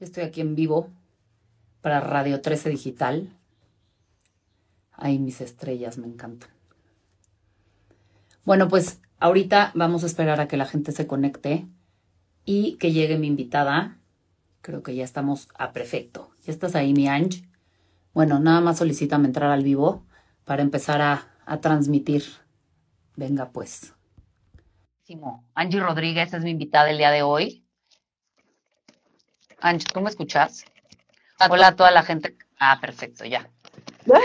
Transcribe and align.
Estoy 0.00 0.22
aquí 0.22 0.40
en 0.40 0.54
vivo 0.54 0.90
para 1.80 2.00
Radio 2.00 2.40
13 2.40 2.70
Digital. 2.70 3.36
Ahí 4.92 5.18
mis 5.18 5.40
estrellas, 5.40 5.98
me 5.98 6.06
encantan. 6.06 6.50
Bueno, 8.44 8.68
pues 8.68 9.00
ahorita 9.18 9.72
vamos 9.74 10.04
a 10.04 10.06
esperar 10.06 10.40
a 10.40 10.46
que 10.46 10.56
la 10.56 10.66
gente 10.66 10.92
se 10.92 11.08
conecte 11.08 11.66
y 12.44 12.76
que 12.76 12.92
llegue 12.92 13.18
mi 13.18 13.26
invitada. 13.26 13.98
Creo 14.62 14.84
que 14.84 14.94
ya 14.94 15.02
estamos 15.02 15.48
a 15.58 15.72
perfecto. 15.72 16.30
¿Ya 16.44 16.52
estás 16.52 16.76
ahí, 16.76 16.92
mi 16.92 17.08
Ange? 17.08 17.48
Bueno, 18.14 18.38
nada 18.38 18.60
más 18.60 18.78
solicítame 18.78 19.26
entrar 19.26 19.50
al 19.50 19.64
vivo 19.64 20.06
para 20.44 20.62
empezar 20.62 21.02
a, 21.02 21.60
transmitir. 21.60 22.22
Venga, 23.16 23.50
pues. 23.50 23.94
Angie 25.54 25.80
Rodríguez 25.80 26.32
es 26.32 26.44
mi 26.44 26.50
invitada 26.50 26.90
el 26.90 26.98
día 26.98 27.10
de 27.10 27.22
hoy. 27.22 27.64
Angie, 29.60 29.86
¿tú 29.92 30.00
me 30.00 30.10
escuchas? 30.10 30.64
Hola 31.48 31.68
a 31.68 31.76
toda 31.76 31.90
la 31.90 32.02
gente. 32.02 32.36
Ah, 32.58 32.78
perfecto, 32.80 33.24
ya. 33.24 33.48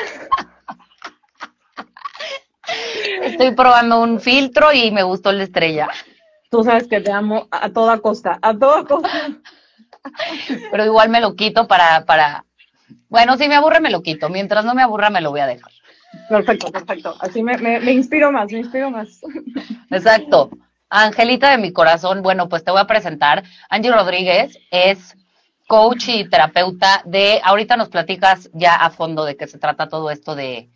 Estoy 3.21 3.51
probando 3.51 4.01
un 4.01 4.19
filtro 4.19 4.73
y 4.73 4.91
me 4.91 5.03
gustó 5.03 5.31
la 5.31 5.43
estrella. 5.43 5.89
Tú 6.49 6.63
sabes 6.63 6.87
que 6.87 7.01
te 7.01 7.11
amo 7.11 7.47
a 7.51 7.69
toda 7.69 7.99
costa, 7.99 8.39
a 8.41 8.57
toda 8.57 8.83
costa. 8.85 9.09
Pero 10.71 10.85
igual 10.85 11.09
me 11.09 11.21
lo 11.21 11.35
quito 11.35 11.67
para, 11.67 12.05
para. 12.05 12.45
Bueno, 13.09 13.37
si 13.37 13.47
me 13.47 13.55
aburre, 13.55 13.79
me 13.79 13.91
lo 13.91 14.01
quito. 14.01 14.29
Mientras 14.29 14.65
no 14.65 14.73
me 14.75 14.83
aburra, 14.83 15.09
me 15.09 15.21
lo 15.21 15.31
voy 15.31 15.39
a 15.41 15.47
dejar. 15.47 15.71
Perfecto, 16.29 16.71
perfecto. 16.71 17.15
Así 17.19 17.41
me, 17.43 17.57
me 17.57 17.91
inspiro 17.91 18.31
más, 18.31 18.51
me 18.51 18.59
inspiro 18.59 18.91
más. 18.91 19.21
Exacto. 19.89 20.51
Angelita 20.89 21.49
de 21.49 21.57
mi 21.57 21.73
corazón, 21.73 22.21
bueno, 22.21 22.49
pues 22.49 22.63
te 22.63 22.69
voy 22.69 22.79
a 22.79 22.85
presentar. 22.85 23.43
Angie 23.69 23.91
Rodríguez 23.91 24.59
es 24.69 25.15
coach 25.67 26.09
y 26.09 26.29
terapeuta 26.29 27.01
de, 27.05 27.41
ahorita 27.43 27.77
nos 27.77 27.89
platicas 27.89 28.49
ya 28.53 28.75
a 28.75 28.89
fondo 28.89 29.25
de 29.25 29.37
qué 29.37 29.47
se 29.47 29.57
trata 29.57 29.89
todo 29.89 30.11
esto 30.11 30.35
de, 30.35 30.69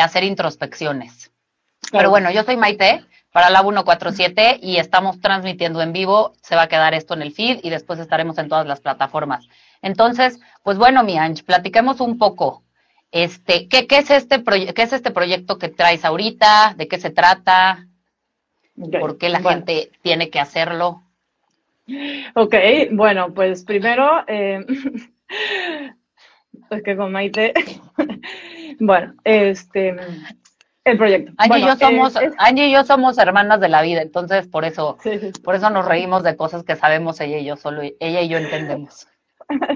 hacer 0.00 0.24
introspecciones. 0.24 1.32
Pero 1.90 2.10
bueno, 2.10 2.30
yo 2.30 2.44
soy 2.44 2.56
Maite 2.56 3.04
para 3.32 3.50
la 3.50 3.62
147 3.62 4.60
y 4.62 4.76
estamos 4.76 5.20
transmitiendo 5.20 5.82
en 5.82 5.92
vivo. 5.92 6.34
Se 6.42 6.54
va 6.54 6.62
a 6.62 6.68
quedar 6.68 6.94
esto 6.94 7.14
en 7.14 7.22
el 7.22 7.32
feed 7.32 7.60
y 7.62 7.70
después 7.70 7.98
estaremos 7.98 8.38
en 8.38 8.48
todas 8.48 8.66
las 8.66 8.80
plataformas. 8.80 9.46
Entonces, 9.80 10.38
pues 10.62 10.78
bueno, 10.78 11.02
mi 11.02 11.18
Ange, 11.18 11.42
platiquemos 11.42 12.00
un 12.00 12.18
poco. 12.18 12.62
Este, 13.10 13.68
¿qué, 13.68 13.86
qué 13.86 13.98
es 13.98 14.10
este 14.10 14.42
qué 14.42 14.82
es 14.82 14.92
este 14.92 15.10
proyecto 15.10 15.58
que 15.58 15.68
traes 15.68 16.04
ahorita? 16.04 16.74
¿De 16.76 16.88
qué 16.88 16.98
se 16.98 17.10
trata? 17.10 17.86
¿Por 18.74 19.18
qué 19.18 19.28
la 19.28 19.40
gente 19.40 19.90
tiene 20.02 20.30
que 20.30 20.40
hacerlo? 20.40 21.01
Ok, 22.34 22.54
bueno, 22.92 23.32
pues 23.34 23.64
primero, 23.64 24.24
eh, 24.26 24.64
es 26.70 26.82
que 26.82 26.96
con 26.96 27.12
Maite, 27.12 27.52
bueno, 28.80 29.14
este, 29.24 29.96
el 30.84 30.98
proyecto. 30.98 31.32
Angie, 31.36 31.58
y 31.58 31.66
yo 31.66 31.76
somos, 31.76 32.14
Angie 32.38 32.68
y 32.68 32.72
yo 32.72 32.84
somos 32.84 33.18
hermanas 33.18 33.60
de 33.60 33.68
la 33.68 33.82
vida, 33.82 34.02
entonces 34.02 34.48
por 34.48 34.64
eso, 34.64 34.98
por 35.44 35.54
eso 35.54 35.70
nos 35.70 35.86
reímos 35.86 36.22
de 36.22 36.36
cosas 36.36 36.64
que 36.64 36.76
sabemos 36.76 37.20
ella 37.20 37.38
y 37.38 37.44
yo 37.44 37.56
solo, 37.56 37.82
ella 37.82 38.20
y 38.20 38.28
yo 38.28 38.38
entendemos. 38.38 39.06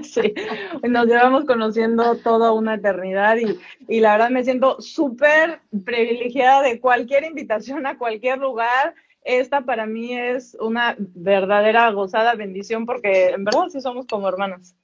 Sí, 0.01 0.33
nos 0.81 1.05
llevamos 1.05 1.45
conociendo 1.45 2.15
toda 2.15 2.51
una 2.51 2.75
eternidad 2.75 3.37
y, 3.37 3.59
y 3.87 3.99
la 3.99 4.13
verdad 4.13 4.31
me 4.31 4.43
siento 4.43 4.81
súper 4.81 5.59
privilegiada 5.85 6.63
de 6.63 6.79
cualquier 6.79 7.25
invitación 7.25 7.85
a 7.85 7.95
cualquier 7.95 8.39
lugar 8.39 8.95
esta 9.27 9.61
para 9.61 9.85
mí 9.85 10.17
es 10.17 10.57
una 10.59 10.95
verdadera 10.97 11.91
gozada 11.91 12.35
bendición 12.35 12.85
porque 12.85 13.29
en 13.29 13.43
verdad 13.43 13.67
sí 13.69 13.81
somos 13.81 14.07
como 14.07 14.27
hermanas. 14.27 14.75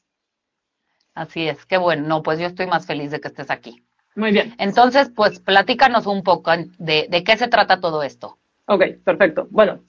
Así 1.15 1.47
es, 1.47 1.65
qué 1.65 1.77
bueno. 1.77 2.07
No, 2.07 2.23
pues 2.23 2.39
yo 2.39 2.47
estoy 2.47 2.67
más 2.67 2.85
feliz 2.85 3.11
de 3.11 3.21
que 3.21 3.27
estés 3.29 3.49
aquí. 3.49 3.83
Muy 4.15 4.31
bien. 4.31 4.53
Entonces, 4.57 5.11
pues 5.15 5.39
platícanos 5.39 6.05
un 6.05 6.23
poco 6.23 6.51
de, 6.77 7.07
de 7.09 7.23
qué 7.23 7.37
se 7.37 7.47
trata 7.47 7.79
todo 7.79 8.03
esto. 8.03 8.37
Ok, 8.65 8.83
perfecto. 9.03 9.47
Bueno, 9.49 9.83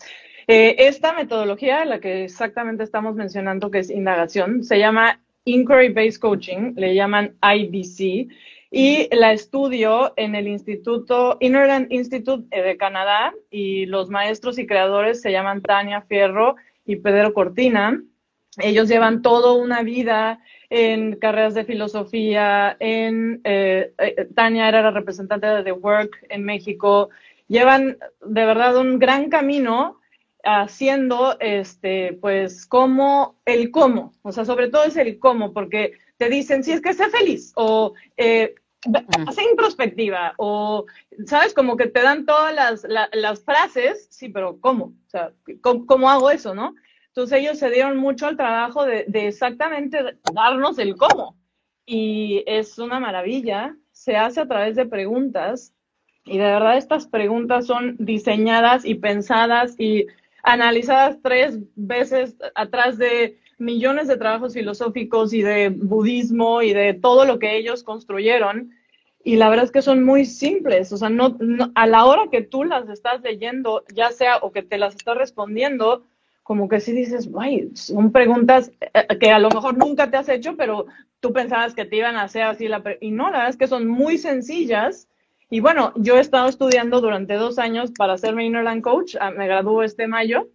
eh, 0.47 0.77
esta 0.79 1.13
metodología, 1.13 1.85
la 1.85 2.01
que 2.01 2.25
exactamente 2.25 2.85
estamos 2.85 3.15
mencionando, 3.15 3.71
que 3.71 3.79
es 3.79 3.91
indagación, 3.91 4.63
se 4.63 4.79
llama 4.79 5.21
Inquiry 5.45 5.93
Based 5.93 6.21
Coaching, 6.21 6.75
le 6.77 6.95
llaman 6.95 7.37
IBC, 7.43 8.29
y 8.77 9.09
la 9.15 9.33
estudio 9.33 10.13
en 10.17 10.35
el 10.35 10.49
Instituto, 10.49 11.37
Innerland 11.39 11.93
Institute 11.93 12.45
eh, 12.51 12.61
de 12.61 12.77
Canadá, 12.77 13.33
y 13.49 13.87
los 13.87 14.11
maestros 14.11 14.59
y 14.59 14.67
creadores 14.67 15.21
se 15.21 15.31
llaman 15.31 15.63
Tania 15.63 16.03
Fierro 16.03 16.57
y 16.85 16.97
Pedro 16.97 17.33
Cortina. 17.33 18.03
Ellos 18.59 18.89
llevan 18.89 19.23
toda 19.23 19.53
una 19.53 19.85
vida 19.85 20.41
en 20.71 21.15
carreras 21.15 21.55
de 21.55 21.65
filosofía, 21.65 22.77
en 22.81 23.43
eh, 23.45 23.93
eh, 23.97 24.27
Tania 24.35 24.67
era 24.69 24.83
la 24.83 24.91
representante 24.91 25.47
de 25.47 25.63
The 25.63 25.71
Work 25.71 26.27
en 26.29 26.43
México. 26.43 27.11
Llevan 27.47 27.97
de 28.27 28.45
verdad 28.45 28.77
un 28.77 28.99
gran 28.99 29.31
camino 29.31 30.01
haciendo 30.43 31.37
este 31.39 32.19
pues 32.21 32.67
como 32.67 33.37
el 33.45 33.71
cómo, 33.71 34.15
o 34.23 34.33
sea, 34.33 34.45
sobre 34.45 34.69
todo 34.69 34.83
es 34.83 34.97
el 34.97 35.21
cómo, 35.21 35.53
porque 35.53 35.93
te 36.17 36.29
dicen 36.29 36.65
si 36.65 36.73
es 36.73 36.81
que 36.81 36.93
sé 36.93 37.09
feliz 37.09 37.53
o 37.55 37.95
hace 39.27 39.43
introspectiva 39.45 40.35
o, 40.39 40.87
¿sabes? 41.27 41.55
Como 41.55 41.77
que 41.77 41.87
te 41.87 42.03
dan 42.03 42.27
todas 42.27 42.55
las, 42.55 42.87
las 43.13 43.45
frases, 43.45 44.09
sí, 44.11 44.29
pero 44.29 44.61
¿cómo? 44.61 44.87
O 44.87 45.11
sea, 45.11 45.33
¿cómo, 45.61 46.11
hago 46.11 46.31
eso, 46.31 46.55
no? 46.55 46.75
Entonces 47.09 47.39
ellos 47.39 47.59
se 47.59 47.71
dieron 47.71 47.97
mucho 47.97 48.27
al 48.27 48.37
trabajo 48.37 48.85
de, 48.85 49.05
de, 49.09 49.29
exactamente 49.29 50.19
darnos 50.33 50.79
el 50.79 50.97
cómo. 50.97 51.37
Y 51.87 52.43
es 52.47 52.79
una 52.79 52.99
maravilla, 52.99 53.77
se 53.93 54.17
hace 54.17 54.41
a 54.41 54.49
través 54.49 54.75
de 54.77 54.87
preguntas 54.87 55.75
y 56.25 56.39
de 56.39 56.45
verdad 56.45 56.79
estas 56.79 57.07
preguntas 57.07 57.67
son 57.67 57.97
diseñadas 57.99 58.85
y 58.85 58.95
pensadas 58.95 59.75
y 59.79 60.07
analizadas 60.43 61.19
tres 61.23 61.59
veces 61.75 62.37
atrás 62.55 62.99
de 62.99 63.39
millones 63.59 64.09
de 64.09 64.17
trabajos 64.17 64.55
filosóficos 64.55 65.33
y 65.33 65.43
de 65.43 65.71
budismo 65.71 66.63
y 66.63 66.73
de 66.73 66.95
todo 66.95 67.25
lo 67.25 67.39
que 67.39 67.57
ellos 67.57 67.83
construyeron. 67.83 68.71
Y 69.23 69.37
la 69.37 69.49
verdad 69.49 69.65
es 69.65 69.73
que 69.73 69.83
son 69.83 70.05
muy 70.05 70.27
simples, 70.27 70.93
o 70.93 70.99
sea, 70.99 71.09
no, 71.09 71.39
a 71.75 71.87
la 71.87 72.05
hora 72.05 72.25
que 72.31 72.43
tú 72.43 72.63
las 72.63 72.89
estás 72.91 73.23
leyendo, 73.23 73.85
ya 73.95 74.11
sea 74.11 74.37
o 74.37 74.53
que 74.53 74.63
te 74.63 74.77
las 74.77 74.95
estás 74.95 75.17
respondiendo, 75.17 76.05
como 76.43 76.69
que 76.69 76.79
sí 76.79 76.93
dices, 76.93 77.31
ay, 77.39 77.71
son 77.75 78.13
preguntas 78.13 78.71
eh, 78.81 79.19
que 79.19 79.31
a 79.31 79.39
lo 79.39 79.49
mejor 79.49 79.79
nunca 79.79 80.11
te 80.11 80.19
has 80.19 80.29
hecho, 80.29 80.57
pero 80.57 80.87
tú 81.21 81.33
pensabas 81.33 81.75
que 81.75 81.87
te 81.87 81.97
iban 81.97 82.17
a 82.17 82.25
hacer 82.25 82.43
así 82.43 82.69
la 82.69 82.83
y 83.01 83.11
no, 83.13 83.25
la 83.31 83.39
verdad 83.39 83.49
es 83.49 83.57
que 83.57 83.67
son 83.67 83.89
muy 83.89 84.19
sencillas. 84.19 85.09
Y 85.49 85.61
bueno, 85.61 85.95
yo 85.97 86.19
he 86.19 86.21
estado 86.21 86.49
estudiando 86.49 87.01
durante 87.01 87.35
dos 87.35 87.59
años 87.59 87.93
para 87.97 88.13
hacerme 88.13 88.45
Innerland 88.45 88.83
Coach, 88.83 89.17
ah, 89.19 89.31
me 89.31 89.47
graduó 89.47 89.83
este 89.83 90.07
mayo, 90.07 90.49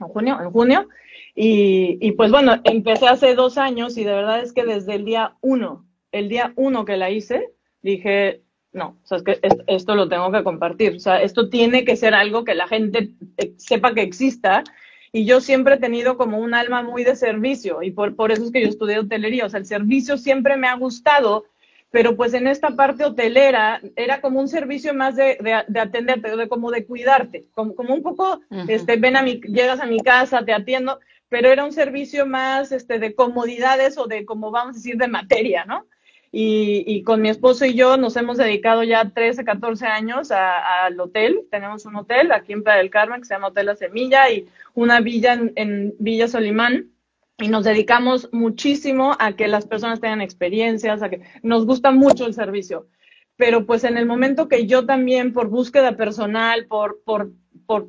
en 0.00 0.08
junio, 0.08 0.38
en 0.38 0.50
junio, 0.50 0.88
y, 1.34 2.12
pues 2.12 2.30
bueno, 2.30 2.60
empecé 2.64 3.08
hace 3.08 3.34
dos 3.34 3.56
años 3.56 3.96
y 3.96 4.04
de 4.04 4.12
verdad 4.12 4.40
es 4.40 4.52
que 4.52 4.64
desde 4.64 4.94
el 4.94 5.04
día 5.04 5.36
uno, 5.40 5.86
el 6.10 6.28
día 6.28 6.52
uno 6.56 6.84
que 6.84 6.98
la 6.98 7.10
hice, 7.10 7.48
dije, 7.80 8.42
no, 8.72 8.98
o 9.02 9.06
sea, 9.06 9.18
es 9.18 9.24
que 9.24 9.40
esto, 9.66 9.94
lo 9.94 10.08
tengo 10.08 10.30
que 10.30 10.44
compartir. 10.44 10.96
O 10.96 10.98
sea, 10.98 11.22
esto 11.22 11.48
tiene 11.48 11.84
que 11.84 11.96
ser 11.96 12.14
algo 12.14 12.44
que 12.44 12.54
la 12.54 12.68
gente 12.68 13.10
eh, 13.38 13.54
sepa 13.56 13.94
que 13.94 14.02
exista. 14.02 14.62
Y 15.10 15.24
yo 15.26 15.40
siempre 15.40 15.74
he 15.74 15.78
tenido 15.78 16.16
como 16.16 16.38
un 16.38 16.54
alma 16.54 16.82
muy 16.82 17.04
de 17.04 17.16
servicio 17.16 17.82
y 17.82 17.90
por, 17.90 18.16
por 18.16 18.32
eso 18.32 18.44
es 18.44 18.50
que 18.50 18.62
yo 18.62 18.68
estudié 18.68 18.98
hotelería. 18.98 19.46
O 19.46 19.48
sea, 19.48 19.60
el 19.60 19.66
servicio 19.66 20.16
siempre 20.16 20.56
me 20.56 20.68
ha 20.68 20.76
gustado, 20.76 21.44
pero 21.90 22.16
pues 22.16 22.32
en 22.32 22.46
esta 22.46 22.70
parte 22.70 23.04
hotelera 23.04 23.82
era 23.96 24.22
como 24.22 24.40
un 24.40 24.48
servicio 24.48 24.94
más 24.94 25.16
de, 25.16 25.36
de, 25.68 25.80
atenderte, 25.80 26.34
de 26.34 26.48
como 26.48 26.70
de 26.70 26.86
cuidarte, 26.86 27.46
como, 27.52 27.74
como 27.74 27.94
un 27.94 28.02
poco, 28.02 28.40
este, 28.68 28.96
ven 28.96 29.16
a 29.16 29.22
mi, 29.22 29.38
llegas 29.42 29.80
a 29.80 29.86
mi 29.86 30.00
casa, 30.00 30.46
te 30.46 30.54
atiendo, 30.54 30.98
pero 31.32 31.48
era 31.48 31.64
un 31.64 31.72
servicio 31.72 32.26
más 32.26 32.72
este, 32.72 32.98
de 32.98 33.14
comodidades 33.14 33.96
o 33.96 34.06
de, 34.06 34.26
como 34.26 34.50
vamos 34.50 34.76
a 34.76 34.78
decir, 34.78 34.98
de 34.98 35.08
materia, 35.08 35.64
¿no? 35.64 35.86
Y, 36.30 36.84
y 36.86 37.02
con 37.04 37.22
mi 37.22 37.30
esposo 37.30 37.64
y 37.64 37.72
yo 37.72 37.96
nos 37.96 38.16
hemos 38.18 38.36
dedicado 38.36 38.82
ya 38.82 39.08
13, 39.08 39.42
14 39.42 39.86
años 39.86 40.30
al 40.30 41.00
hotel. 41.00 41.40
Tenemos 41.50 41.86
un 41.86 41.96
hotel 41.96 42.32
aquí 42.32 42.52
en 42.52 42.62
Playa 42.62 42.80
del 42.80 42.90
Carmen 42.90 43.22
que 43.22 43.26
se 43.26 43.32
llama 43.32 43.46
Hotel 43.46 43.64
La 43.64 43.76
Semilla 43.76 44.30
y 44.30 44.46
una 44.74 45.00
villa 45.00 45.32
en, 45.32 45.52
en 45.56 45.94
Villa 45.98 46.28
Solimán 46.28 46.90
y 47.38 47.48
nos 47.48 47.64
dedicamos 47.64 48.28
muchísimo 48.32 49.16
a 49.18 49.34
que 49.34 49.48
las 49.48 49.66
personas 49.66 50.02
tengan 50.02 50.20
experiencias, 50.20 51.02
a 51.02 51.08
que 51.08 51.22
nos 51.42 51.64
gusta 51.64 51.92
mucho 51.92 52.26
el 52.26 52.34
servicio. 52.34 52.88
Pero 53.36 53.64
pues 53.64 53.84
en 53.84 53.96
el 53.96 54.04
momento 54.04 54.48
que 54.48 54.66
yo 54.66 54.84
también 54.84 55.32
por 55.32 55.48
búsqueda 55.48 55.96
personal, 55.96 56.66
por, 56.66 57.02
por, 57.06 57.30
por 57.64 57.88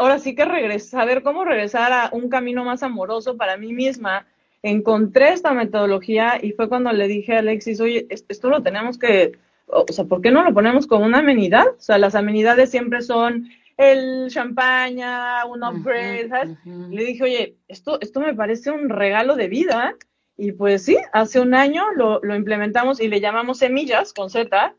ahora 0.00 0.18
sí 0.18 0.34
que 0.34 0.46
regresar, 0.46 1.00
saber 1.00 1.22
cómo 1.22 1.44
regresar 1.44 1.92
a 1.92 2.08
un 2.12 2.30
camino 2.30 2.64
más 2.64 2.82
amoroso 2.82 3.36
para 3.36 3.58
mí 3.58 3.74
misma, 3.74 4.26
encontré 4.62 5.34
esta 5.34 5.52
metodología 5.52 6.38
y 6.40 6.52
fue 6.52 6.70
cuando 6.70 6.90
le 6.90 7.06
dije 7.06 7.36
a 7.36 7.40
Alexis, 7.40 7.82
oye, 7.82 8.06
esto 8.08 8.48
lo 8.48 8.62
tenemos 8.62 8.98
que, 8.98 9.32
o 9.66 9.84
sea, 9.92 10.06
¿por 10.06 10.22
qué 10.22 10.30
no 10.30 10.42
lo 10.42 10.54
ponemos 10.54 10.86
como 10.86 11.04
una 11.04 11.18
amenidad? 11.18 11.66
O 11.68 11.80
sea, 11.80 11.98
las 11.98 12.14
amenidades 12.14 12.70
siempre 12.70 13.02
son 13.02 13.50
el 13.76 14.28
champaña, 14.30 15.44
un 15.44 15.62
upgrade, 15.62 16.28
¿sabes? 16.30 16.56
Le 16.64 17.04
dije, 17.04 17.22
oye, 17.22 17.56
esto, 17.68 18.00
esto 18.00 18.20
me 18.20 18.34
parece 18.34 18.70
un 18.70 18.88
regalo 18.88 19.36
de 19.36 19.48
vida. 19.48 19.96
Y 20.36 20.52
pues 20.52 20.82
sí, 20.82 20.96
hace 21.12 21.40
un 21.40 21.54
año 21.54 21.84
lo, 21.94 22.20
lo 22.22 22.34
implementamos 22.34 23.00
y 23.00 23.08
le 23.08 23.20
llamamos 23.20 23.58
semillas 23.58 24.14
con 24.14 24.30
Z 24.30 24.74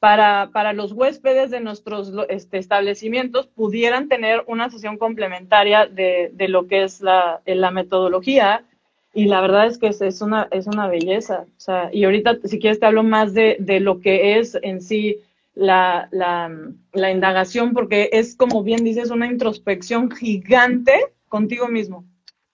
para, 0.00 0.48
para 0.52 0.72
los 0.72 0.92
huéspedes 0.92 1.50
de 1.50 1.60
nuestros 1.60 2.10
este, 2.30 2.56
establecimientos 2.56 3.46
pudieran 3.46 4.08
tener 4.08 4.42
una 4.46 4.70
sesión 4.70 4.96
complementaria 4.96 5.86
de, 5.86 6.30
de 6.32 6.48
lo 6.48 6.66
que 6.66 6.84
es 6.84 7.02
la, 7.02 7.42
la, 7.44 7.70
metodología. 7.70 8.64
Y 9.12 9.26
la 9.26 9.42
verdad 9.42 9.66
es 9.66 9.76
que 9.76 9.88
es, 9.88 10.22
una, 10.22 10.48
es 10.50 10.66
una 10.66 10.88
belleza. 10.88 11.44
O 11.44 11.60
sea, 11.60 11.90
y 11.92 12.04
ahorita, 12.04 12.38
si 12.44 12.58
quieres, 12.58 12.80
te 12.80 12.86
hablo 12.86 13.02
más 13.02 13.34
de, 13.34 13.56
de 13.60 13.80
lo 13.80 14.00
que 14.00 14.38
es 14.38 14.56
en 14.62 14.80
sí 14.80 15.18
la, 15.54 16.08
la, 16.12 16.50
la, 16.94 17.10
indagación, 17.10 17.74
porque 17.74 18.08
es, 18.12 18.34
como 18.36 18.62
bien 18.62 18.82
dices, 18.82 19.10
una 19.10 19.26
introspección 19.26 20.10
gigante 20.10 20.94
contigo 21.28 21.68
mismo. 21.68 22.06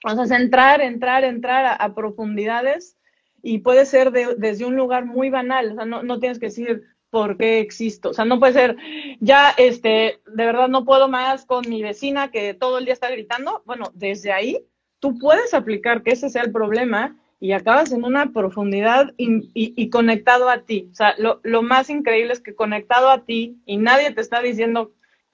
O 0.04 0.26
sea, 0.26 0.36
entrar, 0.36 0.80
entrar, 0.80 1.22
entrar 1.22 1.76
a, 1.78 1.94
profundidades 1.94 2.96
y 3.40 3.58
puede 3.58 3.86
ser 3.86 4.10
desde 4.10 4.64
un 4.64 4.74
lugar 4.74 5.04
muy 5.04 5.30
banal. 5.30 5.72
O 5.72 5.74
sea, 5.76 5.84
no, 5.84 6.02
no 6.02 6.18
tienes 6.18 6.40
que 6.40 6.46
decir, 6.46 6.82
por 7.10 7.36
qué 7.36 7.60
existo. 7.60 8.10
O 8.10 8.14
sea, 8.14 8.24
no 8.24 8.38
puede 8.38 8.52
ser, 8.52 8.76
ya, 9.20 9.50
este, 9.56 10.20
de 10.26 10.46
verdad 10.46 10.68
no 10.68 10.84
puedo 10.84 11.08
más 11.08 11.44
con 11.46 11.68
mi 11.68 11.82
vecina 11.82 12.30
que 12.30 12.54
todo 12.54 12.78
el 12.78 12.84
día 12.84 12.94
está 12.94 13.10
gritando. 13.10 13.62
Bueno, 13.64 13.90
desde 13.94 14.32
ahí 14.32 14.64
tú 14.98 15.18
puedes 15.18 15.54
aplicar 15.54 16.02
que 16.02 16.12
ese 16.12 16.30
sea 16.30 16.42
el 16.42 16.52
problema 16.52 17.16
y 17.38 17.52
acabas 17.52 17.92
en 17.92 18.04
una 18.04 18.32
profundidad 18.32 19.12
y, 19.18 19.90
conectado 19.90 20.48
a 20.48 20.62
ti. 20.62 20.88
O 20.90 20.94
sea, 20.94 21.14
lo, 21.18 21.40
lo, 21.42 21.62
más 21.62 21.90
increíble 21.90 22.32
es 22.32 22.40
que 22.40 22.54
conectado 22.54 23.10
a 23.10 23.24
ti 23.24 23.60
y 23.66 23.76
nadie 23.76 24.10
te 24.12 24.20
está 24.20 24.40
diciendo 24.40 24.92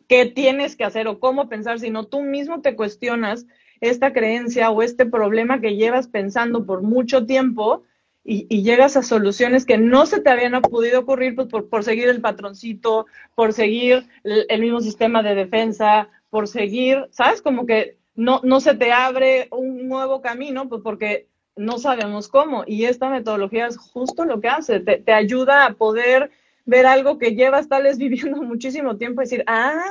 qué 0.08 0.26
tienes 0.26 0.76
que 0.76 0.84
hacer 0.84 1.06
o 1.06 1.20
cómo 1.20 1.48
pensar, 1.48 1.78
sino 1.78 2.04
tú 2.04 2.22
mismo 2.22 2.60
te 2.60 2.74
cuestionas 2.74 3.46
esta 3.80 4.12
creencia 4.12 4.70
o 4.70 4.82
este 4.82 5.06
problema 5.06 5.60
que 5.60 5.76
llevas 5.76 6.08
pensando 6.08 6.66
por 6.66 6.82
mucho 6.82 7.24
tiempo 7.24 7.84
y, 8.24 8.62
llegas 8.62 8.96
a 8.96 9.02
soluciones 9.02 9.66
que 9.66 9.78
no 9.78 10.06
se 10.06 10.20
te 10.20 10.30
habían 10.30 10.60
podido 10.62 11.00
ocurrir 11.00 11.34
pues, 11.34 11.48
por, 11.48 11.84
seguir 11.84 12.08
el 12.08 12.20
patroncito, 12.20 13.06
por 13.34 13.52
seguir 13.52 14.06
el, 14.22 14.60
mismo 14.60 14.80
sistema 14.80 15.22
de 15.22 15.34
defensa, 15.34 16.08
por 16.30 16.46
seguir, 16.46 17.08
¿sabes? 17.10 17.42
Como 17.42 17.66
que 17.66 17.98
no, 18.14 18.40
no 18.44 18.60
se 18.60 18.74
te 18.74 18.92
abre 18.92 19.48
un 19.50 19.88
nuevo 19.88 20.22
camino, 20.22 20.68
pues 20.68 20.82
porque 20.82 21.28
no 21.56 21.78
sabemos 21.78 22.28
cómo. 22.28 22.64
Y 22.66 22.84
esta 22.84 23.10
metodología 23.10 23.66
es 23.66 23.76
justo 23.76 24.24
lo 24.24 24.40
que 24.40 24.48
hace, 24.48 24.80
te, 24.80 24.98
te 24.98 25.12
ayuda 25.12 25.66
a 25.66 25.74
poder 25.74 26.30
ver 26.64 26.86
algo 26.86 27.18
que 27.18 27.34
llevas 27.34 27.68
tal 27.68 27.84
vez 27.84 27.98
viviendo 27.98 28.40
muchísimo 28.42 28.96
tiempo 28.96 29.20
y 29.20 29.24
decir, 29.24 29.44
ah, 29.46 29.84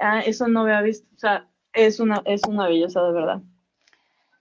ah, 0.00 0.20
eso 0.20 0.48
no 0.48 0.60
había 0.60 0.82
visto. 0.82 1.08
O 1.14 1.18
sea, 1.18 1.48
es 1.72 1.98
una, 1.98 2.22
es 2.26 2.42
una 2.46 2.68
belleza 2.68 3.02
de 3.02 3.12
verdad. 3.12 3.42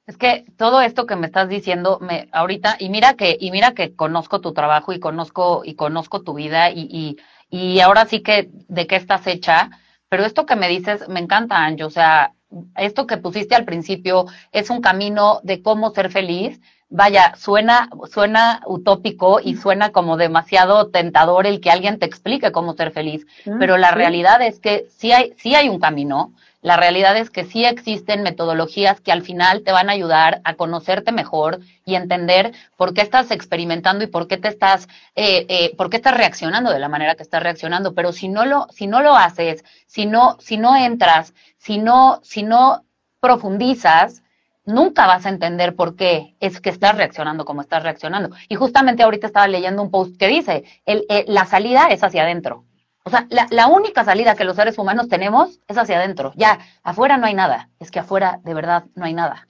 Es 0.05 0.17
que 0.17 0.45
todo 0.57 0.81
esto 0.81 1.05
que 1.05 1.15
me 1.15 1.27
estás 1.27 1.47
diciendo, 1.47 1.97
me, 2.01 2.27
ahorita, 2.33 2.75
y 2.79 2.89
mira 2.89 3.13
que, 3.13 3.37
y 3.39 3.51
mira 3.51 3.73
que 3.73 3.95
conozco 3.95 4.41
tu 4.41 4.53
trabajo 4.53 4.91
y 4.91 4.99
conozco, 4.99 5.61
y 5.63 5.75
conozco 5.75 6.23
tu 6.23 6.33
vida, 6.33 6.71
y, 6.71 6.87
y, 6.89 7.17
y 7.49 7.79
ahora 7.79 8.05
sí 8.05 8.21
que 8.21 8.49
de 8.51 8.85
qué 8.85 8.97
estás 8.97 9.25
hecha, 9.27 9.69
pero 10.09 10.25
esto 10.25 10.45
que 10.45 10.55
me 10.57 10.67
dices 10.67 11.07
me 11.07 11.21
encanta, 11.21 11.63
Anjo, 11.63 11.87
o 11.87 11.89
sea, 11.89 12.33
esto 12.77 13.07
que 13.07 13.17
pusiste 13.17 13.55
al 13.55 13.65
principio 13.65 14.25
es 14.51 14.69
un 14.69 14.81
camino 14.81 15.39
de 15.43 15.61
cómo 15.61 15.91
ser 15.91 16.11
feliz. 16.11 16.59
Vaya, 16.89 17.33
suena, 17.35 17.89
suena 18.11 18.61
utópico 18.67 19.39
y 19.43 19.55
suena 19.55 19.91
como 19.91 20.15
demasiado 20.15 20.91
tentador 20.91 21.47
el 21.47 21.59
que 21.59 21.71
alguien 21.71 21.97
te 21.97 22.05
explique 22.05 22.51
cómo 22.51 22.73
ser 22.75 22.91
feliz, 22.91 23.25
ah, 23.47 23.55
pero 23.57 23.77
la 23.77 23.89
realidad 23.89 24.43
es 24.43 24.59
que 24.59 24.85
sí 24.89 25.11
hay, 25.11 25.33
sí 25.37 25.55
hay 25.55 25.69
un 25.69 25.79
camino, 25.79 26.33
la 26.63 26.77
realidad 26.77 27.17
es 27.17 27.29
que 27.29 27.43
sí 27.43 27.65
existen 27.65 28.23
metodologías 28.23 29.01
que 29.01 29.11
al 29.11 29.21
final 29.21 29.63
te 29.63 29.73
van 29.73 29.89
a 29.89 29.91
ayudar 29.91 30.39
a 30.45 30.55
conocerte 30.55 31.11
mejor 31.11 31.59
y 31.85 31.95
entender 31.95 32.53
por 32.77 32.93
qué 32.93 33.01
estás 33.01 33.31
experimentando 33.31 34.05
y 34.05 34.07
por 34.07 34.27
qué 34.29 34.37
te 34.37 34.47
estás, 34.47 34.87
eh, 35.15 35.45
eh, 35.49 35.75
por 35.75 35.89
qué 35.89 35.97
estás 35.97 36.15
reaccionando 36.15 36.71
de 36.71 36.79
la 36.79 36.87
manera 36.87 37.15
que 37.15 37.23
estás 37.23 37.43
reaccionando. 37.43 37.93
Pero 37.93 38.13
si 38.13 38.29
no 38.29 38.45
lo, 38.45 38.67
si 38.71 38.87
no 38.87 39.01
lo 39.01 39.17
haces, 39.17 39.65
si 39.87 40.05
no, 40.05 40.37
si 40.39 40.55
no 40.55 40.75
entras, 40.77 41.33
si 41.57 41.77
no, 41.79 42.21
si 42.23 42.43
no 42.43 42.85
profundizas, 43.19 44.23
nunca 44.65 45.05
vas 45.05 45.25
a 45.25 45.29
entender 45.29 45.75
por 45.75 45.97
qué 45.97 46.37
es 46.39 46.61
que 46.61 46.69
estás 46.69 46.95
reaccionando 46.95 47.43
como 47.43 47.61
estás 47.61 47.83
reaccionando. 47.83 48.33
Y 48.47 48.55
justamente 48.55 49.03
ahorita 49.03 49.27
estaba 49.27 49.47
leyendo 49.49 49.81
un 49.81 49.91
post 49.91 50.15
que 50.17 50.29
dice, 50.29 50.63
el, 50.85 51.05
eh, 51.09 51.25
la 51.27 51.45
salida 51.45 51.87
es 51.89 52.05
hacia 52.05 52.23
adentro. 52.23 52.63
O 53.05 53.09
sea, 53.09 53.27
la, 53.29 53.47
la, 53.49 53.67
única 53.67 54.05
salida 54.05 54.35
que 54.35 54.45
los 54.45 54.55
seres 54.55 54.77
humanos 54.77 55.09
tenemos 55.09 55.59
es 55.67 55.77
hacia 55.77 55.97
adentro. 55.97 56.31
Ya, 56.35 56.59
afuera 56.83 57.17
no 57.17 57.25
hay 57.25 57.33
nada. 57.33 57.69
Es 57.79 57.91
que 57.91 57.99
afuera 57.99 58.39
de 58.43 58.53
verdad 58.53 58.85
no 58.95 59.03
hay 59.03 59.13
nada. 59.13 59.49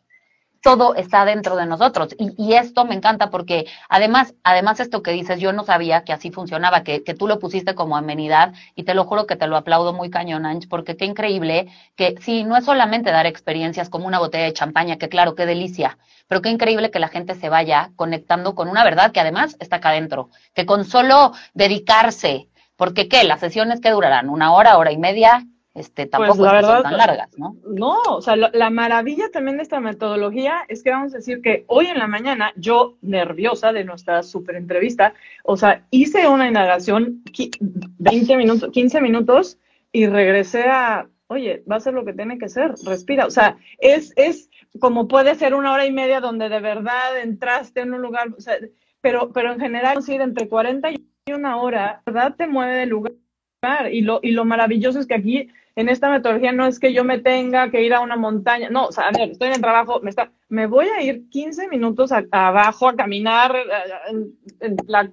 Todo 0.64 0.96
está 0.96 1.24
dentro 1.24 1.56
de 1.56 1.68
nosotros. 1.68 2.16
Y, 2.18 2.34
y 2.42 2.54
esto 2.54 2.84
me 2.86 2.96
encanta 2.96 3.30
porque 3.30 3.68
además, 3.90 4.34
además 4.44 4.80
esto 4.80 5.04
que 5.04 5.12
dices, 5.12 5.40
yo 5.40 5.54
no 5.54 5.66
sabía 5.66 6.04
que 6.04 6.14
así 6.14 6.32
funcionaba, 6.32 6.84
que, 6.84 7.04
que, 7.04 7.14
tú 7.14 7.28
lo 7.28 7.38
pusiste 7.38 7.76
como 7.76 7.96
amenidad 7.96 8.54
y 8.74 8.84
te 8.84 8.96
lo 8.96 9.04
juro 9.04 9.28
que 9.28 9.36
te 9.36 9.46
lo 9.46 9.58
aplaudo 9.58 9.94
muy 9.94 10.10
cañón, 10.10 10.48
Ange, 10.48 10.68
porque 10.68 10.98
qué 10.98 11.06
increíble 11.06 11.68
que 11.96 12.16
sí, 12.22 12.46
no 12.46 12.58
es 12.58 12.66
solamente 12.66 13.12
dar 13.12 13.28
experiencias 13.28 13.90
como 13.90 14.08
una 14.08 14.20
botella 14.20 14.46
de 14.46 14.54
champaña, 14.54 14.98
que 14.98 15.10
claro, 15.10 15.36
qué 15.36 15.46
delicia, 15.46 16.00
pero 16.28 16.42
qué 16.42 16.50
increíble 16.50 16.90
que 16.90 17.00
la 17.00 17.10
gente 17.10 17.36
se 17.36 17.50
vaya 17.50 17.92
conectando 17.98 18.56
con 18.56 18.68
una 18.68 18.84
verdad 18.84 19.12
que 19.12 19.20
además 19.20 19.58
está 19.60 19.76
acá 19.76 19.90
adentro, 19.90 20.30
que 20.56 20.66
con 20.66 20.86
solo 20.86 21.34
dedicarse 21.54 22.48
porque, 22.76 23.08
¿qué? 23.08 23.24
Las 23.24 23.40
sesiones 23.40 23.82
que 23.82 23.92
durarán 23.92 24.30
una 24.30 24.54
hora, 24.54 24.78
hora 24.78 24.92
y 24.92 24.98
media, 24.98 25.46
este, 25.76 26.06
pues, 26.06 26.12
tampoco 26.12 26.62
son 26.62 26.84
tan 26.84 26.98
largas, 26.98 27.30
¿no? 27.38 27.56
No, 27.66 28.00
o 28.04 28.22
sea, 28.22 28.36
la 28.36 28.70
maravilla 28.70 29.30
también 29.32 29.58
de 29.58 29.64
esta 29.64 29.80
metodología 29.80 30.66
es 30.68 30.84
que 30.84 30.92
vamos 30.92 31.14
a 31.14 31.18
decir 31.18 31.42
que 31.42 31.66
hoy 31.68 31.88
en 31.88 31.98
la 31.98 32.08
mañana, 32.08 32.54
yo 32.56 32.98
nerviosa 33.02 33.74
de 33.74 33.84
nuestra 33.84 34.22
super 34.22 34.56
entrevista, 34.56 35.16
o 35.44 35.58
sea, 35.58 35.86
hice 35.90 36.28
una 36.28 36.48
indagación 36.48 37.24
20 37.98 38.38
minutos, 38.38 38.70
15 38.72 39.02
minutos 39.02 39.58
y 39.92 40.06
regresé 40.06 40.64
a, 40.70 41.08
oye, 41.28 41.64
va 41.70 41.78
a 41.78 41.80
ser 41.80 41.96
lo 41.96 42.06
que 42.06 42.14
tiene 42.14 42.38
que 42.38 42.50
ser, 42.50 42.76
respira. 42.86 43.26
O 43.26 43.32
sea, 43.32 43.58
es, 43.80 44.14
es 44.16 44.52
como 44.80 45.08
puede 45.08 45.34
ser 45.34 45.56
una 45.56 45.72
hora 45.74 45.88
y 45.88 45.92
media 45.92 46.20
donde 46.20 46.50
de 46.50 46.60
verdad 46.60 47.20
entraste 47.20 47.82
en 47.82 47.94
un 47.96 48.02
lugar, 48.02 48.28
o 48.38 48.42
sea, 48.42 48.58
pero, 49.02 49.32
pero 49.34 49.52
en 49.52 49.60
general, 49.60 50.04
sí, 50.04 50.14
entre 50.14 50.48
40 50.48 50.92
y 50.92 51.08
una 51.32 51.58
hora, 51.58 52.02
¿verdad? 52.06 52.36
Te 52.36 52.48
mueve 52.48 52.76
de 52.76 52.86
lugar. 52.86 53.14
Y 53.92 54.02
lo, 54.02 54.20
y 54.22 54.32
lo 54.32 54.44
maravilloso 54.44 55.00
es 55.00 55.08
que 55.08 55.14
aquí, 55.14 55.50
en 55.78 55.88
esta 55.88 56.10
metodología, 56.10 56.52
no 56.52 56.68
es 56.68 56.80
que 56.80 56.92
yo 56.92 57.06
me 57.06 57.20
tenga 57.20 57.72
que 57.72 57.82
ir 57.82 57.94
a 57.94 58.02
una 58.02 58.18
montaña. 58.18 58.70
No, 58.70 58.88
o 58.88 58.92
sea, 58.92 59.08
a 59.08 59.12
ver, 59.12 59.32
estoy 59.32 59.48
en 59.48 59.56
el 59.56 59.62
trabajo, 59.62 60.02
me, 60.02 60.10
está, 60.10 60.32
me 60.50 60.68
voy 60.68 60.88
a 60.88 61.02
ir 61.02 61.30
15 61.30 61.70
minutos 61.70 62.12
abajo 62.32 62.90
a 62.90 62.96
caminar 62.96 63.56
eh, 63.56 64.26
en, 64.60 64.76
la 64.86 65.10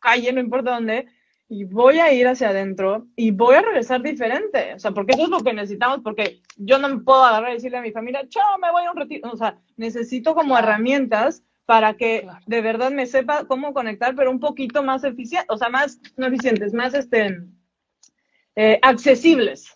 calle, 0.00 0.32
no 0.34 0.40
importa 0.40 0.72
dónde, 0.72 1.06
y 1.48 1.64
voy 1.64 1.98
a 1.98 2.12
ir 2.12 2.28
hacia 2.28 2.50
adentro 2.50 3.06
y 3.16 3.30
voy 3.30 3.54
a 3.54 3.62
regresar 3.62 4.02
diferente. 4.02 4.74
O 4.74 4.78
sea, 4.78 4.90
porque 4.90 5.14
eso 5.14 5.24
es 5.24 5.30
lo 5.30 5.40
que 5.40 5.54
necesitamos, 5.54 6.00
porque 6.04 6.42
yo 6.56 6.78
no 6.78 6.90
me 6.90 7.00
puedo 7.00 7.24
agarrar 7.24 7.52
y 7.52 7.54
decirle 7.54 7.78
a 7.78 7.82
mi 7.82 7.90
familia, 7.90 8.28
chao, 8.28 8.58
me 8.58 8.70
voy 8.70 8.84
a 8.84 8.90
un 8.90 8.98
retiro. 8.98 9.30
O 9.32 9.36
sea, 9.38 9.58
necesito 9.78 10.34
como 10.34 10.58
herramientas 10.58 11.42
para 11.66 11.94
que 11.94 12.26
de 12.46 12.60
verdad 12.60 12.90
me 12.90 13.06
sepa 13.06 13.46
cómo 13.46 13.72
conectar, 13.72 14.14
pero 14.14 14.30
un 14.30 14.40
poquito 14.40 14.82
más 14.82 15.04
eficiente, 15.04 15.46
o 15.48 15.56
sea, 15.56 15.68
más, 15.68 15.98
no 16.16 16.26
eficientes, 16.26 16.74
más 16.74 16.94
este, 16.94 17.38
eh, 18.56 18.78
accesibles. 18.82 19.72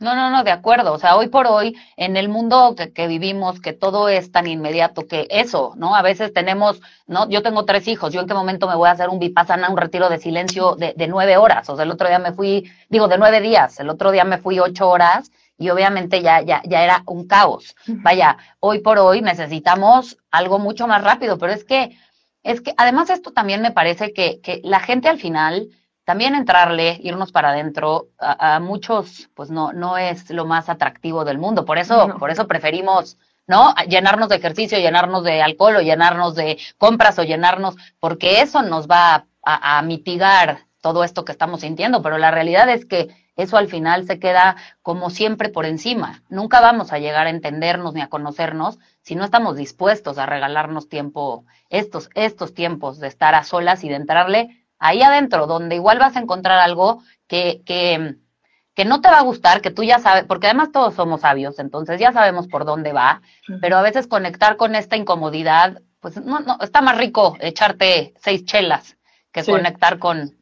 No, 0.00 0.14
no, 0.14 0.30
no, 0.30 0.44
de 0.44 0.52
acuerdo. 0.52 0.92
O 0.92 0.98
sea, 0.98 1.16
hoy 1.16 1.28
por 1.28 1.46
hoy, 1.48 1.76
en 1.96 2.16
el 2.16 2.28
mundo 2.28 2.76
que, 2.94 3.06
vivimos, 3.08 3.60
que 3.60 3.72
todo 3.72 4.08
es 4.08 4.30
tan 4.30 4.46
inmediato, 4.46 5.06
que 5.06 5.26
eso, 5.30 5.72
¿no? 5.76 5.96
A 5.96 6.02
veces 6.02 6.32
tenemos, 6.32 6.80
¿no? 7.06 7.28
Yo 7.28 7.42
tengo 7.42 7.64
tres 7.64 7.88
hijos, 7.88 8.12
¿yo 8.12 8.20
en 8.20 8.28
qué 8.28 8.34
momento 8.34 8.68
me 8.68 8.76
voy 8.76 8.88
a 8.88 8.92
hacer 8.92 9.08
un 9.08 9.18
vipassana, 9.18 9.68
un 9.70 9.76
retiro 9.76 10.08
de 10.08 10.18
silencio 10.18 10.76
de, 10.76 10.94
de 10.96 11.08
nueve 11.08 11.36
horas? 11.36 11.68
O 11.68 11.74
sea, 11.74 11.84
el 11.84 11.90
otro 11.90 12.06
día 12.08 12.20
me 12.20 12.32
fui, 12.32 12.70
digo, 12.88 13.08
de 13.08 13.18
nueve 13.18 13.40
días, 13.40 13.80
el 13.80 13.90
otro 13.90 14.12
día 14.12 14.24
me 14.24 14.38
fui 14.38 14.60
ocho 14.60 14.88
horas 14.88 15.32
y 15.58 15.70
obviamente 15.70 16.22
ya, 16.22 16.42
ya, 16.42 16.62
ya 16.64 16.84
era 16.84 17.02
un 17.06 17.26
caos. 17.26 17.74
Vaya, 17.88 18.38
hoy 18.60 18.78
por 18.78 18.98
hoy 18.98 19.20
necesitamos 19.20 20.16
algo 20.30 20.60
mucho 20.60 20.86
más 20.86 21.02
rápido, 21.02 21.38
pero 21.38 21.52
es 21.52 21.64
que, 21.64 21.98
es 22.44 22.60
que 22.60 22.72
además 22.76 23.10
esto 23.10 23.32
también 23.32 23.60
me 23.62 23.72
parece 23.72 24.12
que, 24.12 24.40
que 24.40 24.60
la 24.62 24.78
gente 24.78 25.08
al 25.08 25.18
final, 25.18 25.68
también 26.08 26.34
entrarle, 26.34 26.98
irnos 27.02 27.32
para 27.32 27.50
adentro, 27.50 28.08
a, 28.18 28.60
muchos, 28.60 29.28
pues 29.34 29.50
no, 29.50 29.74
no 29.74 29.98
es 29.98 30.30
lo 30.30 30.46
más 30.46 30.70
atractivo 30.70 31.22
del 31.26 31.36
mundo. 31.36 31.66
Por 31.66 31.76
eso, 31.76 32.16
por 32.18 32.30
eso 32.30 32.48
preferimos, 32.48 33.18
¿no? 33.46 33.74
Llenarnos 33.86 34.30
de 34.30 34.36
ejercicio, 34.36 34.78
llenarnos 34.78 35.22
de 35.22 35.42
alcohol 35.42 35.76
o 35.76 35.80
llenarnos 35.82 36.34
de 36.34 36.56
compras 36.78 37.18
o 37.18 37.24
llenarnos, 37.24 37.76
porque 38.00 38.40
eso 38.40 38.62
nos 38.62 38.88
va 38.88 39.26
a, 39.44 39.76
a 39.76 39.82
mitigar 39.82 40.60
todo 40.80 41.04
esto 41.04 41.26
que 41.26 41.32
estamos 41.32 41.60
sintiendo. 41.60 42.00
Pero 42.00 42.16
la 42.16 42.30
realidad 42.30 42.70
es 42.70 42.86
que 42.86 43.14
eso 43.36 43.58
al 43.58 43.68
final 43.68 44.06
se 44.06 44.18
queda 44.18 44.56
como 44.80 45.10
siempre 45.10 45.50
por 45.50 45.66
encima. 45.66 46.22
Nunca 46.30 46.62
vamos 46.62 46.90
a 46.90 46.98
llegar 46.98 47.26
a 47.26 47.30
entendernos 47.30 47.92
ni 47.92 48.00
a 48.00 48.08
conocernos 48.08 48.78
si 49.02 49.14
no 49.14 49.24
estamos 49.24 49.56
dispuestos 49.56 50.16
a 50.16 50.24
regalarnos 50.24 50.88
tiempo, 50.88 51.44
estos, 51.68 52.08
estos 52.14 52.54
tiempos 52.54 52.98
de 52.98 53.08
estar 53.08 53.34
a 53.34 53.44
solas 53.44 53.84
y 53.84 53.90
de 53.90 53.96
entrarle 53.96 54.57
ahí 54.78 55.02
adentro, 55.02 55.46
donde 55.46 55.74
igual 55.74 55.98
vas 55.98 56.16
a 56.16 56.20
encontrar 56.20 56.58
algo 56.58 57.02
que, 57.26 57.62
que, 57.64 58.16
que 58.74 58.84
no 58.84 59.00
te 59.00 59.08
va 59.08 59.18
a 59.18 59.24
gustar, 59.24 59.60
que 59.60 59.70
tú 59.70 59.82
ya 59.82 59.98
sabes, 59.98 60.24
porque 60.24 60.46
además 60.46 60.70
todos 60.72 60.94
somos 60.94 61.22
sabios, 61.22 61.58
entonces 61.58 62.00
ya 62.00 62.12
sabemos 62.12 62.46
por 62.48 62.64
dónde 62.64 62.92
va, 62.92 63.22
pero 63.60 63.76
a 63.76 63.82
veces 63.82 64.06
conectar 64.06 64.56
con 64.56 64.74
esta 64.74 64.96
incomodidad, 64.96 65.80
pues 66.00 66.16
no, 66.24 66.40
no, 66.40 66.58
está 66.60 66.80
más 66.80 66.96
rico 66.96 67.36
echarte 67.40 68.14
seis 68.20 68.44
chelas 68.44 68.96
que 69.32 69.44
conectar 69.44 69.98
con, 69.98 70.36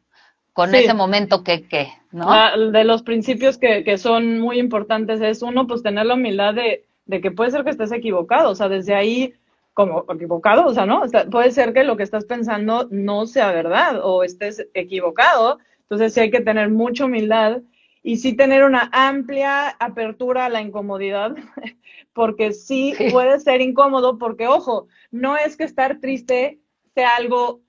con 0.53 0.75
ese 0.75 0.95
momento 0.95 1.43
que, 1.43 1.67
que 1.67 1.93
¿no? 2.13 2.31
Ah, 2.31 2.53
de 2.57 2.85
los 2.85 3.03
principios 3.03 3.59
que, 3.59 3.85
que 3.85 3.99
son 3.99 4.39
muy 4.39 4.59
importantes 4.59 5.21
es 5.21 5.43
uno, 5.43 5.67
pues 5.67 5.83
tener 5.83 6.07
la 6.07 6.15
humildad 6.15 6.55
de, 6.55 6.87
de 7.05 7.21
que 7.21 7.31
puede 7.31 7.51
ser 7.51 7.65
que 7.65 7.71
estés 7.71 7.93
equivocado, 7.93 8.51
o 8.51 8.55
sea, 8.55 8.69
desde 8.69 8.95
ahí 8.95 9.35
como 9.77 10.07
equivocado, 10.09 10.65
o 10.65 10.73
sea, 10.73 10.87
¿no? 10.87 11.03
puede 11.31 11.51
ser 11.51 11.75
que 11.75 11.85
lo 11.85 11.99
que 11.99 12.03
estás 12.03 12.25
pensando 12.25 12.89
no 12.91 13.27
sea 13.27 13.53
verdad 13.53 14.01
o 14.03 14.23
estés 14.25 14.67
equivocado, 14.73 15.59
entonces 15.83 16.15
sí 16.15 16.21
hay 16.21 16.31
que 16.31 16.41
tener 16.41 16.71
mucha 16.71 17.05
humildad 17.05 17.61
y 18.03 18.17
sí 18.17 18.35
tener 18.35 18.65
una 18.65 18.89
amplia 18.91 19.69
apertura 19.69 20.47
a 20.47 20.49
la 20.49 20.63
incomodidad, 20.63 21.37
porque 22.15 22.55
sí, 22.55 22.95
puede 23.13 23.39
ser 23.39 23.61
incómodo, 23.61 24.17
porque 24.17 24.49
ojo, 24.49 24.89
no 25.11 25.37
es 25.37 25.59
que 25.59 25.65
estar 25.65 26.01
triste 26.01 26.59
sea 26.95 27.17
algo 27.17 27.61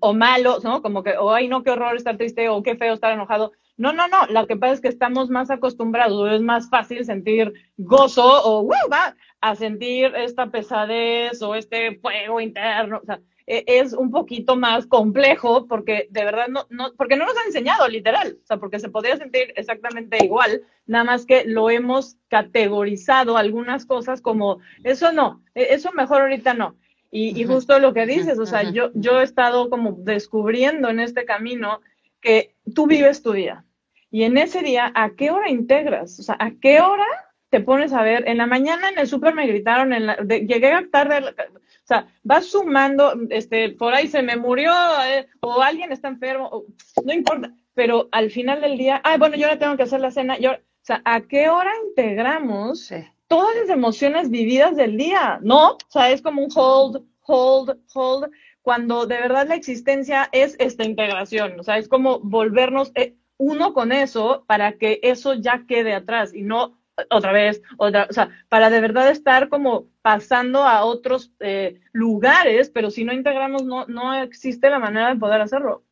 o 0.00 0.12
malo, 0.14 0.58
¿no? 0.64 0.82
Como 0.82 1.04
que, 1.04 1.16
o 1.16 1.32
ay, 1.32 1.46
no, 1.46 1.62
qué 1.62 1.70
horror 1.70 1.94
estar 1.94 2.16
triste, 2.16 2.48
o 2.48 2.64
qué 2.64 2.74
feo 2.74 2.94
estar 2.94 3.12
enojado. 3.12 3.52
No, 3.76 3.92
no, 3.92 4.08
no, 4.08 4.26
lo 4.26 4.48
que 4.48 4.56
pasa 4.56 4.74
es 4.74 4.80
que 4.80 4.88
estamos 4.88 5.30
más 5.30 5.48
acostumbrados, 5.50 6.32
es 6.32 6.40
más 6.40 6.68
fácil 6.68 7.04
sentir 7.04 7.52
gozo 7.76 8.24
o, 8.24 8.66
va, 8.90 9.14
a 9.42 9.56
sentir 9.56 10.14
esta 10.14 10.50
pesadez 10.50 11.42
o 11.42 11.54
este 11.56 11.96
fuego 11.96 12.40
interno, 12.40 13.00
o 13.02 13.04
sea, 13.04 13.20
e, 13.46 13.64
es 13.66 13.92
un 13.92 14.12
poquito 14.12 14.54
más 14.54 14.86
complejo 14.86 15.66
porque 15.66 16.06
de 16.10 16.24
verdad 16.24 16.46
no, 16.48 16.66
no, 16.70 16.94
porque 16.96 17.16
no 17.16 17.26
nos 17.26 17.36
han 17.36 17.46
enseñado 17.46 17.88
literal, 17.88 18.38
o 18.40 18.46
sea, 18.46 18.58
porque 18.58 18.78
se 18.78 18.88
podría 18.88 19.16
sentir 19.16 19.52
exactamente 19.56 20.24
igual, 20.24 20.62
nada 20.86 21.02
más 21.02 21.26
que 21.26 21.44
lo 21.44 21.70
hemos 21.70 22.16
categorizado 22.28 23.36
algunas 23.36 23.84
cosas 23.84 24.22
como 24.22 24.60
eso 24.84 25.12
no, 25.12 25.42
e, 25.56 25.74
eso 25.74 25.90
mejor 25.92 26.22
ahorita 26.22 26.54
no. 26.54 26.76
Y, 27.10 27.38
y 27.38 27.44
justo 27.44 27.78
lo 27.78 27.92
que 27.92 28.06
dices, 28.06 28.38
o 28.38 28.46
sea, 28.46 28.62
yo, 28.70 28.90
yo 28.94 29.20
he 29.20 29.24
estado 29.24 29.68
como 29.68 29.96
descubriendo 29.98 30.88
en 30.88 30.98
este 30.98 31.26
camino 31.26 31.80
que 32.22 32.54
tú 32.74 32.86
vives 32.86 33.22
tu 33.22 33.32
día. 33.32 33.66
Y 34.10 34.22
en 34.22 34.38
ese 34.38 34.62
día, 34.62 34.90
¿a 34.94 35.10
qué 35.10 35.30
hora 35.30 35.50
integras? 35.50 36.18
O 36.18 36.22
sea, 36.22 36.36
¿a 36.38 36.52
qué 36.52 36.80
hora 36.80 37.04
te 37.52 37.60
pones 37.60 37.92
a 37.92 38.02
ver? 38.02 38.26
En 38.26 38.38
la 38.38 38.46
mañana 38.46 38.88
en 38.88 38.98
el 38.98 39.06
súper 39.06 39.34
me 39.34 39.46
gritaron, 39.46 39.92
en 39.92 40.06
la, 40.06 40.16
llegué 40.16 40.72
tarde, 40.90 41.18
o 41.18 41.86
sea, 41.86 42.06
vas 42.22 42.46
sumando, 42.46 43.12
este, 43.28 43.68
por 43.68 43.92
ahí 43.92 44.08
se 44.08 44.22
me 44.22 44.38
murió, 44.38 44.72
eh, 45.06 45.28
o 45.40 45.60
alguien 45.60 45.92
está 45.92 46.08
enfermo, 46.08 46.64
no 47.04 47.12
importa, 47.12 47.52
pero 47.74 48.08
al 48.10 48.30
final 48.30 48.62
del 48.62 48.78
día, 48.78 49.02
ah, 49.04 49.18
bueno, 49.18 49.36
yo 49.36 49.48
ahora 49.48 49.58
tengo 49.58 49.76
que 49.76 49.82
hacer 49.82 50.00
la 50.00 50.10
cena, 50.10 50.38
yo, 50.38 50.52
o 50.52 50.56
sea, 50.80 51.02
¿a 51.04 51.20
qué 51.20 51.50
hora 51.50 51.70
integramos 51.88 52.90
todas 53.26 53.54
las 53.56 53.68
emociones 53.68 54.30
vividas 54.30 54.74
del 54.74 54.96
día? 54.96 55.38
No, 55.42 55.72
o 55.72 55.78
sea, 55.90 56.10
es 56.10 56.22
como 56.22 56.42
un 56.42 56.50
hold, 56.54 57.02
hold, 57.26 57.78
hold, 57.92 58.30
cuando 58.62 59.04
de 59.04 59.18
verdad 59.18 59.46
la 59.46 59.56
existencia 59.56 60.30
es 60.32 60.56
esta 60.58 60.84
integración, 60.84 61.60
o 61.60 61.62
sea, 61.62 61.76
es 61.76 61.86
como 61.86 62.18
volvernos 62.20 62.92
eh, 62.94 63.14
uno 63.36 63.74
con 63.74 63.92
eso 63.92 64.44
para 64.46 64.78
que 64.78 65.00
eso 65.02 65.34
ya 65.34 65.66
quede 65.66 65.92
atrás 65.92 66.32
y 66.32 66.44
no 66.44 66.78
otra 67.10 67.32
vez, 67.32 67.62
otra, 67.76 68.06
o 68.08 68.12
sea, 68.12 68.30
para 68.48 68.70
de 68.70 68.80
verdad 68.80 69.10
estar 69.10 69.48
como 69.48 69.86
pasando 70.02 70.64
a 70.64 70.84
otros 70.84 71.32
eh, 71.40 71.80
lugares, 71.92 72.70
pero 72.70 72.90
si 72.90 73.04
no 73.04 73.12
integramos, 73.12 73.64
no, 73.64 73.86
no 73.86 74.14
existe 74.14 74.70
la 74.70 74.78
manera 74.78 75.08
de 75.08 75.20
poder 75.20 75.40
hacerlo. 75.40 75.84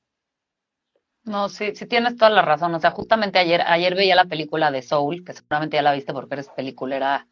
No, 1.25 1.49
sí, 1.49 1.75
sí 1.75 1.87
tienes 1.87 2.17
toda 2.17 2.31
la 2.31 2.43
razón. 2.43 2.75
O 2.75 2.81
sea, 2.81 2.91
justamente 2.91 3.39
ayer, 3.39 3.63
ayer 3.67 3.95
veía 3.95 4.17
la 4.17 4.25
película 4.25 4.71
de 4.71 4.83
Soul, 4.83 5.25
que 5.25 5.33
seguramente 5.33 5.77
ya 5.77 5.83
la 5.83 5.93
viste 5.93 6.13
porque 6.13 6.35
eres 6.35 6.49
peliculera, 6.49 7.27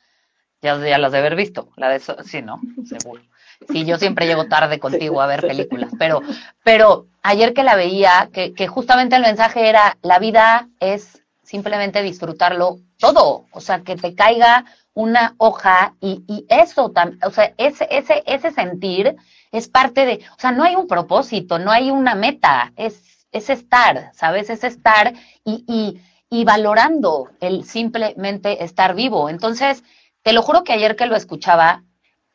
ya, 0.60 0.78
ya 0.78 0.98
las 0.98 1.12
de 1.12 1.18
haber 1.18 1.36
visto. 1.36 1.70
La 1.76 1.88
de 1.88 1.98
Soul, 1.98 2.24
sí, 2.24 2.42
¿no? 2.42 2.60
Seguro. 2.84 3.22
Sí, 3.68 3.84
yo 3.84 3.96
siempre 3.98 4.26
llego 4.26 4.46
tarde 4.46 4.78
contigo 4.78 5.20
a 5.20 5.26
ver 5.26 5.40
películas, 5.40 5.90
pero, 5.98 6.20
pero 6.62 7.08
ayer 7.22 7.54
que 7.54 7.64
la 7.64 7.74
veía, 7.74 8.30
que, 8.32 8.54
que 8.54 8.68
justamente 8.68 9.16
el 9.16 9.22
mensaje 9.22 9.68
era, 9.68 9.98
la 10.02 10.20
vida 10.20 10.68
es 10.78 11.24
simplemente 11.48 12.02
disfrutarlo 12.02 12.80
todo, 12.98 13.46
o 13.52 13.60
sea, 13.60 13.80
que 13.80 13.96
te 13.96 14.14
caiga 14.14 14.66
una 14.92 15.34
hoja 15.38 15.94
y, 15.98 16.22
y 16.28 16.44
eso, 16.50 16.92
o 17.24 17.30
sea, 17.30 17.54
ese, 17.56 17.88
ese, 17.90 18.22
ese 18.26 18.50
sentir 18.50 19.16
es 19.50 19.66
parte 19.68 20.04
de, 20.04 20.20
o 20.36 20.38
sea, 20.38 20.52
no 20.52 20.62
hay 20.64 20.76
un 20.76 20.86
propósito, 20.86 21.58
no 21.58 21.70
hay 21.70 21.90
una 21.90 22.14
meta, 22.14 22.74
es, 22.76 23.26
es 23.32 23.48
estar, 23.48 24.10
¿sabes? 24.12 24.50
Es 24.50 24.62
estar 24.62 25.14
y, 25.42 25.64
y, 25.66 26.02
y 26.28 26.44
valorando 26.44 27.30
el 27.40 27.64
simplemente 27.64 28.62
estar 28.62 28.94
vivo. 28.94 29.30
Entonces, 29.30 29.84
te 30.22 30.34
lo 30.34 30.42
juro 30.42 30.64
que 30.64 30.74
ayer 30.74 30.96
que 30.96 31.06
lo 31.06 31.16
escuchaba, 31.16 31.82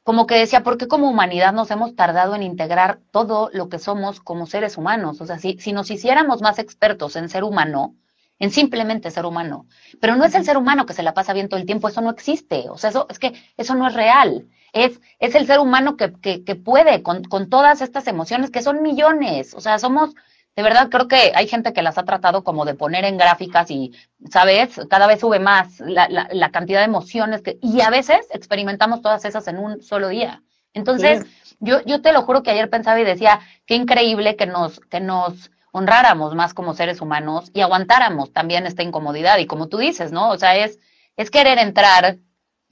como 0.02 0.26
que 0.26 0.40
decía, 0.40 0.64
¿por 0.64 0.78
qué 0.80 0.88
como 0.88 1.08
humanidad 1.08 1.54
nos 1.54 1.70
hemos 1.70 1.96
tardado 1.96 2.34
en 2.34 2.42
integrar 2.42 3.00
todo 3.12 3.52
lo 3.54 3.70
que 3.70 3.78
somos 3.78 4.20
como 4.22 4.48
seres 4.48 4.76
humanos? 4.76 5.22
O 5.22 5.28
sea, 5.28 5.38
si, 5.38 5.60
si 5.60 5.72
nos 5.72 5.92
hiciéramos 5.92 6.42
más 6.42 6.58
expertos 6.58 7.16
en 7.16 7.30
ser 7.30 7.44
humano, 7.44 7.96
en 8.40 8.52
simplemente 8.52 9.12
ser 9.12 9.26
humano. 9.26 9.68
Pero 10.00 10.16
no 10.16 10.26
es 10.26 10.36
el 10.36 10.46
ser 10.46 10.58
humano 10.58 10.86
que 10.86 10.94
se 10.94 11.04
la 11.04 11.14
pasa 11.14 11.34
bien 11.34 11.50
todo 11.50 11.60
el 11.60 11.66
tiempo, 11.66 11.88
eso 11.88 12.02
no 12.02 12.10
existe. 12.10 12.70
O 12.70 12.78
sea, 12.78 12.90
eso 12.90 13.08
es 13.10 13.20
que 13.20 13.34
eso 13.58 13.76
no 13.76 13.88
es 13.88 13.94
real. 13.94 14.48
Es, 14.74 15.00
es 15.20 15.36
el 15.36 15.46
ser 15.46 15.60
humano 15.60 15.98
que, 15.98 16.14
que, 16.14 16.44
que 16.44 16.56
puede 16.56 17.04
con, 17.04 17.24
con, 17.24 17.50
todas 17.50 17.82
estas 17.82 18.08
emociones, 18.08 18.50
que 18.50 18.64
son 18.64 18.82
millones. 18.82 19.54
O 19.54 19.62
sea, 19.62 19.78
somos, 19.78 20.16
de 20.56 20.64
verdad, 20.64 20.90
creo 20.90 21.08
que 21.08 21.32
hay 21.36 21.48
gente 21.48 21.74
que 21.74 21.84
las 21.84 21.98
ha 21.98 22.06
tratado 22.06 22.44
como 22.44 22.66
de 22.66 22.74
poner 22.74 23.06
en 23.06 23.18
gráficas 23.18 23.70
y, 23.70 23.94
¿sabes? 24.32 24.82
Cada 24.90 25.08
vez 25.08 25.20
sube 25.20 25.40
más 25.40 25.80
la, 25.80 26.10
la, 26.10 26.28
la 26.32 26.52
cantidad 26.52 26.80
de 26.80 26.86
emociones 26.86 27.42
que, 27.42 27.60
y 27.62 27.82
a 27.82 27.92
veces 27.92 28.26
experimentamos 28.32 29.02
todas 29.02 29.26
esas 29.26 29.48
en 29.48 29.60
un 29.60 29.84
solo 29.84 30.10
día. 30.10 30.42
Entonces, 30.74 31.24
sí. 31.44 31.56
yo, 31.60 31.82
yo 31.86 32.02
te 32.02 32.12
lo 32.12 32.24
juro 32.24 32.42
que 32.42 32.52
ayer 32.52 32.70
pensaba 32.70 33.00
y 33.00 33.04
decía, 33.04 33.40
qué 33.66 33.76
increíble 33.76 34.36
que 34.36 34.48
nos, 34.48 34.80
que 34.80 35.00
nos 35.00 35.52
honráramos 35.74 36.36
más 36.36 36.54
como 36.54 36.76
seres 36.76 37.02
humanos 37.02 37.50
y 37.54 37.62
aguantáramos 37.62 38.32
también 38.32 38.68
esta 38.68 38.84
incomodidad. 38.84 39.40
Y 39.40 39.48
como 39.48 39.68
tú 39.68 39.80
dices, 39.80 40.12
¿no? 40.12 40.30
O 40.30 40.38
sea, 40.38 40.56
es, 40.56 40.80
es 41.18 41.32
querer 41.32 41.58
entrar 41.58 42.20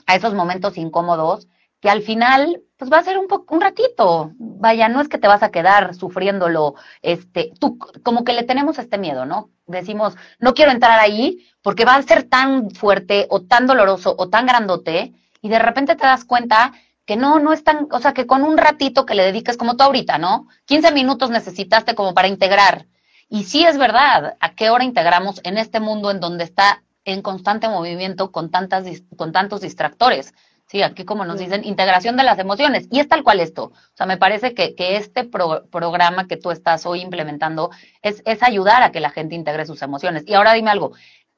a 0.06 0.16
esos 0.16 0.34
momentos 0.36 0.78
incómodos 0.78 1.48
que 1.82 1.90
al 1.90 2.04
final, 2.04 2.62
pues 2.78 2.92
va 2.92 3.00
a 3.00 3.04
ser 3.04 3.18
un 3.18 3.28
poco, 3.28 3.56
un 3.56 3.62
ratito. 3.62 4.34
Vaya, 4.38 4.88
no 4.88 5.02
es 5.02 5.10
que 5.10 5.18
te 5.18 5.28
vas 5.28 5.42
a 5.42 5.50
quedar 5.50 5.96
sufriéndolo, 5.96 6.76
este, 7.02 7.52
tú, 7.60 7.80
como 8.04 8.24
que 8.24 8.34
le 8.34 8.44
tenemos 8.44 8.78
este 8.78 9.00
miedo, 9.00 9.26
¿no? 9.26 9.50
Decimos, 9.66 10.16
no 10.38 10.54
quiero 10.54 10.72
entrar 10.72 11.00
ahí 11.00 11.48
porque 11.64 11.86
va 11.86 11.96
a 11.96 12.04
ser 12.04 12.24
tan 12.24 12.70
fuerte 12.70 13.26
o 13.32 13.42
tan 13.42 13.66
doloroso 13.66 14.14
o 14.16 14.30
tan 14.30 14.46
grandote 14.46 15.14
y 15.42 15.50
de 15.50 15.58
repente 15.58 15.96
te 15.96 16.06
das 16.06 16.24
cuenta 16.24 16.74
que 17.06 17.16
no, 17.16 17.40
no 17.40 17.54
es 17.54 17.64
tan, 17.64 17.88
o 17.92 18.00
sea, 18.00 18.14
que 18.14 18.28
con 18.28 18.44
un 18.44 18.58
ratito 18.58 19.06
que 19.06 19.16
le 19.16 19.24
dediques 19.24 19.58
como 19.58 19.76
tú 19.76 19.84
ahorita, 19.84 20.18
¿no? 20.18 20.48
15 20.66 20.92
minutos 20.92 21.30
necesitaste 21.30 21.96
como 21.96 22.14
para 22.14 22.28
integrar 22.28 22.88
y 23.34 23.46
sí 23.46 23.64
es 23.64 23.78
verdad, 23.78 24.36
¿a 24.42 24.56
qué 24.56 24.70
hora 24.70 24.84
integramos 24.84 25.40
en 25.46 25.58
este 25.58 25.80
mundo 25.80 26.12
en 26.12 26.20
donde 26.20 26.44
está 26.44 26.84
en 27.06 27.22
constante 27.22 27.70
movimiento 27.70 28.30
con, 28.30 28.52
tantas, 28.52 28.84
con 29.16 29.32
tantos 29.32 29.62
distractores? 29.62 30.34
Sí, 30.66 30.84
aquí 30.84 31.06
como 31.06 31.24
nos 31.24 31.40
dicen, 31.40 31.64
integración 31.64 32.18
de 32.18 32.26
las 32.26 32.40
emociones. 32.40 32.90
Y 32.92 33.00
es 33.00 33.08
tal 33.08 33.24
cual 33.24 33.40
esto. 33.40 33.68
O 33.68 33.96
sea, 33.96 34.06
me 34.06 34.18
parece 34.18 34.54
que, 34.54 34.76
que 34.76 34.98
este 34.98 35.24
pro, 35.24 35.66
programa 35.72 36.28
que 36.28 36.36
tú 36.36 36.52
estás 36.52 36.86
hoy 36.86 37.00
implementando 37.00 37.72
es, 38.02 38.22
es 38.26 38.44
ayudar 38.44 38.84
a 38.84 38.92
que 38.92 39.00
la 39.00 39.12
gente 39.12 39.34
integre 39.34 39.66
sus 39.66 39.82
emociones. 39.82 40.26
Y 40.28 40.34
ahora 40.34 40.52
dime 40.52 40.70
algo, 40.70 40.92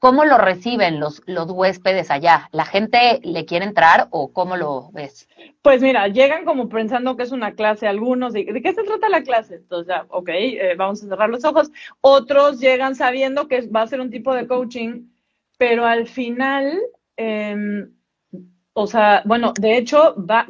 ¿Cómo 0.04 0.26
lo 0.26 0.36
reciben 0.36 1.00
los, 1.00 1.22
los 1.24 1.50
huéspedes 1.50 2.10
allá? 2.10 2.50
¿La 2.52 2.66
gente 2.66 3.20
le 3.22 3.46
quiere 3.46 3.64
entrar 3.64 4.08
o 4.10 4.34
cómo 4.34 4.54
lo 4.54 4.90
ves? 4.92 5.30
Pues 5.62 5.80
mira, 5.80 6.08
llegan 6.08 6.44
como 6.44 6.68
pensando 6.68 7.16
que 7.16 7.22
es 7.22 7.32
una 7.32 7.54
clase 7.54 7.88
algunos. 7.88 8.34
¿De, 8.34 8.44
¿de 8.44 8.60
qué 8.60 8.74
se 8.74 8.82
trata 8.82 9.08
la 9.08 9.22
clase? 9.22 9.54
Entonces 9.54 9.88
ya, 9.88 10.04
ok, 10.10 10.28
eh, 10.28 10.74
vamos 10.76 11.02
a 11.02 11.08
cerrar 11.08 11.30
los 11.30 11.42
ojos. 11.46 11.72
Otros 12.02 12.60
llegan 12.60 12.94
sabiendo 12.94 13.48
que 13.48 13.66
va 13.68 13.80
a 13.80 13.86
ser 13.86 14.02
un 14.02 14.10
tipo 14.10 14.34
de 14.34 14.46
coaching, 14.46 15.06
pero 15.56 15.86
al 15.86 16.06
final, 16.06 16.78
eh, 17.16 17.86
o 18.74 18.86
sea, 18.86 19.22
bueno, 19.24 19.54
de 19.58 19.78
hecho, 19.78 20.14
va, 20.22 20.46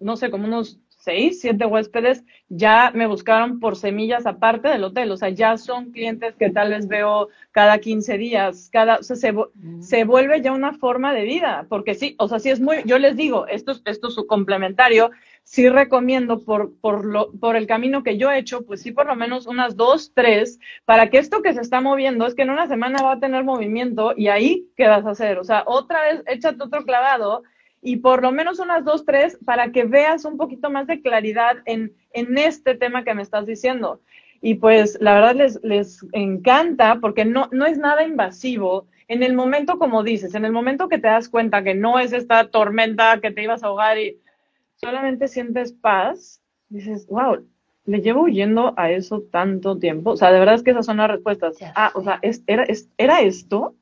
no 0.00 0.16
sé, 0.16 0.28
como 0.28 0.46
unos 0.48 0.80
seis, 1.08 1.40
siete 1.40 1.64
huéspedes 1.64 2.22
ya 2.50 2.90
me 2.94 3.06
buscaron 3.06 3.60
por 3.60 3.76
semillas 3.76 4.26
aparte 4.26 4.68
del 4.68 4.84
hotel, 4.84 5.10
o 5.10 5.16
sea, 5.16 5.30
ya 5.30 5.56
son 5.56 5.90
clientes 5.90 6.34
que 6.36 6.50
tal 6.50 6.68
vez 6.68 6.86
veo 6.86 7.28
cada 7.50 7.78
15 7.78 8.18
días, 8.18 8.68
cada, 8.70 8.96
o 8.96 9.02
sea, 9.02 9.16
se, 9.16 9.32
mm. 9.32 9.80
se 9.80 10.04
vuelve 10.04 10.42
ya 10.42 10.52
una 10.52 10.74
forma 10.74 11.14
de 11.14 11.22
vida, 11.22 11.64
porque 11.70 11.94
sí, 11.94 12.14
o 12.18 12.28
sea, 12.28 12.40
sí 12.40 12.50
es 12.50 12.60
muy, 12.60 12.82
yo 12.84 12.98
les 12.98 13.16
digo, 13.16 13.46
esto, 13.46 13.72
esto 13.86 14.08
es 14.08 14.14
su 14.14 14.26
complementario, 14.26 15.10
sí 15.44 15.70
recomiendo 15.70 16.44
por, 16.44 16.78
por, 16.78 17.06
lo, 17.06 17.32
por 17.32 17.56
el 17.56 17.66
camino 17.66 18.02
que 18.02 18.18
yo 18.18 18.30
he 18.30 18.38
hecho, 18.38 18.66
pues 18.66 18.82
sí 18.82 18.92
por 18.92 19.06
lo 19.06 19.16
menos 19.16 19.46
unas 19.46 19.76
dos, 19.76 20.12
tres, 20.14 20.60
para 20.84 21.08
que 21.08 21.16
esto 21.16 21.40
que 21.40 21.54
se 21.54 21.62
está 21.62 21.80
moviendo 21.80 22.26
es 22.26 22.34
que 22.34 22.42
en 22.42 22.50
una 22.50 22.66
semana 22.66 23.02
va 23.02 23.12
a 23.12 23.20
tener 23.20 23.44
movimiento 23.44 24.12
y 24.14 24.28
ahí, 24.28 24.68
¿qué 24.76 24.88
vas 24.88 25.06
a 25.06 25.10
hacer? 25.12 25.38
O 25.38 25.44
sea, 25.44 25.64
otra 25.66 26.02
vez, 26.02 26.22
échate 26.26 26.62
otro 26.62 26.84
clavado 26.84 27.44
y 27.80 27.96
por 27.96 28.22
lo 28.22 28.32
menos 28.32 28.58
unas 28.58 28.84
dos, 28.84 29.04
tres, 29.04 29.38
para 29.44 29.70
que 29.70 29.84
veas 29.84 30.24
un 30.24 30.36
poquito 30.36 30.70
más 30.70 30.86
de 30.86 31.00
claridad 31.00 31.58
en, 31.64 31.92
en 32.12 32.36
este 32.38 32.74
tema 32.74 33.04
que 33.04 33.14
me 33.14 33.22
estás 33.22 33.46
diciendo. 33.46 34.00
Y 34.40 34.54
pues 34.54 34.98
la 35.00 35.14
verdad 35.14 35.34
les, 35.34 35.60
les 35.62 36.04
encanta 36.12 36.98
porque 37.00 37.24
no, 37.24 37.48
no 37.52 37.66
es 37.66 37.78
nada 37.78 38.04
invasivo 38.04 38.86
en 39.08 39.22
el 39.22 39.34
momento, 39.34 39.78
como 39.78 40.02
dices, 40.02 40.34
en 40.34 40.44
el 40.44 40.52
momento 40.52 40.88
que 40.88 40.98
te 40.98 41.08
das 41.08 41.28
cuenta 41.28 41.64
que 41.64 41.74
no 41.74 41.98
es 41.98 42.12
esta 42.12 42.50
tormenta 42.50 43.20
que 43.20 43.30
te 43.30 43.42
ibas 43.42 43.62
a 43.62 43.68
ahogar 43.68 43.98
y 43.98 44.20
solamente 44.76 45.28
sientes 45.28 45.72
paz, 45.72 46.42
dices, 46.68 47.06
wow, 47.08 47.42
le 47.86 48.02
llevo 48.02 48.24
huyendo 48.24 48.74
a 48.76 48.90
eso 48.90 49.22
tanto 49.32 49.78
tiempo. 49.78 50.10
O 50.10 50.16
sea, 50.16 50.30
de 50.30 50.38
verdad 50.38 50.56
es 50.56 50.62
que 50.62 50.72
esas 50.72 50.84
son 50.84 50.98
las 50.98 51.10
respuestas. 51.10 51.56
Ah, 51.74 51.90
o 51.94 52.02
sea, 52.02 52.20
era, 52.46 52.66
era 52.98 53.20
esto. 53.22 53.74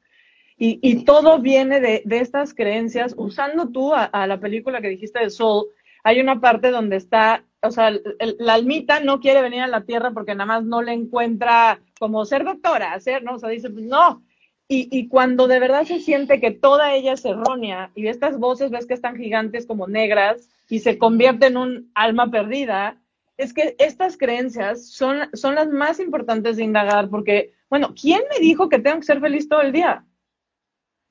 Y, 0.58 0.78
y, 0.82 1.04
todo 1.04 1.38
viene 1.38 1.80
de, 1.80 2.02
estas 2.10 2.54
creencias. 2.54 3.14
Usando 3.18 3.68
tú 3.68 3.92
a, 3.94 4.26
la 4.26 4.40
película 4.40 4.80
que 4.80 4.88
dijiste 4.88 5.20
de 5.20 5.30
Soul, 5.30 5.66
hay 6.02 6.20
una 6.20 6.40
parte 6.40 6.70
donde 6.70 6.96
está, 6.96 7.44
o 7.62 7.70
sea, 7.70 7.92
la 8.38 8.54
almita 8.54 9.00
no 9.00 9.20
quiere 9.20 9.42
venir 9.42 9.60
a 9.60 9.66
la 9.66 9.84
tierra 9.84 10.12
porque 10.12 10.34
nada 10.34 10.46
más 10.46 10.64
no 10.64 10.80
le 10.80 10.92
encuentra 10.92 11.80
como 11.98 12.24
ser 12.24 12.44
doctora, 12.44 12.94
hacer, 12.94 13.22
¿no? 13.22 13.34
O 13.34 13.38
sea, 13.38 13.50
dice, 13.50 13.68
no, 13.68 14.22
y, 14.68 14.88
y, 14.90 15.08
cuando 15.08 15.46
de 15.46 15.60
verdad 15.60 15.84
se 15.84 16.00
siente 16.00 16.40
que 16.40 16.50
toda 16.50 16.94
ella 16.94 17.12
es 17.12 17.24
errónea 17.24 17.90
y 17.94 18.08
estas 18.08 18.38
voces 18.38 18.70
ves 18.70 18.86
que 18.86 18.94
están 18.94 19.16
gigantes 19.16 19.66
como 19.66 19.86
negras 19.86 20.48
y 20.68 20.80
se 20.80 20.98
convierte 20.98 21.46
en 21.46 21.56
un 21.56 21.90
alma 21.94 22.30
perdida, 22.30 22.98
es 23.36 23.52
que 23.52 23.76
estas 23.78 24.16
creencias 24.16 24.88
son, 24.88 25.28
son 25.34 25.54
las 25.54 25.68
más 25.68 26.00
importantes 26.00 26.56
de 26.56 26.64
indagar 26.64 27.10
porque, 27.10 27.52
bueno, 27.68 27.94
¿quién 28.00 28.22
me 28.30 28.40
dijo 28.40 28.68
que 28.68 28.78
tengo 28.78 28.98
que 28.98 29.06
ser 29.06 29.20
feliz 29.20 29.48
todo 29.48 29.60
el 29.60 29.72
día? 29.72 30.04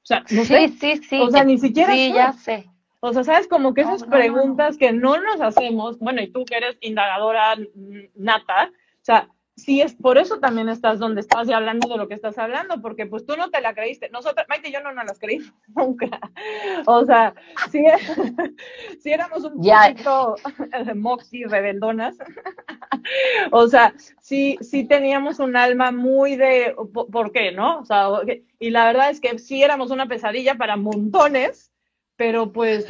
O 0.05 0.07
sea, 0.07 0.23
no 0.29 0.45
sí, 0.45 0.67
sí, 0.79 0.97
sí. 0.97 1.19
O 1.19 1.31
sea, 1.31 1.43
ni 1.43 1.57
siquiera. 1.57 1.91
Sí, 1.91 2.13
ya 2.13 2.31
sé. 2.33 2.69
O 2.99 3.11
sea, 3.11 3.23
sabes, 3.23 3.47
como 3.47 3.73
que 3.73 3.81
esas 3.81 4.03
preguntas 4.03 4.77
que 4.77 4.93
no 4.93 5.19
nos 5.19 5.41
hacemos, 5.41 5.97
bueno, 5.97 6.21
y 6.21 6.31
tú 6.31 6.45
que 6.45 6.57
eres 6.57 6.77
indagadora 6.81 7.55
nata, 8.13 8.71
o 8.71 9.03
sea, 9.05 9.29
sí 9.55 9.81
es, 9.81 9.93
por 9.93 10.17
eso 10.17 10.39
también 10.39 10.69
estás 10.69 10.99
donde 10.99 11.21
estás 11.21 11.47
y 11.47 11.53
hablando 11.53 11.87
de 11.87 11.97
lo 11.97 12.07
que 12.07 12.13
estás 12.13 12.37
hablando, 12.37 12.81
porque 12.81 13.05
pues 13.05 13.25
tú 13.25 13.37
no 13.37 13.49
te 13.49 13.61
la 13.61 13.73
creíste. 13.73 14.09
Nosotros, 14.09 14.45
Maite 14.49 14.69
y 14.69 14.73
yo 14.73 14.81
no 14.81 14.91
nos 14.91 15.05
las 15.05 15.19
creímos 15.19 15.53
nunca. 15.75 16.19
O 16.85 17.05
sea, 17.05 17.33
si, 17.71 17.83
si 18.99 19.11
éramos 19.11 19.43
un 19.45 19.61
poquito 19.61 20.35
moxie 20.95 21.47
revendonas, 21.47 22.17
o 23.51 23.67
sea, 23.67 23.93
sí, 24.19 24.57
sí 24.61 24.83
teníamos 24.85 25.39
un 25.39 25.55
alma 25.55 25.91
muy 25.91 26.35
de, 26.35 26.75
¿por 26.93 27.31
qué, 27.31 27.51
no? 27.51 27.79
O 27.79 27.85
sea, 27.85 28.07
y 28.59 28.69
la 28.69 28.85
verdad 28.85 29.09
es 29.09 29.21
que 29.21 29.39
sí 29.39 29.63
éramos 29.63 29.91
una 29.91 30.07
pesadilla 30.07 30.55
para 30.55 30.75
montones, 30.75 31.71
pero 32.17 32.51
pues 32.51 32.85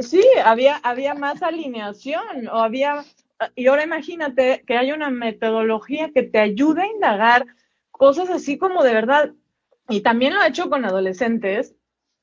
sí, 0.00 0.24
había, 0.44 0.76
había 0.76 1.14
más 1.14 1.42
alineación 1.42 2.48
o 2.48 2.58
había 2.58 3.04
y 3.54 3.66
ahora 3.66 3.84
imagínate 3.84 4.64
que 4.66 4.76
hay 4.76 4.92
una 4.92 5.10
metodología 5.10 6.10
que 6.12 6.22
te 6.22 6.38
ayuda 6.38 6.82
a 6.82 6.88
indagar 6.88 7.46
cosas 7.90 8.30
así 8.30 8.58
como 8.58 8.82
de 8.82 8.94
verdad, 8.94 9.32
y 9.88 10.00
también 10.02 10.34
lo 10.34 10.42
he 10.42 10.48
hecho 10.48 10.70
con 10.70 10.84
adolescentes, 10.84 11.74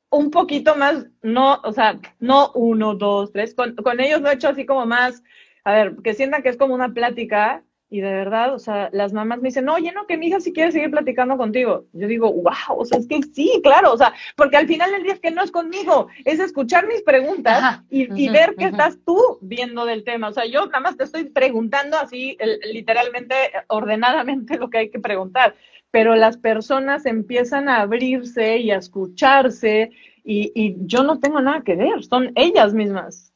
un 0.10 0.32
poquito 0.32 0.76
más, 0.76 1.08
no, 1.22 1.60
o 1.64 1.74
sea, 1.74 2.00
no 2.20 2.52
uno, 2.54 2.96
dos, 2.96 3.32
tres, 3.32 3.54
con, 3.54 3.76
con 3.76 4.00
ellos 4.00 4.22
lo 4.22 4.30
he 4.30 4.36
hecho 4.36 4.50
así 4.50 4.66
como 4.66 4.86
más, 4.86 5.22
a 5.64 5.74
ver, 5.74 5.98
que 6.04 6.14
sientan 6.14 6.44
que 6.44 6.50
es 6.50 6.58
como 6.58 6.74
una 6.74 6.94
plática 6.94 7.64
y 7.90 8.02
de 8.02 8.12
verdad, 8.12 8.54
o 8.54 8.60
sea, 8.60 8.90
las 8.92 9.14
mamás 9.14 9.40
me 9.40 9.48
dicen, 9.48 9.70
oye, 9.70 9.94
no, 9.94 10.08
que 10.08 10.18
mi 10.18 10.28
hija 10.28 10.42
sí 10.42 10.52
quiere 10.52 10.74
seguir 10.74 10.92
platicando 10.92 11.38
contigo. 11.38 11.86
Yo 11.94 12.08
digo, 12.08 12.34
wow, 12.34 12.80
o 12.80 12.86
sea, 12.86 13.00
es 13.00 13.08
que 13.08 13.22
sí, 13.34 13.62
claro, 13.64 13.94
o 13.94 13.98
sea, 13.98 14.14
porque 14.36 14.58
al 14.58 14.68
final 14.68 14.92
del 14.92 15.04
día 15.04 15.14
es 15.14 15.22
que 15.22 15.32
no 15.32 15.42
es 15.42 15.52
conmigo, 15.52 16.08
es 16.26 16.40
escuchar 16.40 16.86
mis 16.86 17.02
preguntas 17.02 17.82
y, 17.90 18.30
ver 18.30 18.56
qué 18.58 18.66
estás 18.66 18.98
tú 19.06 19.40
viendo 19.42 19.86
del 19.86 20.04
tema. 20.04 20.28
O 20.28 20.34
sea, 20.34 20.46
yo 20.46 20.66
nada 20.66 20.82
más 20.82 20.98
te 20.98 21.06
estoy 21.06 21.26
preguntando 21.26 21.98
así, 21.98 22.38
literalmente, 22.74 23.36
ordenadamente 23.68 24.58
lo 24.58 24.70
que 24.70 24.80
hay 24.80 24.90
que 24.90 25.00
preguntar, 25.00 25.56
pero 25.90 26.16
las 26.16 26.38
personas 26.38 27.06
empiezan 27.06 27.70
a 27.70 27.82
abrirse 27.82 28.58
y 28.58 28.72
a 28.72 28.78
escucharse 28.78 29.92
y, 30.26 30.52
y 30.54 30.76
yo 30.82 31.04
no 31.04 31.20
tengo 31.20 31.40
nada 31.40 31.62
que 31.62 31.76
ver, 31.76 32.04
son 32.04 32.34
ellas 32.36 32.74
mismas 32.74 33.34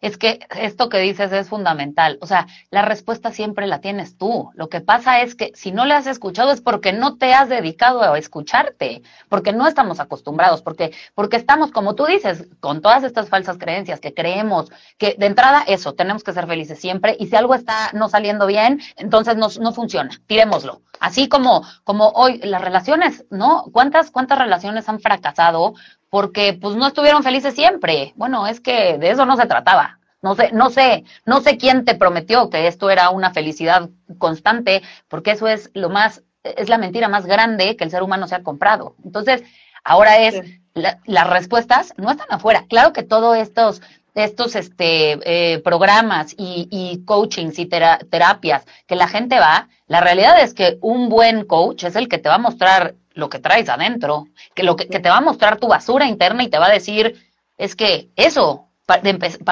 es 0.00 0.16
que 0.18 0.40
esto 0.56 0.88
que 0.88 0.98
dices 0.98 1.32
es 1.32 1.48
fundamental. 1.48 2.18
O 2.20 2.26
sea, 2.26 2.46
la 2.70 2.82
respuesta 2.82 3.32
siempre 3.32 3.66
la 3.66 3.80
tienes 3.80 4.16
tú. 4.16 4.50
Lo 4.54 4.68
que 4.68 4.80
pasa 4.80 5.20
es 5.20 5.34
que 5.34 5.52
si 5.54 5.72
no 5.72 5.84
le 5.86 5.94
has 5.94 6.06
escuchado 6.06 6.52
es 6.52 6.60
porque 6.60 6.92
no 6.92 7.16
te 7.16 7.34
has 7.34 7.48
dedicado 7.48 8.02
a 8.02 8.18
escucharte, 8.18 9.02
porque 9.28 9.52
no 9.52 9.66
estamos 9.66 10.00
acostumbrados, 10.00 10.62
porque, 10.62 10.92
porque 11.14 11.36
estamos, 11.36 11.70
como 11.72 11.94
tú 11.94 12.06
dices, 12.06 12.48
con 12.60 12.80
todas 12.80 13.04
estas 13.04 13.28
falsas 13.28 13.58
creencias 13.58 14.00
que 14.00 14.14
creemos 14.14 14.70
que 14.98 15.16
de 15.18 15.26
entrada 15.26 15.64
eso, 15.66 15.94
tenemos 15.94 16.22
que 16.22 16.32
ser 16.32 16.46
felices 16.46 16.78
siempre 16.78 17.16
y 17.18 17.26
si 17.26 17.36
algo 17.36 17.54
está 17.54 17.90
no 17.92 18.08
saliendo 18.08 18.46
bien, 18.46 18.80
entonces 18.96 19.36
no, 19.36 19.48
no 19.60 19.72
funciona, 19.72 20.10
tirémoslo. 20.26 20.82
Así 21.00 21.28
como, 21.28 21.62
como 21.84 22.08
hoy 22.08 22.38
las 22.38 22.62
relaciones, 22.62 23.24
¿no? 23.30 23.64
¿Cuántas, 23.72 24.10
cuántas 24.10 24.38
relaciones 24.38 24.88
han 24.88 25.00
fracasado 25.00 25.74
porque 26.10 26.54
pues 26.60 26.76
no 26.76 26.86
estuvieron 26.86 27.22
felices 27.22 27.54
siempre. 27.54 28.12
Bueno, 28.16 28.46
es 28.46 28.60
que 28.60 28.98
de 28.98 29.10
eso 29.10 29.26
no 29.26 29.36
se 29.36 29.46
trataba. 29.46 29.98
No 30.22 30.34
sé, 30.34 30.50
no 30.52 30.70
sé, 30.70 31.04
no 31.24 31.40
sé 31.40 31.56
quién 31.56 31.84
te 31.84 31.94
prometió 31.94 32.50
que 32.50 32.66
esto 32.66 32.90
era 32.90 33.10
una 33.10 33.32
felicidad 33.32 33.90
constante, 34.18 34.82
porque 35.08 35.32
eso 35.32 35.46
es 35.46 35.70
lo 35.74 35.88
más, 35.88 36.22
es 36.42 36.68
la 36.68 36.78
mentira 36.78 37.08
más 37.08 37.26
grande 37.26 37.76
que 37.76 37.84
el 37.84 37.90
ser 37.90 38.02
humano 38.02 38.26
se 38.26 38.34
ha 38.34 38.42
comprado. 38.42 38.96
Entonces, 39.04 39.44
ahora 39.84 40.18
es, 40.18 40.42
las 40.74 41.30
respuestas 41.30 41.94
no 41.96 42.10
están 42.10 42.26
afuera. 42.30 42.64
Claro 42.68 42.92
que 42.92 43.02
todos 43.02 43.36
estos, 43.36 43.82
estos 44.14 44.56
este, 44.56 45.18
eh, 45.24 45.58
programas 45.60 46.32
y, 46.36 46.66
y, 46.70 47.04
coachings 47.04 47.58
y 47.58 47.66
terapias 47.66 48.64
que 48.86 48.96
la 48.96 49.08
gente 49.08 49.38
va, 49.38 49.68
la 49.86 50.00
realidad 50.00 50.40
es 50.40 50.54
que 50.54 50.78
un 50.80 51.08
buen 51.08 51.44
coach 51.44 51.84
es 51.84 51.94
el 51.94 52.08
que 52.08 52.18
te 52.18 52.28
va 52.28 52.36
a 52.36 52.38
mostrar 52.38 52.94
lo 53.16 53.30
que 53.30 53.38
traes 53.40 53.68
adentro, 53.68 54.28
que 54.54 54.62
lo 54.62 54.76
que, 54.76 54.84
te 54.84 55.08
va 55.08 55.16
a 55.16 55.22
mostrar 55.22 55.58
tu 55.58 55.66
basura 55.66 56.06
interna 56.06 56.44
y 56.44 56.48
te 56.48 56.58
va 56.58 56.66
a 56.66 56.72
decir, 56.72 57.16
es 57.56 57.74
que 57.74 58.10
eso, 58.14 58.68
para, 58.84 59.08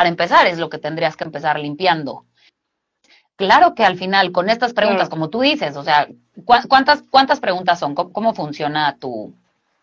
empezar, 0.07 0.47
es 0.47 0.59
lo 0.59 0.69
que 0.69 0.79
tendrías 0.79 1.17
que 1.17 1.25
empezar 1.25 1.59
limpiando. 1.59 2.27
Claro 3.37 3.75
que 3.75 3.83
al 3.83 3.97
final, 3.97 4.33
con 4.33 4.51
estas 4.51 4.75
preguntas, 4.75 5.09
como 5.09 5.31
tú 5.31 5.41
dices, 5.41 5.77
o 5.77 5.83
sea, 5.83 6.07
¿cuántas, 6.45 7.03
cuántas 7.11 7.41
preguntas 7.41 7.81
son? 7.81 7.95
¿Cómo, 7.95 8.35
funciona 8.35 8.97
tu, 9.01 9.35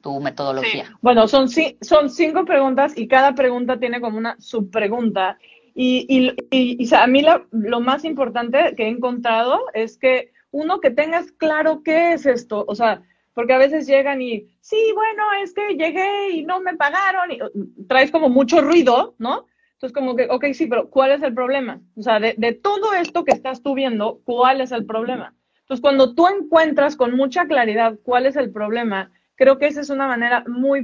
tu 0.01 0.21
metodología? 0.21 0.85
Bueno, 1.01 1.27
son, 1.27 1.49
son 1.49 2.09
cinco 2.09 2.45
preguntas 2.45 2.93
y 2.95 3.07
cada 3.07 3.33
pregunta 3.33 3.79
tiene 3.79 3.99
como 3.99 4.17
una 4.17 4.39
subpregunta. 4.39 5.37
Y, 5.73 6.05
y, 6.07 6.35
y, 6.51 6.95
a 6.95 7.07
mí 7.07 7.25
lo 7.51 7.79
más 7.79 8.05
importante 8.05 8.75
que 8.77 8.83
he 8.83 8.89
encontrado 8.89 9.59
es 9.73 9.97
que 9.97 10.31
uno, 10.51 10.79
que 10.79 10.91
tengas 10.91 11.31
claro 11.31 11.81
qué 11.83 12.13
es 12.13 12.25
esto. 12.25 12.63
O 12.67 12.75
sea, 12.75 13.01
porque 13.33 13.53
a 13.53 13.57
veces 13.57 13.87
llegan 13.87 14.21
y, 14.21 14.47
sí, 14.59 14.77
bueno, 14.93 15.23
es 15.43 15.53
que 15.53 15.75
llegué 15.75 16.31
y 16.31 16.43
no 16.43 16.59
me 16.59 16.75
pagaron, 16.75 17.31
y 17.31 17.39
traes 17.87 18.11
como 18.11 18.29
mucho 18.29 18.61
ruido, 18.61 19.15
¿no? 19.17 19.45
Entonces, 19.73 19.93
como 19.93 20.15
que, 20.15 20.27
ok, 20.29 20.45
sí, 20.53 20.67
pero 20.67 20.89
¿cuál 20.89 21.11
es 21.11 21.23
el 21.23 21.33
problema? 21.33 21.81
O 21.95 22.03
sea, 22.03 22.19
de, 22.19 22.35
de 22.37 22.53
todo 22.53 22.93
esto 22.93 23.23
que 23.23 23.31
estás 23.31 23.63
tú 23.63 23.73
viendo, 23.73 24.21
¿cuál 24.25 24.61
es 24.61 24.71
el 24.71 24.85
problema? 24.85 25.33
Entonces, 25.61 25.81
cuando 25.81 26.13
tú 26.13 26.27
encuentras 26.27 26.95
con 26.95 27.15
mucha 27.15 27.47
claridad 27.47 27.97
cuál 28.03 28.25
es 28.25 28.35
el 28.35 28.51
problema, 28.51 29.11
creo 29.35 29.57
que 29.57 29.65
esa 29.65 29.81
es 29.81 29.89
una 29.89 30.05
manera 30.05 30.43
muy 30.47 30.83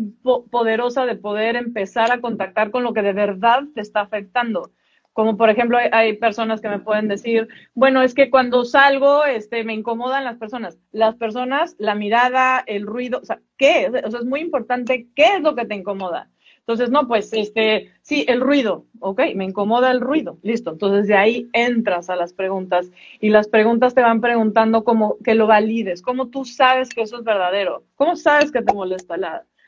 poderosa 0.49 1.05
de 1.05 1.15
poder 1.15 1.55
empezar 1.57 2.11
a 2.11 2.21
contactar 2.21 2.71
con 2.71 2.83
lo 2.83 2.91
que 2.91 3.03
de 3.03 3.13
verdad 3.13 3.65
te 3.75 3.81
está 3.81 4.01
afectando. 4.01 4.71
Como 5.17 5.35
por 5.35 5.49
ejemplo, 5.49 5.79
hay, 5.93 6.13
personas 6.17 6.61
que 6.61 6.69
me 6.69 6.77
pueden 6.77 7.07
decir, 7.07 7.47
bueno, 7.73 8.03
es 8.03 8.13
que 8.13 8.29
cuando 8.29 8.63
salgo, 8.65 9.25
este, 9.25 9.63
me 9.63 9.73
incomodan 9.73 10.23
las 10.23 10.37
personas. 10.37 10.77
Las 10.91 11.15
personas, 11.15 11.75
la 11.79 11.95
mirada, 11.95 12.63
el 12.67 12.85
ruido, 12.85 13.21
o 13.23 13.25
sea, 13.25 13.41
¿qué? 13.57 13.89
O 14.05 14.11
sea, 14.11 14.19
es 14.19 14.25
muy 14.27 14.41
importante, 14.41 15.07
¿qué 15.15 15.37
es 15.37 15.41
lo 15.41 15.55
que 15.55 15.65
te 15.65 15.73
incomoda? 15.73 16.29
Entonces, 16.59 16.91
no, 16.91 17.07
pues, 17.07 17.33
este, 17.33 17.91
sí, 18.03 18.25
el 18.27 18.41
ruido, 18.41 18.85
ok, 18.99 19.21
me 19.33 19.45
incomoda 19.45 19.89
el 19.89 20.01
ruido, 20.01 20.37
listo. 20.43 20.73
Entonces, 20.73 21.07
de 21.07 21.15
ahí 21.15 21.49
entras 21.51 22.11
a 22.11 22.15
las 22.15 22.33
preguntas 22.33 22.91
y 23.19 23.29
las 23.29 23.47
preguntas 23.47 23.95
te 23.95 24.01
van 24.01 24.21
preguntando 24.21 24.83
como 24.83 25.17
que 25.23 25.33
lo 25.33 25.47
valides, 25.47 26.03
cómo 26.03 26.27
tú 26.27 26.45
sabes 26.45 26.89
que 26.89 27.01
eso 27.01 27.17
es 27.17 27.23
verdadero, 27.23 27.85
cómo 27.95 28.15
sabes 28.17 28.51
que 28.51 28.61
te 28.61 28.71
molesta 28.71 29.15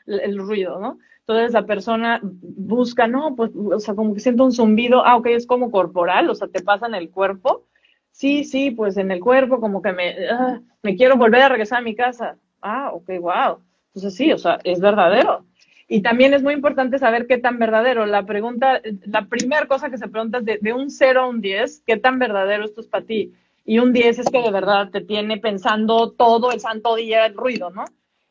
el 0.06 0.38
ruido, 0.38 0.78
¿no? 0.78 0.98
Entonces 1.30 1.52
la 1.52 1.64
persona 1.64 2.18
busca, 2.22 3.06
no, 3.06 3.36
pues, 3.36 3.52
o 3.54 3.78
sea, 3.78 3.94
como 3.94 4.14
que 4.14 4.18
siento 4.18 4.44
un 4.44 4.50
zumbido, 4.50 5.06
ah, 5.06 5.14
ok, 5.16 5.26
es 5.26 5.46
como 5.46 5.70
corporal, 5.70 6.28
o 6.28 6.34
sea, 6.34 6.48
te 6.48 6.60
pasa 6.60 6.88
en 6.88 6.96
el 6.96 7.08
cuerpo. 7.08 7.68
Sí, 8.10 8.42
sí, 8.42 8.72
pues 8.72 8.96
en 8.96 9.12
el 9.12 9.20
cuerpo, 9.20 9.60
como 9.60 9.80
que 9.80 9.92
me, 9.92 10.28
ah, 10.28 10.60
me 10.82 10.96
quiero 10.96 11.16
volver 11.16 11.42
a 11.42 11.48
regresar 11.48 11.78
a 11.78 11.82
mi 11.82 11.94
casa. 11.94 12.36
Ah, 12.60 12.90
ok, 12.92 13.10
wow. 13.20 13.60
Entonces 13.94 14.16
sí, 14.16 14.32
o 14.32 14.38
sea, 14.38 14.58
es 14.64 14.80
verdadero. 14.80 15.44
Y 15.86 16.02
también 16.02 16.34
es 16.34 16.42
muy 16.42 16.52
importante 16.52 16.98
saber 16.98 17.28
qué 17.28 17.38
tan 17.38 17.60
verdadero. 17.60 18.06
La 18.06 18.26
pregunta, 18.26 18.82
la 19.06 19.28
primera 19.28 19.66
cosa 19.66 19.88
que 19.88 19.98
se 19.98 20.08
pregunta 20.08 20.38
es 20.38 20.44
de, 20.44 20.58
de 20.60 20.72
un 20.72 20.90
0 20.90 21.20
a 21.20 21.28
un 21.28 21.40
10, 21.40 21.84
¿qué 21.86 21.96
tan 21.96 22.18
verdadero 22.18 22.64
esto 22.64 22.80
es 22.80 22.88
para 22.88 23.06
ti? 23.06 23.34
Y 23.64 23.78
un 23.78 23.92
10 23.92 24.18
es 24.18 24.30
que 24.30 24.42
de 24.42 24.50
verdad 24.50 24.90
te 24.90 25.00
tiene 25.00 25.36
pensando 25.36 26.10
todo 26.10 26.50
el 26.50 26.58
santo 26.58 26.96
día 26.96 27.24
el 27.26 27.34
ruido, 27.34 27.70
¿no? 27.70 27.84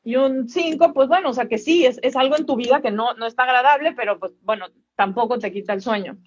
Y 0.03 0.15
un 0.15 0.47
5, 0.47 0.93
pues 0.93 1.07
bueno, 1.07 1.29
o 1.29 1.33
sea 1.33 1.47
que 1.47 1.57
sí, 1.57 1.85
es, 1.85 1.99
es 2.01 2.15
algo 2.15 2.37
en 2.37 2.45
tu 2.45 2.55
vida 2.55 2.81
que 2.81 2.91
no, 2.91 3.13
no 3.15 3.25
está 3.25 3.43
agradable, 3.43 3.93
pero 3.93 4.19
pues 4.19 4.31
bueno, 4.41 4.67
tampoco 4.95 5.39
te 5.39 5.51
quita 5.51 5.73
el 5.73 5.81
sueño. 5.81 6.17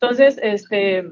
Entonces, 0.00 0.38
este, 0.42 1.04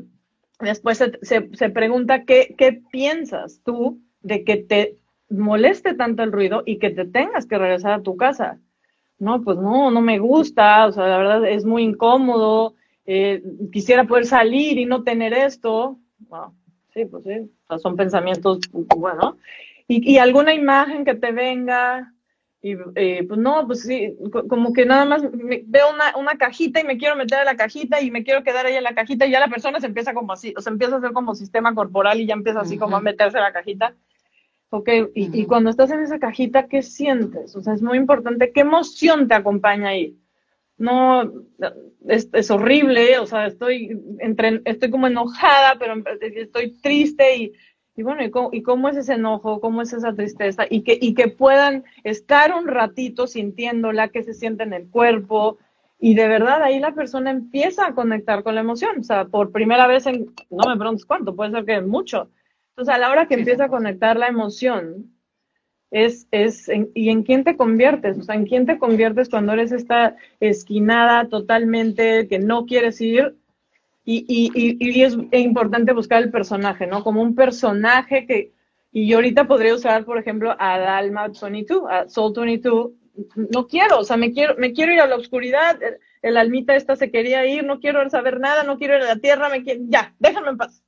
después 0.60 0.98
se, 0.98 1.18
se, 1.22 1.70
pregunta 1.70 2.24
¿qué, 2.24 2.54
qué 2.58 2.82
piensas 2.90 3.62
tú 3.64 4.00
de 4.20 4.44
que 4.44 4.56
te 4.56 4.98
moleste 5.32 5.94
tanto 5.94 6.22
el 6.22 6.32
ruido 6.32 6.62
y 6.66 6.78
que 6.78 6.90
te 6.90 7.06
tengas 7.06 7.46
que 7.46 7.58
regresar 7.58 7.92
a 7.92 8.02
tu 8.02 8.16
casa. 8.16 8.58
No, 9.18 9.42
pues 9.42 9.56
no, 9.58 9.90
no 9.90 10.00
me 10.00 10.18
gusta, 10.18 10.86
o 10.86 10.92
sea, 10.92 11.06
la 11.06 11.18
verdad 11.18 11.48
es 11.48 11.64
muy 11.64 11.82
incómodo, 11.82 12.74
eh, 13.06 13.42
quisiera 13.72 14.04
poder 14.04 14.26
salir 14.26 14.78
y 14.78 14.84
no 14.84 15.02
tener 15.04 15.32
esto. 15.32 15.98
sí, 16.92 17.04
pues 17.06 17.24
sí, 17.24 17.50
son 17.78 17.96
pensamientos, 17.96 18.58
bueno. 18.96 19.36
Y, 19.92 20.12
y, 20.12 20.16
alguna 20.16 20.54
imagen 20.54 21.04
que 21.04 21.14
te 21.14 21.32
venga, 21.32 22.14
y 22.62 22.76
eh, 22.94 23.24
pues 23.28 23.38
no, 23.38 23.66
pues 23.66 23.82
sí, 23.82 24.16
como 24.48 24.72
que 24.72 24.86
nada 24.86 25.04
más 25.04 25.22
veo 25.22 25.92
una, 25.92 26.16
una, 26.16 26.38
cajita 26.38 26.80
y 26.80 26.84
me 26.84 26.96
quiero 26.96 27.14
meter 27.14 27.40
a 27.40 27.44
la 27.44 27.56
cajita 27.56 28.00
y 28.00 28.10
me 28.10 28.24
quiero 28.24 28.42
quedar 28.42 28.64
ahí 28.64 28.74
en 28.74 28.84
la 28.84 28.94
cajita 28.94 29.26
y 29.26 29.32
ya 29.32 29.38
la 29.38 29.48
persona 29.48 29.80
se 29.80 29.86
empieza 29.86 30.14
como 30.14 30.32
así, 30.32 30.54
o 30.56 30.62
sea, 30.62 30.72
empieza 30.72 30.94
a 30.94 30.98
hacer 30.98 31.12
como 31.12 31.34
sistema 31.34 31.74
corporal 31.74 32.20
y 32.20 32.26
ya 32.26 32.32
empieza 32.32 32.60
así 32.60 32.78
como 32.78 32.96
a 32.96 33.02
meterse 33.02 33.36
a 33.36 33.42
la 33.42 33.52
cajita. 33.52 33.94
Ok, 34.70 34.88
y, 35.14 35.42
y, 35.42 35.44
cuando 35.44 35.68
estás 35.68 35.90
en 35.90 36.00
esa 36.00 36.18
cajita, 36.18 36.68
¿qué 36.68 36.80
sientes? 36.80 37.54
O 37.54 37.60
sea, 37.60 37.74
es 37.74 37.82
muy 37.82 37.98
importante, 37.98 38.50
¿qué 38.50 38.60
emoción 38.60 39.28
te 39.28 39.34
acompaña 39.34 39.88
ahí? 39.88 40.16
No, 40.78 41.30
es, 42.08 42.30
es 42.32 42.50
horrible, 42.50 43.18
o 43.18 43.26
sea, 43.26 43.46
estoy, 43.46 44.00
entre, 44.20 44.62
estoy 44.64 44.90
como 44.90 45.08
enojada, 45.08 45.76
pero 45.78 46.02
estoy 46.22 46.80
triste 46.80 47.36
y 47.36 47.52
y 47.94 48.02
bueno, 48.02 48.22
¿y 48.52 48.62
cómo, 48.62 48.88
es 48.88 48.96
ese 48.96 49.14
enojo? 49.14 49.60
¿Cómo 49.60 49.82
es 49.82 49.92
esa 49.92 50.14
tristeza? 50.14 50.64
Y 50.68 50.82
que, 50.82 50.98
y 51.00 51.14
que 51.14 51.28
puedan 51.28 51.84
estar 52.04 52.54
un 52.54 52.66
ratito 52.66 53.26
sintiéndola, 53.26 54.08
que 54.08 54.22
se 54.22 54.32
siente 54.32 54.62
en 54.62 54.72
el 54.72 54.88
cuerpo. 54.88 55.58
Y 55.98 56.14
de 56.14 56.26
verdad 56.26 56.62
ahí 56.62 56.80
la 56.80 56.94
persona 56.94 57.30
empieza 57.30 57.86
a 57.86 57.94
conectar 57.94 58.42
con 58.42 58.54
la 58.54 58.62
emoción. 58.62 59.00
O 59.00 59.04
sea, 59.04 59.26
por 59.26 59.52
primera 59.52 59.86
vez 59.86 60.06
en, 60.06 60.34
no 60.48 60.70
me 60.70 60.78
preguntes 60.78 61.04
cuánto, 61.04 61.36
puede 61.36 61.50
ser 61.50 61.66
que 61.66 61.80
mucho. 61.82 62.30
Entonces, 62.70 62.94
a 62.94 62.98
la 62.98 63.10
hora 63.10 63.28
que 63.28 63.34
empieza 63.34 63.64
a 63.66 63.68
conectar 63.68 64.16
la 64.16 64.28
emoción, 64.28 65.12
es, 65.90 66.26
es 66.30 66.70
y 66.94 67.10
en 67.10 67.22
quién 67.22 67.44
te 67.44 67.56
conviertes, 67.58 68.18
o 68.18 68.22
sea, 68.22 68.34
en 68.34 68.46
quién 68.46 68.64
te 68.64 68.78
conviertes 68.78 69.28
cuando 69.28 69.52
eres 69.52 69.72
esta 69.72 70.16
esquinada 70.40 71.28
totalmente 71.28 72.26
que 72.28 72.38
no 72.38 72.64
quieres 72.64 72.98
ir 73.02 73.36
y, 74.04 74.24
y, 74.28 74.76
y, 74.80 75.02
es 75.02 75.16
importante 75.32 75.92
buscar 75.92 76.22
el 76.22 76.30
personaje, 76.30 76.86
¿no? 76.86 77.04
Como 77.04 77.22
un 77.22 77.34
personaje 77.36 78.26
que, 78.26 78.52
y 78.90 79.06
yo 79.06 79.18
ahorita 79.18 79.46
podría 79.46 79.74
usar, 79.74 80.04
por 80.04 80.18
ejemplo, 80.18 80.56
a 80.58 80.78
Dalma 80.78 81.28
22, 81.28 81.84
a 81.88 82.08
Soul 82.08 82.32
22, 82.34 82.90
no 83.36 83.68
quiero, 83.68 84.00
o 84.00 84.04
sea, 84.04 84.16
me 84.16 84.32
quiero, 84.32 84.56
me 84.56 84.72
quiero 84.72 84.92
ir 84.92 85.00
a 85.00 85.06
la 85.06 85.16
oscuridad, 85.16 85.78
el, 86.22 86.36
almita 86.36 86.74
esta 86.74 86.96
se 86.96 87.10
quería 87.10 87.46
ir, 87.46 87.64
no 87.64 87.78
quiero 87.78 88.08
saber 88.10 88.40
nada, 88.40 88.64
no 88.64 88.76
quiero 88.76 88.96
ir 88.96 89.02
a 89.02 89.14
la 89.14 89.20
tierra, 89.20 89.48
me 89.48 89.62
quiero, 89.62 89.82
ya, 89.86 90.14
déjame 90.18 90.48
en 90.48 90.56
paz. 90.56 90.82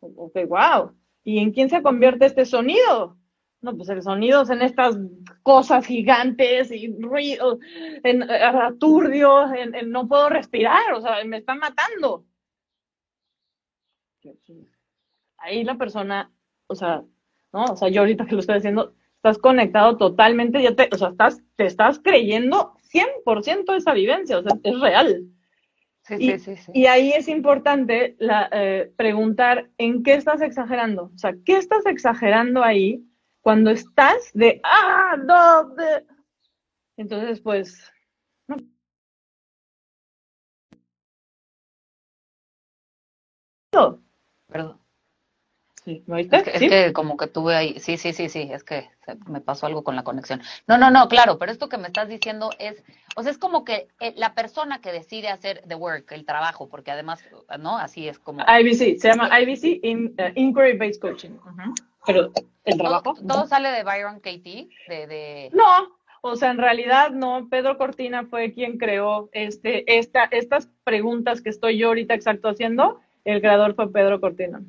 Ok, 0.00 0.38
wow. 0.48 0.92
¿Y 1.24 1.38
en 1.38 1.50
quién 1.50 1.68
se 1.68 1.82
convierte 1.82 2.26
este 2.26 2.44
sonido? 2.44 3.16
No, 3.60 3.76
pues 3.76 3.88
el 3.88 4.02
sonido 4.02 4.42
es 4.42 4.50
en 4.50 4.62
estas 4.62 4.96
cosas 5.42 5.84
gigantes 5.84 6.70
y 6.70 6.94
ruido, 7.00 7.58
en, 8.04 8.22
aturdios, 8.22 9.50
en, 9.52 9.74
en, 9.74 9.90
no 9.90 10.06
puedo 10.06 10.28
respirar, 10.28 10.92
o 10.94 11.00
sea, 11.00 11.24
me 11.24 11.38
están 11.38 11.58
matando 11.58 12.24
ahí 15.38 15.64
la 15.64 15.76
persona, 15.76 16.32
o 16.66 16.74
sea, 16.74 17.02
¿no? 17.52 17.64
O 17.64 17.76
sea, 17.76 17.88
yo 17.88 18.00
ahorita 18.00 18.26
que 18.26 18.34
lo 18.34 18.40
estoy 18.40 18.56
haciendo, 18.56 18.94
estás 19.16 19.38
conectado 19.38 19.96
totalmente, 19.96 20.62
ya 20.62 20.74
te, 20.74 20.88
o 20.92 20.98
sea, 20.98 21.08
estás, 21.08 21.42
te 21.56 21.66
estás 21.66 22.00
creyendo 22.02 22.74
100% 22.92 23.76
esa 23.76 23.92
vivencia, 23.92 24.38
o 24.38 24.42
sea, 24.42 24.52
es 24.62 24.80
real. 24.80 25.24
Sí, 26.02 26.14
y, 26.20 26.38
sí, 26.38 26.56
sí, 26.56 26.70
y, 26.72 26.86
ahí 26.86 27.10
es 27.10 27.26
importante 27.26 28.14
la, 28.20 28.48
eh, 28.52 28.92
preguntar 28.96 29.70
en 29.76 30.04
qué 30.04 30.14
estás 30.14 30.40
exagerando. 30.40 31.10
O 31.12 31.18
sea, 31.18 31.34
¿qué 31.44 31.56
estás 31.56 31.84
exagerando 31.84 32.62
ahí 32.62 33.04
cuando 33.40 33.70
estás 33.70 34.30
de, 34.32 34.60
ah, 34.62 35.16
no, 35.24 35.74
de... 35.74 36.04
Entonces, 36.96 37.40
pues, 37.40 37.92
no, 43.72 44.05
Perdón. 44.48 44.80
Sí, 45.86 46.02
¿me 46.06 46.16
oíste? 46.16 46.38
Es, 46.38 46.42
que, 46.42 46.50
es 46.50 46.58
que, 46.58 46.92
como 46.92 47.16
que 47.16 47.28
tuve 47.28 47.54
ahí, 47.54 47.78
sí, 47.78 47.96
sí, 47.96 48.12
sí, 48.12 48.28
sí, 48.28 48.48
es 48.50 48.64
que 48.64 48.90
me 49.28 49.40
pasó 49.40 49.66
algo 49.66 49.84
con 49.84 49.94
la 49.94 50.02
conexión. 50.02 50.42
No, 50.66 50.78
no, 50.78 50.90
no, 50.90 51.08
claro, 51.08 51.38
pero 51.38 51.52
esto 51.52 51.68
que 51.68 51.78
me 51.78 51.86
estás 51.86 52.08
diciendo 52.08 52.50
es, 52.58 52.82
o 53.14 53.22
sea, 53.22 53.30
es 53.30 53.38
como 53.38 53.64
que 53.64 53.86
eh, 54.00 54.12
la 54.16 54.34
persona 54.34 54.80
que 54.80 54.90
decide 54.90 55.28
hacer 55.28 55.62
the 55.68 55.76
work, 55.76 56.10
el 56.10 56.26
trabajo, 56.26 56.68
porque 56.68 56.90
además, 56.90 57.22
¿no? 57.60 57.78
Así 57.78 58.08
es 58.08 58.18
como. 58.18 58.42
IBC, 58.42 58.98
se 58.98 59.08
llama 59.08 59.30
IBC, 59.40 59.84
in, 59.84 60.16
uh, 60.18 60.32
Inquiry 60.34 60.76
Based 60.76 61.00
Coaching. 61.00 61.38
Pero 62.04 62.32
el 62.64 62.78
trabajo. 62.78 63.14
¿Todo, 63.14 63.26
todo 63.26 63.46
sale 63.46 63.68
de 63.70 63.84
Byron 63.84 64.18
Katie? 64.18 64.68
De, 64.88 65.06
de... 65.06 65.50
No, 65.52 65.96
o 66.20 66.34
sea, 66.34 66.50
en 66.50 66.58
realidad 66.58 67.10
no, 67.10 67.48
Pedro 67.48 67.78
Cortina 67.78 68.24
fue 68.24 68.52
quien 68.52 68.78
creó 68.78 69.28
este, 69.30 69.98
esta, 69.98 70.24
estas 70.24 70.68
preguntas 70.82 71.42
que 71.42 71.50
estoy 71.50 71.78
yo 71.78 71.88
ahorita 71.88 72.14
exacto 72.14 72.48
haciendo 72.48 73.00
el 73.26 73.40
creador 73.40 73.74
fue 73.74 73.92
Pedro 73.92 74.20
Cortina. 74.20 74.62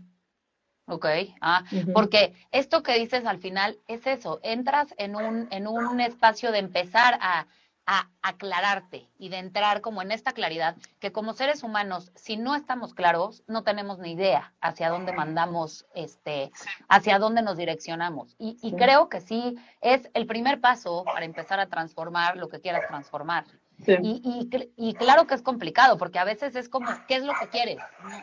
Ok, 0.90 1.06
ah, 1.42 1.64
porque 1.94 2.34
esto 2.52 2.82
que 2.82 2.98
dices 2.98 3.26
al 3.26 3.40
final 3.40 3.78
es 3.88 4.08
eso, 4.08 4.40
entras 4.42 4.94
en 4.98 5.16
un, 5.18 5.48
en 5.52 5.68
un 5.68 6.00
espacio 6.00 6.52
de 6.54 6.60
empezar 6.60 7.20
a, 7.22 7.46
a 7.86 8.10
aclararte 8.22 9.10
y 9.20 9.28
de 9.30 9.38
entrar 9.38 9.82
como 9.82 10.02
en 10.02 10.12
esta 10.12 10.32
claridad, 10.32 10.78
que 11.00 11.12
como 11.12 11.34
seres 11.34 11.64
humanos, 11.64 12.12
si 12.16 12.38
no 12.38 12.56
estamos 12.56 12.94
claros, 12.94 13.44
no 13.48 13.64
tenemos 13.64 14.00
ni 14.00 14.14
idea 14.14 14.54
hacia 14.62 14.90
dónde 14.90 15.12
mandamos, 15.12 15.86
este, 15.94 16.52
hacia 16.88 17.20
dónde 17.20 17.42
nos 17.42 17.58
direccionamos. 17.58 18.36
Y, 18.40 18.58
y 18.62 18.74
creo 18.74 19.10
que 19.10 19.22
sí 19.22 19.58
es 19.82 20.10
el 20.14 20.26
primer 20.26 20.62
paso 20.62 21.04
para 21.04 21.26
empezar 21.26 21.60
a 21.60 21.68
transformar 21.68 22.38
lo 22.38 22.48
que 22.48 22.62
quieras 22.62 22.88
transformar. 22.88 23.46
Y, 23.86 24.50
y, 24.76 24.94
claro 24.96 25.28
que 25.28 25.36
es 25.36 25.42
complicado, 25.42 25.98
porque 25.98 26.18
a 26.20 26.24
veces 26.24 26.56
es 26.56 26.68
como, 26.68 26.90
¿qué 27.08 27.16
es 27.16 27.24
lo 27.24 27.34
que 27.40 27.48
quieres? 27.48 27.78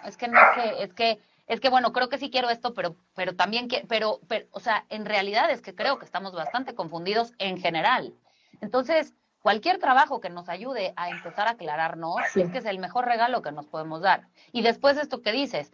es 0.05 0.17
que 0.17 0.27
no 0.27 0.41
sé, 0.55 0.83
es 0.83 0.93
que, 0.93 1.21
es 1.47 1.61
que 1.61 1.69
bueno, 1.69 1.93
creo 1.93 2.09
que 2.09 2.19
sí 2.19 2.31
quiero 2.31 2.51
esto, 2.51 2.75
pero, 2.75 2.97
pero 3.15 3.37
también, 3.37 3.69
que, 3.69 3.85
pero, 3.89 4.21
pero, 4.27 4.47
o 4.51 4.61
sea, 4.61 4.85
en 4.89 5.05
realidad 5.05 5.51
es 5.51 5.63
que 5.63 5.75
creo 5.75 5.99
que 5.99 6.05
estamos 6.05 6.33
bastante 6.33 6.75
confundidos 6.75 7.33
en 7.39 7.59
general. 7.59 8.15
Entonces, 8.61 9.15
cualquier 9.41 9.79
trabajo 9.79 10.21
que 10.21 10.31
nos 10.31 10.49
ayude 10.49 10.93
a 10.97 11.11
empezar 11.11 11.47
a 11.47 11.53
aclararnos 11.53 12.17
es 12.35 12.51
que 12.51 12.59
es 12.59 12.65
el 12.65 12.79
mejor 12.79 13.05
regalo 13.05 13.43
que 13.43 13.53
nos 13.53 13.67
podemos 13.67 14.01
dar. 14.01 14.29
Y 14.53 14.63
después 14.63 14.97
de 14.97 15.03
esto 15.03 15.23
que 15.23 15.33
dices, 15.33 15.73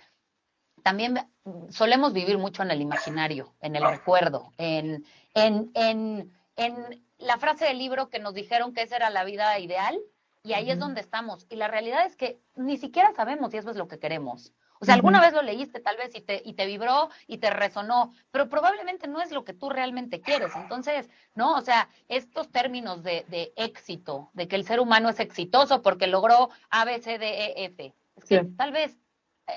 también 0.82 1.26
solemos 1.70 2.12
vivir 2.12 2.36
mucho 2.36 2.62
en 2.62 2.70
el 2.70 2.80
imaginario, 2.82 3.54
en 3.60 3.76
el 3.76 3.88
recuerdo, 3.88 4.52
en, 4.58 5.04
en, 5.34 5.70
en, 5.74 6.32
en 6.56 7.04
la 7.20 7.38
frase 7.38 7.66
del 7.66 7.78
libro 7.78 8.08
que 8.08 8.18
nos 8.18 8.34
dijeron 8.34 8.72
que 8.72 8.82
esa 8.82 8.96
era 8.96 9.10
la 9.10 9.24
vida 9.24 9.58
ideal 9.58 9.98
y 10.42 10.54
ahí 10.54 10.70
es 10.70 10.78
donde 10.78 11.00
estamos. 11.00 11.46
Y 11.50 11.56
la 11.56 11.68
realidad 11.68 12.06
es 12.06 12.16
que 12.16 12.40
ni 12.56 12.78
siquiera 12.78 13.12
sabemos 13.12 13.50
si 13.50 13.58
eso 13.58 13.70
es 13.70 13.76
lo 13.76 13.88
que 13.88 13.98
queremos. 13.98 14.52
O 14.82 14.86
sea, 14.86 14.94
alguna 14.94 15.20
vez 15.20 15.34
lo 15.34 15.42
leíste 15.42 15.78
tal 15.80 15.98
vez 15.98 16.14
y 16.14 16.22
te, 16.22 16.40
y 16.42 16.54
te 16.54 16.64
vibró 16.64 17.10
y 17.26 17.36
te 17.36 17.50
resonó, 17.50 18.14
pero 18.30 18.48
probablemente 18.48 19.08
no 19.08 19.20
es 19.20 19.30
lo 19.30 19.44
que 19.44 19.52
tú 19.52 19.68
realmente 19.68 20.22
quieres. 20.22 20.56
Entonces, 20.56 21.10
¿no? 21.34 21.54
O 21.54 21.60
sea, 21.60 21.90
estos 22.08 22.50
términos 22.50 23.02
de, 23.02 23.26
de 23.28 23.52
éxito, 23.56 24.30
de 24.32 24.48
que 24.48 24.56
el 24.56 24.64
ser 24.64 24.80
humano 24.80 25.10
es 25.10 25.20
exitoso 25.20 25.82
porque 25.82 26.06
logró 26.06 26.48
A, 26.70 26.86
B, 26.86 26.98
C, 27.02 27.18
D, 27.18 27.26
E, 27.28 27.64
F. 27.66 27.94
Es 28.16 28.24
que 28.24 28.44
tal 28.56 28.72
vez 28.72 28.96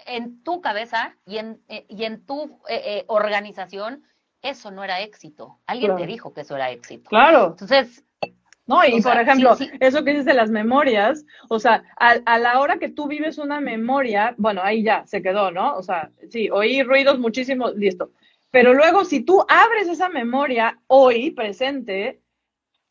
en 0.06 0.44
tu 0.44 0.62
cabeza 0.62 1.16
y 1.26 1.38
en, 1.38 1.62
eh, 1.68 1.86
y 1.88 2.04
en 2.04 2.26
tu 2.26 2.60
eh, 2.68 2.82
eh, 2.86 3.06
organización 3.08 4.04
eso 4.44 4.70
no 4.70 4.84
era 4.84 5.02
éxito. 5.02 5.60
Alguien 5.66 5.96
te 5.96 6.06
dijo 6.06 6.34
que 6.34 6.42
eso 6.42 6.56
era 6.56 6.70
éxito. 6.70 7.10
Claro. 7.10 7.48
Entonces, 7.52 8.04
no, 8.66 8.86
y 8.86 9.02
por 9.02 9.18
ejemplo, 9.18 9.58
eso 9.80 10.04
que 10.04 10.12
dices 10.12 10.26
de 10.26 10.34
las 10.34 10.50
memorias, 10.50 11.26
o 11.50 11.60
sea, 11.60 11.84
a, 11.98 12.38
la 12.38 12.60
hora 12.60 12.78
que 12.78 12.90
tú 12.90 13.08
vives 13.08 13.38
una 13.38 13.60
memoria, 13.60 14.36
bueno, 14.38 14.62
ahí 14.64 14.84
ya 14.84 15.06
se 15.06 15.22
quedó, 15.22 15.52
¿no? 15.52 15.76
O 15.76 15.84
sea, 15.84 16.12
sí, 16.30 16.50
oí 16.50 16.82
ruidos 16.84 17.20
muchísimo, 17.20 17.72
listo. 17.72 18.12
Pero 18.52 18.74
luego, 18.74 19.04
si 19.04 19.22
tú 19.22 19.44
abres 19.50 19.90
esa 19.90 20.10
memoria 20.10 20.80
hoy, 20.88 21.32
presente, 21.32 22.22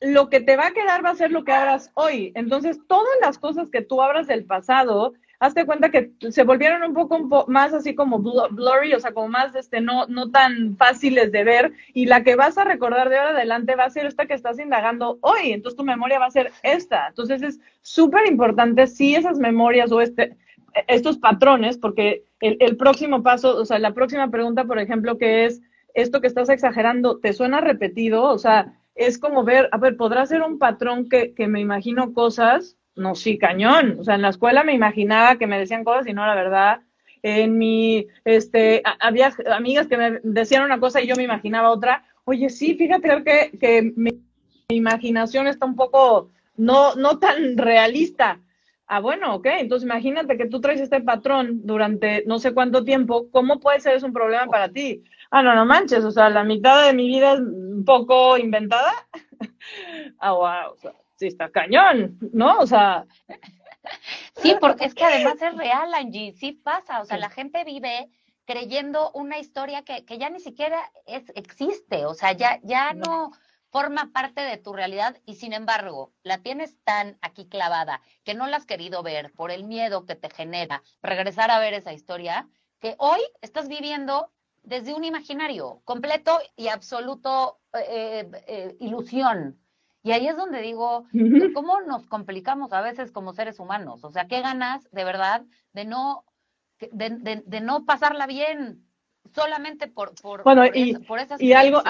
lo 0.01 0.29
que 0.29 0.41
te 0.41 0.57
va 0.57 0.67
a 0.69 0.73
quedar 0.73 1.05
va 1.05 1.11
a 1.11 1.15
ser 1.15 1.31
lo 1.31 1.45
que 1.45 1.53
abras 1.53 1.91
hoy. 1.95 2.33
Entonces, 2.35 2.79
todas 2.89 3.15
las 3.23 3.39
cosas 3.39 3.71
que 3.71 3.83
tú 3.83 4.03
abras 4.03 4.27
del 4.27 4.45
pasado 4.45 5.15
hazte 5.43 5.67
cuenta 5.67 5.91
que 5.91 6.13
se 6.31 6.45
volvieron 6.45 6.85
un 6.85 6.95
poco, 6.95 7.47
más 7.49 7.75
así 7.75 7.97
como 7.97 8.21
blurry, 8.21 8.95
o 8.95 9.01
sea, 9.01 9.13
como 9.13 9.27
más 9.27 9.53
este, 9.57 9.81
no, 9.81 10.07
no 10.07 10.31
tan 10.31 10.77
fáciles 10.77 11.33
de 11.33 11.43
ver, 11.43 11.73
y 11.93 12.07
la 12.07 12.23
que 12.23 12.37
vas 12.37 12.59
a 12.59 12.65
recordar 12.65 13.09
de 13.09 13.19
ahora 13.19 13.31
adelante 13.31 13.75
va 13.75 13.87
a 13.87 13.91
ser 13.91 14.07
esta 14.07 14.27
que 14.27 14.35
estás 14.35 14.61
indagando 14.61 15.19
hoy, 15.21 15.51
entonces 15.51 15.77
tu 15.77 15.83
memoria 15.83 16.21
va 16.21 16.27
a 16.27 16.31
ser 16.31 16.53
esta. 16.63 17.09
Entonces 17.09 17.43
es 17.43 17.59
súper 17.81 18.29
importante 18.29 18.87
si 18.87 19.17
esas 19.17 19.41
memorias 19.41 19.91
o 19.91 20.01
este, 20.01 20.37
estos 20.87 21.19
patrones, 21.19 21.77
porque 21.77 22.23
el, 22.39 22.57
el 22.61 22.77
próximo 22.77 23.25
paso, 23.25 23.57
o 23.57 23.65
sea, 23.65 23.81
la 23.81 23.95
próxima 23.95 24.31
pregunta, 24.31 24.65
por 24.65 24.79
ejemplo, 24.79 25.19
que 25.19 25.47
es, 25.47 25.61
esto 25.93 26.21
que 26.21 26.29
estás 26.29 26.51
exagerando, 26.51 27.19
¿te 27.19 27.33
suena 27.33 27.61
repetido? 27.61 28.23
O 28.31 28.39
sea, 28.39 28.79
es 28.95 29.19
como 29.19 29.43
ver, 29.43 29.69
a 29.73 29.79
ver, 29.79 29.97
¿podrá 29.97 30.25
ser 30.25 30.43
un 30.43 30.61
patrón 30.61 31.09
que, 31.09 31.35
que 31.35 31.49
me 31.49 31.59
imagino 31.59 32.13
cosas? 32.13 32.77
No, 32.95 33.15
sí, 33.15 33.39
cañón. 33.39 33.97
O 34.01 34.05
sea, 34.05 34.17
en 34.17 34.23
la 34.23 34.29
escuela 34.29 34.65
me 34.65 34.75
imaginaba 34.75 35.37
que 35.37 35.47
me 35.47 35.59
decían 35.59 35.85
cosas 35.85 36.07
y 36.07 36.13
no 36.13 36.27
la 36.27 36.35
verdad. 36.35 36.81
En 37.23 37.57
mi, 37.57 38.07
este, 38.25 38.83
había 39.01 39.33
amigas 39.51 39.87
que 39.87 39.97
me 39.97 40.21
decían 40.23 40.65
una 40.65 40.81
cosa 40.81 41.01
y 41.01 41.07
yo 41.07 41.17
me 41.17 41.23
imaginaba 41.23 41.71
otra. 41.71 42.05
oye, 42.25 42.51
sí, 42.51 42.75
fíjate 42.75 43.09
que, 43.25 43.59
que 43.59 43.93
mi, 43.97 44.11
imaginación 44.69 45.47
está 45.47 45.67
un 45.67 45.77
poco 45.77 46.31
no, 46.57 46.95
no 46.95 47.19
tan 47.19 47.57
realista. 47.57 48.41
Ah, 48.87 49.01
bueno, 49.01 49.37
ok, 49.37 49.47
entonces 49.47 49.87
imagínate 49.87 50.37
que 50.37 50.47
tú 50.47 50.61
traes 50.61 50.81
este 50.81 51.01
patrón 51.01 51.61
durante 51.65 52.25
no 52.27 52.39
sé 52.39 52.53
cuánto 52.53 52.85
tiempo, 52.85 53.31
¿cómo 53.31 53.59
puede 53.61 53.81
ser 53.81 53.95
eso 53.95 54.07
un 54.07 54.13
problema 54.13 54.47
para 54.47 54.69
ti? 54.69 55.03
Ah, 55.31 55.43
no, 55.43 55.55
no 55.55 55.65
manches, 55.65 56.05
o 56.05 56.11
sea, 56.11 56.29
la 56.29 56.45
mitad 56.45 56.87
de 56.87 56.93
mi 56.93 57.07
vida 57.07 57.35
es 57.35 57.41
un 57.41 57.85
poco 57.87 58.37
inventada. 58.37 58.93
ah, 60.19 60.33
wow, 60.33 60.73
o 60.75 60.77
sea, 60.77 60.93
sí 61.23 61.29
está 61.29 61.51
cañón, 61.51 62.19
¿no? 62.33 62.59
O 62.59 62.67
sea... 62.67 63.07
Sí, 64.37 64.57
porque 64.61 64.87
es 64.87 64.95
que 64.95 65.05
además 65.05 65.41
es 65.41 65.57
real, 65.57 65.95
Angie, 65.95 66.33
sí 66.33 66.53
pasa, 66.53 67.01
o 67.01 67.05
sea, 67.05 67.17
la 67.17 67.31
gente 67.31 67.65
vive 67.65 68.11
creyendo 68.45 69.13
una 69.13 69.39
historia 69.39 69.83
que, 69.83 70.05
que 70.05 70.19
ya 70.19 70.31
ni 70.31 70.41
siquiera 70.41 70.81
es, 71.07 71.25
existe, 71.37 72.07
o 72.07 72.15
sea, 72.15 72.33
ya, 72.33 72.59
ya 72.65 72.93
no 72.93 73.31
forma 73.71 74.11
parte 74.13 74.41
de 74.41 74.57
tu 74.57 74.73
realidad 74.73 75.17
y 75.25 75.37
sin 75.37 75.53
embargo 75.53 76.13
la 76.23 76.39
tienes 76.39 76.77
tan 76.85 77.19
aquí 77.23 77.49
clavada 77.49 78.03
que 78.25 78.35
no 78.35 78.47
la 78.47 78.57
has 78.57 78.67
querido 78.67 79.03
ver 79.03 79.33
por 79.33 79.51
el 79.51 79.65
miedo 79.65 80.05
que 80.05 80.17
te 80.17 80.29
genera 80.29 80.83
regresar 81.03 81.51
a 81.51 81.61
ver 81.61 81.73
esa 81.75 81.93
historia, 81.93 82.49
que 82.81 82.97
hoy 82.99 83.21
estás 83.41 83.69
viviendo 83.69 84.33
desde 84.63 84.95
un 84.95 85.05
imaginario 85.05 85.83
completo 85.85 86.39
y 86.57 86.69
absoluto 86.69 87.61
eh, 87.75 88.29
eh, 88.47 88.77
ilusión. 88.81 89.62
Y 90.03 90.13
ahí 90.13 90.27
es 90.27 90.37
donde 90.37 90.61
digo, 90.61 91.07
¿cómo 91.55 91.81
nos 91.83 92.07
complicamos 92.07 92.73
a 92.73 92.81
veces 92.81 93.13
como 93.13 93.33
seres 93.33 93.61
humanos? 93.61 94.03
O 94.03 94.11
sea, 94.11 94.27
qué 94.27 94.41
ganas 94.41 94.89
de 94.91 95.05
verdad 95.05 95.43
de 95.73 95.85
no, 95.85 96.25
de, 96.81 97.43
de, 97.47 97.61
no 97.61 97.85
pasarla 97.85 98.27
bien 98.27 98.85
solamente 99.33 99.87
por, 99.87 100.15
por, 100.21 100.43
bueno, 100.43 100.67
y, 100.67 100.97
esas 101.21 101.41
y 101.41 101.53
algo, 101.53 101.83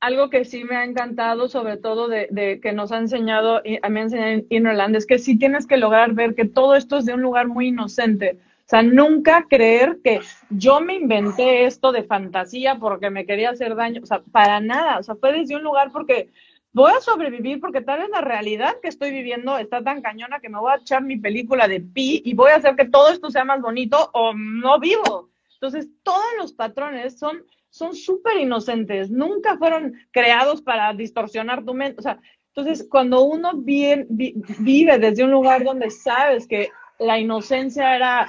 algo 0.00 0.30
que 0.30 0.44
sí 0.44 0.62
me 0.62 0.76
ha 0.76 0.84
encantado, 0.84 1.48
sobre 1.48 1.76
todo 1.76 2.08
de, 2.08 2.60
que 2.62 2.72
nos 2.72 2.92
ha 2.92 2.98
enseñado, 2.98 3.56
a 3.82 3.88
mí 3.88 4.00
en 4.00 4.46
Innerland, 4.48 4.94
es 4.96 5.06
que 5.06 5.18
sí 5.18 5.36
tienes 5.36 5.66
que 5.66 5.76
lograr 5.76 6.12
ver 6.12 6.34
que 6.34 6.44
todo 6.44 6.76
esto 6.76 6.98
es 6.98 7.06
de 7.06 7.14
un 7.14 7.22
lugar 7.22 7.48
muy 7.48 7.68
inocente. 7.68 8.38
O 8.40 8.70
sea, 8.70 8.82
nunca 8.82 9.46
creer 9.48 9.98
que 10.04 10.20
yo 10.50 10.80
me 10.80 10.94
inventé 10.94 11.64
esto 11.64 11.90
de 11.90 12.02
fantasía 12.02 12.74
porque 12.74 13.08
me 13.08 13.24
quería 13.24 13.50
hacer 13.50 13.74
daño. 13.74 14.02
O 14.02 14.06
sea, 14.06 14.20
para 14.30 14.60
nada. 14.60 14.98
O 14.98 15.02
sea, 15.02 15.14
fue 15.14 15.32
desde 15.32 15.56
un 15.56 15.62
lugar 15.62 15.90
porque 15.90 16.28
voy 16.72 16.92
a 16.92 17.00
sobrevivir 17.00 17.60
porque 17.60 17.80
tal 17.80 18.00
vez 18.00 18.10
la 18.10 18.20
realidad 18.20 18.76
que 18.80 18.88
estoy 18.88 19.10
viviendo 19.10 19.56
está 19.58 19.82
tan 19.82 20.02
cañona 20.02 20.40
que 20.40 20.48
me 20.48 20.58
voy 20.58 20.72
a 20.72 20.76
echar 20.76 21.02
mi 21.02 21.16
película 21.16 21.68
de 21.68 21.80
pi 21.80 22.22
y 22.24 22.34
voy 22.34 22.50
a 22.50 22.56
hacer 22.56 22.76
que 22.76 22.88
todo 22.88 23.10
esto 23.10 23.30
sea 23.30 23.44
más 23.44 23.60
bonito 23.60 24.10
o 24.12 24.34
no 24.34 24.78
vivo. 24.78 25.30
Entonces, 25.54 25.88
todos 26.02 26.26
los 26.38 26.52
patrones 26.52 27.18
son 27.18 27.42
son 27.70 27.94
súper 27.94 28.38
inocentes, 28.38 29.10
nunca 29.10 29.56
fueron 29.56 29.94
creados 30.10 30.62
para 30.62 30.92
distorsionar 30.94 31.64
tu 31.64 31.74
mente. 31.74 32.00
O 32.00 32.02
sea, 32.02 32.18
entonces, 32.54 32.86
cuando 32.90 33.22
uno 33.22 33.52
vive, 33.54 34.06
desde 34.08 35.24
un 35.24 35.30
lugar 35.30 35.64
donde 35.64 35.90
sabes 35.90 36.48
que 36.48 36.70
la 36.98 37.18
inocencia 37.18 37.94
era, 37.94 38.26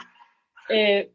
eh, 0.69 1.11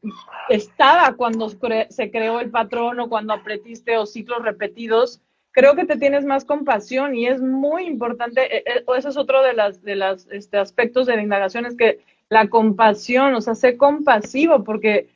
estaba 0.49 1.15
cuando 1.15 1.49
se 1.49 2.11
creó 2.11 2.41
el 2.41 2.51
patrón 2.51 2.99
o 2.99 3.09
cuando 3.09 3.33
apretiste 3.33 3.97
o 3.97 4.07
ciclos 4.07 4.43
repetidos, 4.43 5.23
creo 5.55 5.77
que 5.77 5.87
te 5.87 5.97
tienes 5.97 6.25
más 6.25 6.45
compasión 6.45 7.15
y 7.15 7.27
es 7.27 7.41
muy 7.41 7.85
importante, 7.87 8.57
eh, 8.57 8.65
eh, 8.67 8.85
ese 8.99 9.09
es 9.09 9.17
otro 9.17 9.43
de 9.43 9.55
los 9.55 9.83
de 9.83 9.95
las, 9.95 10.27
este, 10.31 10.59
aspectos 10.59 11.07
de 11.07 11.17
la 11.17 11.23
indagación, 11.23 11.65
es 11.65 11.77
que 11.77 12.01
la 12.29 12.49
compasión, 12.49 13.35
o 13.35 13.41
sea, 13.41 13.55
sé 13.55 13.77
compasivo, 13.77 14.65
porque 14.65 15.09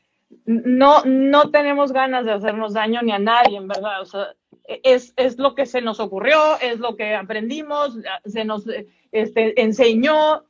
no, 0.47 1.03
no 1.05 1.51
tenemos 1.51 1.93
ganas 1.93 2.25
de 2.25 2.33
hacernos 2.33 2.75
daño 2.75 3.03
ni 3.03 3.13
a 3.13 3.19
nadie, 3.19 3.57
en 3.57 3.67
verdad. 3.67 4.01
O 4.01 4.05
sea, 4.05 4.29
es, 4.65 5.13
es 5.17 5.39
lo 5.39 5.55
que 5.55 5.67
se 5.67 5.81
nos 5.81 5.99
ocurrió, 5.99 6.39
es 6.61 6.79
lo 6.79 6.97
que 6.97 7.15
aprendimos, 7.15 7.99
se 8.25 8.45
nos 8.45 8.65
este, 9.11 9.61
enseñó. 9.61 10.45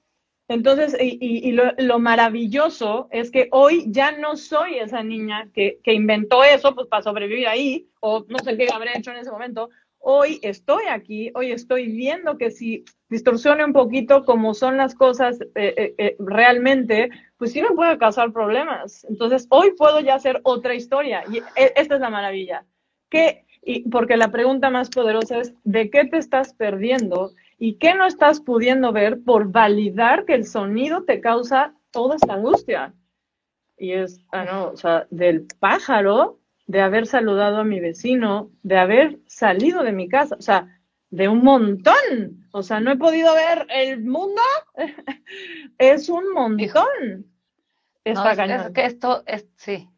Entonces, 0.49 0.97
y, 0.99 1.53
lo, 1.53 1.73
lo, 1.77 1.99
maravilloso 1.99 3.09
es 3.11 3.31
que 3.31 3.49
hoy 3.53 3.85
ya 3.89 4.13
no 4.13 4.37
soy 4.37 4.79
esa 4.79 5.03
niña 5.03 5.51
que, 5.53 5.79
que 5.85 5.93
inventó 5.93 6.43
eso 6.43 6.75
pues, 6.75 6.87
para 6.87 7.03
sobrevivir 7.03 7.47
ahí, 7.47 7.89
o 8.01 8.25
no 8.29 8.39
sé 8.39 8.57
qué 8.57 8.69
habría 8.73 8.97
hecho 8.97 9.11
en 9.11 9.19
ese 9.19 9.31
momento 9.31 9.69
hoy 10.01 10.41
estoy 10.43 10.85
aquí, 10.89 11.31
hoy 11.35 11.53
estoy 11.53 11.87
viendo 11.87 12.39
que 12.39 12.51
si 12.51 12.85
distorsione 13.09 13.65
un 13.65 13.73
poquito 13.73 14.25
como 14.25 14.55
son 14.55 14.77
las 14.77 14.95
cosas 14.95 15.41
eh, 15.41 15.75
eh, 15.77 15.95
eh, 15.99 16.17
realmente, 16.19 17.11
pues 17.37 17.53
sí 17.53 17.63
me 17.63 17.71
puede 17.71 17.99
causar 17.99 18.33
problemas. 18.33 19.05
Entonces, 19.05 19.47
hoy 19.51 19.73
puedo 19.77 20.01
ya 20.01 20.15
hacer 20.15 20.41
otra 20.45 20.75
historia 20.75 21.25
y 21.31 21.39
e, 21.39 21.73
esta 21.77 21.97
es 21.97 22.01
la 22.01 22.11
maravilla. 22.11 22.65
¿Qué? 23.11 23.45
Y 23.63 23.89
porque 23.89 24.17
la 24.17 24.31
pregunta 24.31 24.71
más 24.71 24.89
poderosa 24.89 25.41
es, 25.41 25.53
¿de 25.65 25.91
qué 25.91 26.05
te 26.05 26.19
estás 26.19 26.55
perdiendo? 26.55 27.33
¿Y 27.59 27.75
qué 27.75 27.95
no 27.95 28.07
estás 28.07 28.41
pudiendo 28.41 28.93
ver 28.93 29.23
por 29.25 29.51
validar 29.51 30.25
que 30.25 30.35
el 30.35 30.47
sonido 30.47 31.05
te 31.05 31.21
causa 31.21 31.75
toda 31.91 32.17
esta 32.17 32.35
angustia? 32.35 32.95
Y 33.77 33.93
es, 33.93 34.21
ah, 34.33 34.45
no, 34.45 34.69
o 34.69 34.77
sea, 34.77 35.07
del 35.11 35.47
pájaro 35.59 36.39
de 36.67 36.81
haber 36.81 37.07
saludado 37.07 37.59
a 37.59 37.65
mi 37.65 37.81
vecino, 37.81 38.51
de 38.63 38.79
haber 38.79 39.19
salido 39.27 39.83
de 39.83 39.93
mi 39.93 40.09
casa, 40.09 40.37
o 40.39 40.43
sea, 40.43 40.81
de 41.11 41.29
un 41.29 41.43
montón. 41.43 42.47
O 42.53 42.63
sea, 42.63 42.81
no 42.81 42.93
he 42.93 42.97
podido 42.97 43.35
ver 43.35 43.67
el 43.71 44.05
mundo. 44.05 44.43
es 45.79 46.09
un 46.09 46.33
montón. 46.33 47.27
es, 48.05 48.19
que 48.73 48.85
esto 48.85 49.23
es, 49.27 49.49
sí, 49.57 49.89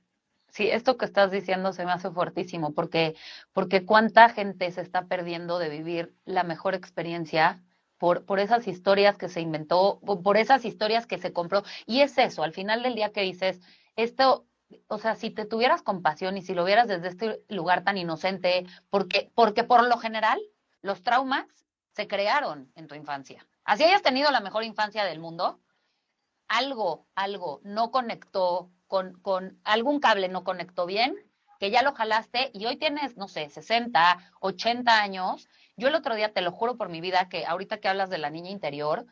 sí, 0.61 0.71
esto 0.71 0.99
que 0.99 1.07
estás 1.07 1.31
diciendo 1.31 1.73
se 1.73 1.87
me 1.87 1.93
hace 1.93 2.11
fuertísimo, 2.11 2.75
porque, 2.75 3.17
porque 3.55 3.87
cuánta 3.87 4.29
gente 4.29 4.71
se 4.71 4.83
está 4.83 5.07
perdiendo 5.07 5.59
de 5.59 5.71
vivir 5.71 6.15
la 6.27 6.45
mejor 6.45 6.75
experiencia 6.75 7.65
por, 7.97 8.27
por 8.27 8.41
esas 8.41 8.69
historias 8.69 9.17
que 9.17 9.31
se 9.31 9.41
inventó, 9.41 10.01
por 10.01 10.37
esas 10.37 10.67
historias 10.67 11.07
que 11.07 11.17
se 11.17 11.33
compró. 11.33 11.63
Y 11.87 12.03
es 12.03 12.19
eso, 12.19 12.43
al 12.43 12.53
final 12.53 12.83
del 12.83 12.95
día 12.95 13.11
que 13.11 13.23
dices, 13.23 13.59
esto 13.97 14.45
o 14.87 14.99
sea, 14.99 15.17
si 15.17 15.31
te 15.31 15.47
tuvieras 15.47 15.83
compasión 15.83 16.37
y 16.37 16.43
si 16.43 16.55
lo 16.55 16.65
vieras 16.65 16.89
desde 16.89 17.09
este 17.09 17.43
lugar 17.49 17.83
tan 17.83 17.97
inocente, 17.97 18.67
porque, 18.91 19.33
porque 19.35 19.65
por 19.65 19.83
lo 19.89 19.97
general 19.97 20.39
los 20.83 21.03
traumas 21.03 21.47
se 21.97 22.07
crearon 22.07 22.71
en 22.77 22.87
tu 22.87 22.95
infancia. 22.95 23.47
Así 23.65 23.83
hayas 23.83 24.03
tenido 24.03 24.31
la 24.31 24.41
mejor 24.41 24.63
infancia 24.63 25.05
del 25.05 25.21
mundo, 25.21 25.59
algo, 26.51 27.07
algo 27.15 27.61
no 27.63 27.91
conectó 27.93 28.71
con, 28.89 29.21
con 29.21 29.61
algún 29.63 30.01
cable 30.01 30.29
no 30.29 30.43
conectó 30.43 30.85
bien, 30.85 31.17
que 31.61 31.71
ya 31.71 31.83
lo 31.83 31.95
jalaste 31.95 32.51
y 32.53 32.67
hoy 32.67 32.77
tienes, 32.77 33.17
no 33.17 33.29
sé, 33.29 33.49
60, 33.49 34.19
80 34.41 35.01
años. 35.01 35.49
Yo 35.77 35.89
el 35.89 35.95
otro 35.95 36.17
día, 36.17 36.33
te 36.33 36.41
lo 36.41 36.51
juro 36.51 36.77
por 36.77 36.89
mi 36.89 37.01
vida, 37.01 37.29
que 37.29 37.47
ahorita 37.47 37.79
que 37.79 37.89
hablas 37.89 38.11
de 38.11 38.19
la 38.19 38.31
niña 38.31 38.51
interior, 38.51 39.07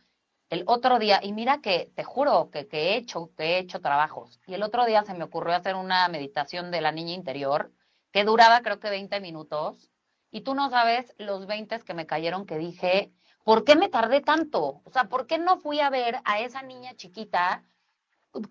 el 0.51 0.65
otro 0.67 0.99
día, 0.99 1.21
y 1.23 1.33
mira 1.33 1.61
que 1.61 1.93
te 1.95 2.03
juro 2.03 2.51
que, 2.51 2.67
he 2.73 2.97
hecho, 2.97 3.31
que 3.37 3.45
he 3.45 3.59
hecho 3.59 3.81
trabajos, 3.81 4.41
y 4.47 4.55
el 4.55 4.63
otro 4.63 4.85
día 4.85 5.05
se 5.05 5.15
me 5.15 5.25
ocurrió 5.25 5.55
hacer 5.55 5.77
una 5.77 6.09
meditación 6.09 6.71
de 6.73 6.81
la 6.81 6.91
niña 6.91 7.13
interior, 7.13 7.71
que 8.11 8.25
duraba 8.25 8.63
creo 8.63 8.81
que 8.81 8.91
20 8.91 9.21
minutos, 9.21 9.91
y 10.31 10.41
tú 10.41 10.55
no 10.55 10.71
sabes 10.71 11.15
los 11.19 11.47
20 11.47 11.79
que 11.81 11.95
me 11.95 12.07
cayeron 12.07 12.47
que 12.47 12.59
dije, 12.59 13.13
¿por 13.49 13.65
qué 13.65 13.77
me 13.77 13.89
tardé 13.89 14.21
tanto? 14.21 14.83
O 14.85 14.91
sea, 14.93 15.05
¿por 15.05 15.27
qué 15.27 15.39
no 15.39 15.57
fui 15.57 15.81
a 15.81 15.89
ver 15.89 16.21
a 16.25 16.39
esa 16.41 16.61
niña 16.61 16.93
chiquita 16.97 17.63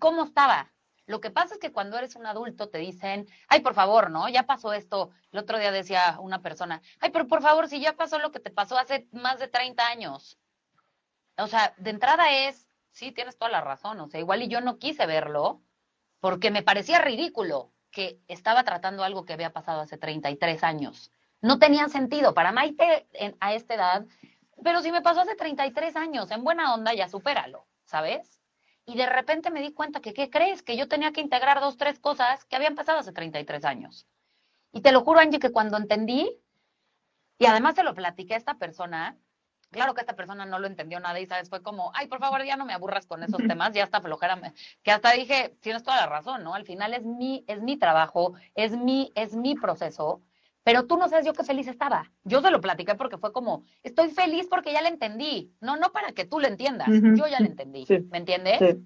cómo 0.00 0.24
estaba? 0.24 0.72
Lo 1.06 1.20
que 1.20 1.30
pasa 1.30 1.54
es 1.54 1.60
que 1.60 1.70
cuando 1.70 1.96
eres 1.96 2.16
un 2.16 2.26
adulto 2.26 2.68
te 2.68 2.78
dicen, 2.78 3.28
ay, 3.46 3.60
por 3.60 3.74
favor, 3.74 4.10
¿no? 4.10 4.28
Ya 4.28 4.42
pasó 4.42 4.72
esto. 4.72 5.10
El 5.30 5.38
otro 5.38 5.56
día 5.56 5.70
decía 5.70 6.16
una 6.18 6.42
persona, 6.42 6.82
ay, 6.98 7.10
pero 7.10 7.28
por 7.28 7.42
favor, 7.42 7.68
si 7.68 7.78
ya 7.78 7.92
pasó 7.92 8.18
lo 8.18 8.32
que 8.32 8.40
te 8.40 8.50
pasó 8.50 8.76
hace 8.76 9.06
más 9.12 9.38
de 9.38 9.46
30 9.46 9.86
años 9.86 10.36
o 11.38 11.46
sea, 11.46 11.72
de 11.76 11.90
entrada 11.90 12.32
es, 12.32 12.68
sí, 12.90 13.12
tienes 13.12 13.38
toda 13.38 13.50
la 13.50 13.60
razón, 13.60 14.00
o 14.00 14.08
sea, 14.08 14.18
igual 14.18 14.42
y 14.42 14.48
yo 14.48 14.60
no 14.60 14.78
quise 14.78 15.06
verlo 15.06 15.62
porque 16.20 16.50
me 16.50 16.62
parecía 16.62 16.98
ridículo 16.98 17.70
que 17.92 18.18
estaba 18.26 18.64
tratando 18.64 19.04
algo 19.04 19.24
que 19.24 19.32
había 19.32 19.52
pasado 19.52 19.80
hace 19.80 19.96
33 19.96 20.64
años. 20.64 21.12
No 21.40 21.60
tenía 21.60 21.88
sentido 21.88 22.34
para 22.34 22.50
Maite 22.50 23.06
a 23.38 23.54
esta 23.54 23.74
edad, 23.74 24.06
pero 24.62 24.82
si 24.82 24.92
me 24.92 25.02
pasó 25.02 25.20
hace 25.20 25.34
33 25.34 25.96
años, 25.96 26.30
en 26.30 26.44
buena 26.44 26.74
onda 26.74 26.94
ya 26.94 27.08
supéralo, 27.08 27.66
¿sabes? 27.84 28.40
Y 28.84 28.96
de 28.96 29.06
repente 29.06 29.50
me 29.50 29.60
di 29.60 29.72
cuenta 29.72 30.00
que, 30.00 30.14
¿qué 30.14 30.30
crees? 30.30 30.62
Que 30.62 30.76
yo 30.76 30.88
tenía 30.88 31.12
que 31.12 31.20
integrar 31.20 31.60
dos, 31.60 31.76
tres 31.76 31.98
cosas 31.98 32.44
que 32.44 32.56
habían 32.56 32.74
pasado 32.74 32.98
hace 32.98 33.12
33 33.12 33.64
años. 33.64 34.06
Y 34.72 34.80
te 34.80 34.92
lo 34.92 35.02
juro, 35.02 35.20
Angie, 35.20 35.38
que 35.38 35.52
cuando 35.52 35.76
entendí, 35.76 36.40
y 37.38 37.46
además 37.46 37.74
se 37.74 37.82
lo 37.82 37.94
platiqué 37.94 38.34
a 38.34 38.38
esta 38.38 38.54
persona, 38.54 39.18
Claro 39.70 39.92
que 39.92 40.00
esta 40.00 40.16
persona 40.16 40.46
no 40.46 40.58
lo 40.58 40.66
entendió 40.66 40.98
nada 40.98 41.20
y, 41.20 41.26
¿sabes? 41.26 41.50
Fue 41.50 41.62
como, 41.62 41.92
ay, 41.94 42.06
por 42.06 42.20
favor, 42.20 42.42
ya 42.44 42.56
no 42.56 42.64
me 42.64 42.72
aburras 42.72 43.06
con 43.06 43.22
esos 43.22 43.38
temas, 43.46 43.72
ya 43.74 43.84
está 43.84 44.00
flojera. 44.00 44.40
Que 44.82 44.90
hasta 44.90 45.12
dije, 45.12 45.56
tienes 45.60 45.82
toda 45.82 45.98
la 45.98 46.06
razón, 46.06 46.42
¿no? 46.42 46.54
Al 46.54 46.64
final 46.64 46.94
es 46.94 47.04
mi, 47.04 47.44
es 47.46 47.60
mi 47.60 47.76
trabajo, 47.76 48.32
es 48.54 48.72
mi, 48.72 49.12
es 49.14 49.34
mi 49.34 49.54
proceso, 49.54 50.22
pero 50.68 50.84
tú 50.84 50.98
no 50.98 51.08
sabes 51.08 51.24
yo 51.24 51.32
qué 51.32 51.44
feliz 51.44 51.66
estaba. 51.66 52.12
Yo 52.24 52.42
se 52.42 52.50
lo 52.50 52.60
platiqué 52.60 52.94
porque 52.94 53.16
fue 53.16 53.32
como, 53.32 53.64
estoy 53.82 54.10
feliz 54.10 54.48
porque 54.50 54.70
ya 54.70 54.82
le 54.82 54.88
entendí. 54.88 55.50
No, 55.62 55.78
no 55.78 55.92
para 55.92 56.12
que 56.12 56.26
tú 56.26 56.40
lo 56.40 56.46
entiendas, 56.46 56.90
yo 56.90 57.26
ya 57.26 57.40
le 57.40 57.46
entendí, 57.46 57.86
¿me 58.10 58.18
entiendes? 58.18 58.76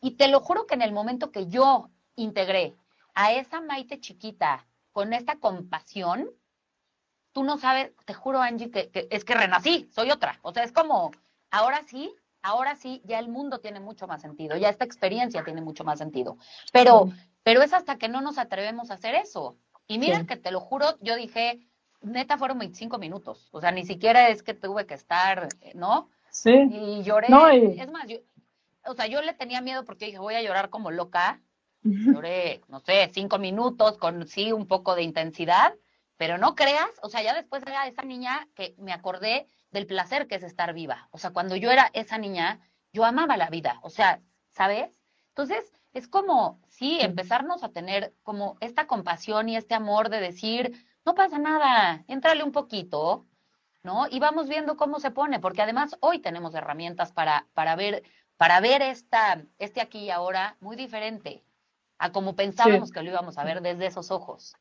Y 0.00 0.12
te 0.12 0.28
lo 0.28 0.40
juro 0.40 0.66
que 0.66 0.76
en 0.76 0.80
el 0.80 0.92
momento 0.92 1.30
que 1.32 1.46
yo 1.46 1.90
integré 2.14 2.74
a 3.12 3.34
esa 3.34 3.60
Maite 3.60 4.00
chiquita 4.00 4.66
con 4.92 5.12
esta 5.12 5.36
compasión, 5.36 6.30
tú 7.32 7.44
no 7.44 7.58
sabes, 7.58 7.92
te 8.06 8.14
juro, 8.14 8.40
Angie, 8.40 8.70
que, 8.70 8.90
es 9.10 9.26
que 9.26 9.34
renací, 9.34 9.90
soy 9.92 10.10
otra. 10.10 10.38
O 10.40 10.54
sea, 10.54 10.64
es 10.64 10.72
como, 10.72 11.10
ahora 11.50 11.82
sí, 11.86 12.14
ahora 12.40 12.76
sí, 12.76 13.02
ya 13.04 13.18
el 13.18 13.28
mundo 13.28 13.60
tiene 13.60 13.78
mucho 13.78 14.06
más 14.06 14.22
sentido, 14.22 14.56
ya 14.56 14.70
esta 14.70 14.86
experiencia 14.86 15.44
tiene 15.44 15.60
mucho 15.60 15.84
más 15.84 15.98
sentido. 15.98 16.38
Pero, 16.72 17.10
pero 17.42 17.60
es 17.60 17.74
hasta 17.74 17.98
que 17.98 18.08
no 18.08 18.22
nos 18.22 18.38
atrevemos 18.38 18.90
a 18.90 18.94
hacer 18.94 19.14
eso. 19.14 19.58
Y 19.88 19.98
mira 19.98 20.26
que 20.26 20.36
te 20.36 20.50
lo 20.50 20.60
juro, 20.60 20.98
yo 21.00 21.16
dije, 21.16 21.60
neta 22.02 22.38
fueron 22.38 22.58
25 22.58 22.98
minutos. 22.98 23.48
O 23.52 23.60
sea, 23.60 23.70
ni 23.70 23.84
siquiera 23.84 24.28
es 24.28 24.42
que 24.42 24.54
tuve 24.54 24.86
que 24.86 24.94
estar, 24.94 25.48
¿no? 25.74 26.10
Sí. 26.30 26.52
Y 26.70 27.02
lloré. 27.02 27.28
Es 27.80 27.90
más, 27.90 28.06
yo, 28.06 28.18
o 28.84 28.94
sea, 28.94 29.06
yo 29.06 29.22
le 29.22 29.34
tenía 29.34 29.60
miedo 29.60 29.84
porque 29.84 30.06
dije, 30.06 30.18
voy 30.18 30.34
a 30.34 30.42
llorar 30.42 30.70
como 30.70 30.90
loca. 30.90 31.40
Lloré, 31.82 32.62
no 32.66 32.80
sé, 32.80 33.08
cinco 33.14 33.38
minutos 33.38 33.96
con 33.96 34.26
sí 34.26 34.50
un 34.50 34.66
poco 34.66 34.96
de 34.96 35.02
intensidad, 35.02 35.72
pero 36.16 36.36
no 36.36 36.56
creas, 36.56 36.90
o 37.00 37.08
sea, 37.08 37.22
ya 37.22 37.32
después 37.32 37.62
era 37.62 37.86
esa 37.86 38.02
niña 38.02 38.48
que 38.56 38.74
me 38.78 38.92
acordé 38.92 39.46
del 39.70 39.86
placer 39.86 40.26
que 40.26 40.34
es 40.34 40.42
estar 40.42 40.74
viva. 40.74 41.08
O 41.12 41.18
sea, 41.18 41.30
cuando 41.30 41.54
yo 41.54 41.70
era 41.70 41.88
esa 41.92 42.18
niña, 42.18 42.58
yo 42.92 43.04
amaba 43.04 43.36
la 43.36 43.50
vida, 43.50 43.78
o 43.82 43.90
sea, 43.90 44.20
¿sabes? 44.50 45.00
Entonces, 45.28 45.72
es 45.92 46.08
como, 46.08 46.60
sí, 46.76 46.98
empezarnos 47.00 47.64
a 47.64 47.70
tener 47.70 48.12
como 48.22 48.56
esta 48.60 48.86
compasión 48.86 49.48
y 49.48 49.56
este 49.56 49.74
amor 49.74 50.10
de 50.10 50.20
decir, 50.20 50.72
no 51.06 51.14
pasa 51.14 51.38
nada, 51.38 52.04
entrale 52.06 52.44
un 52.44 52.52
poquito, 52.52 53.26
¿no? 53.82 54.06
Y 54.10 54.18
vamos 54.18 54.48
viendo 54.48 54.76
cómo 54.76 55.00
se 55.00 55.10
pone, 55.10 55.40
porque 55.40 55.62
además 55.62 55.96
hoy 56.00 56.18
tenemos 56.18 56.54
herramientas 56.54 57.12
para, 57.12 57.46
para 57.54 57.76
ver, 57.76 58.02
para 58.36 58.60
ver 58.60 58.82
esta, 58.82 59.42
este 59.58 59.80
aquí 59.80 60.00
y 60.00 60.10
ahora 60.10 60.56
muy 60.60 60.76
diferente 60.76 61.42
a 61.98 62.12
como 62.12 62.36
pensábamos 62.36 62.92
que 62.92 63.02
lo 63.02 63.10
íbamos 63.10 63.38
a 63.38 63.44
ver 63.44 63.62
desde 63.62 63.86
esos 63.86 64.10
ojos. 64.10 64.54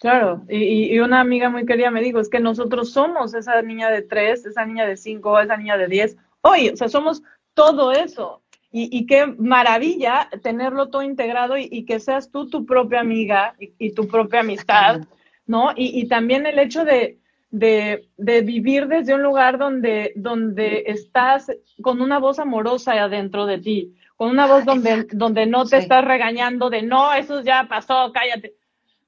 Claro, 0.00 0.42
y, 0.48 0.94
y, 0.94 0.98
una 0.98 1.20
amiga 1.20 1.48
muy 1.48 1.64
querida 1.64 1.92
me 1.92 2.00
dijo, 2.00 2.18
es 2.18 2.28
que 2.28 2.40
nosotros 2.40 2.90
somos 2.90 3.34
esa 3.34 3.60
niña 3.62 3.90
de 3.90 4.02
tres, 4.02 4.46
esa 4.46 4.64
niña 4.64 4.86
de 4.86 4.96
cinco, 4.96 5.38
esa 5.38 5.56
niña 5.56 5.76
de 5.76 5.86
diez, 5.86 6.16
hoy, 6.40 6.70
o 6.70 6.76
sea, 6.76 6.88
somos 6.88 7.22
todo 7.54 7.92
eso. 7.92 8.42
Y, 8.72 8.88
y 8.96 9.06
qué 9.06 9.26
maravilla 9.26 10.28
tenerlo 10.42 10.90
todo 10.90 11.02
integrado 11.02 11.56
y, 11.58 11.84
que 11.84 11.98
seas 11.98 12.30
tú 12.30 12.48
tu 12.48 12.64
propia 12.64 13.00
amiga 13.00 13.54
y, 13.58 13.92
tu 13.94 14.06
propia 14.06 14.40
amistad, 14.40 15.00
¿no? 15.46 15.72
Y, 15.74 16.06
también 16.06 16.46
el 16.46 16.58
hecho 16.58 16.84
de, 16.84 17.18
de, 17.50 18.08
de, 18.16 18.42
vivir 18.42 18.86
desde 18.86 19.14
un 19.14 19.22
lugar 19.22 19.58
donde, 19.58 20.12
donde 20.14 20.84
estás 20.86 21.50
con 21.82 22.00
una 22.00 22.20
voz 22.20 22.38
amorosa 22.38 22.92
adentro 22.92 23.46
de 23.46 23.58
ti, 23.58 23.94
con 24.16 24.30
una 24.30 24.46
voz 24.46 24.64
donde, 24.64 25.06
donde 25.12 25.46
no 25.46 25.64
te 25.64 25.78
estás 25.78 26.04
regañando 26.04 26.70
de 26.70 26.82
no, 26.82 27.12
eso 27.12 27.42
ya 27.42 27.66
pasó, 27.68 28.12
cállate. 28.12 28.54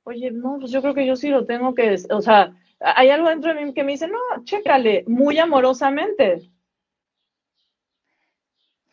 Oye, 0.05 0.33
no, 0.33 0.57
pues 0.59 0.73
yo 0.73 0.83
creo 0.83 0.95
que 0.95 1.07
yo 1.07 1.15
sí 1.15 1.29
lo 1.29 1.45
tengo 1.45 1.75
que, 1.75 1.97
o 2.11 2.21
sea, 2.21 2.53
hay 2.81 3.11
algo 3.11 3.29
dentro 3.29 3.55
de 3.55 3.65
mí 3.65 3.75
que 3.75 3.85
me 3.85 3.93
dice, 3.93 4.09
no, 4.09 4.19
chécale, 4.45 5.05
muy 5.07 5.39
amorosamente. 5.39 6.51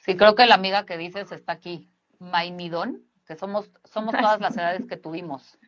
Sí, 0.09 0.17
creo 0.17 0.35
que 0.35 0.45
la 0.47 0.55
amiga 0.55 0.85
que 0.85 0.97
dices 0.97 1.31
está 1.31 1.53
aquí, 1.53 1.87
Maimidón, 2.17 3.05
que 3.27 3.35
somos, 3.35 3.69
somos 3.83 4.15
todas 4.15 4.41
las 4.41 4.57
edades 4.57 4.85
que 4.87 4.97
tuvimos. 4.97 5.59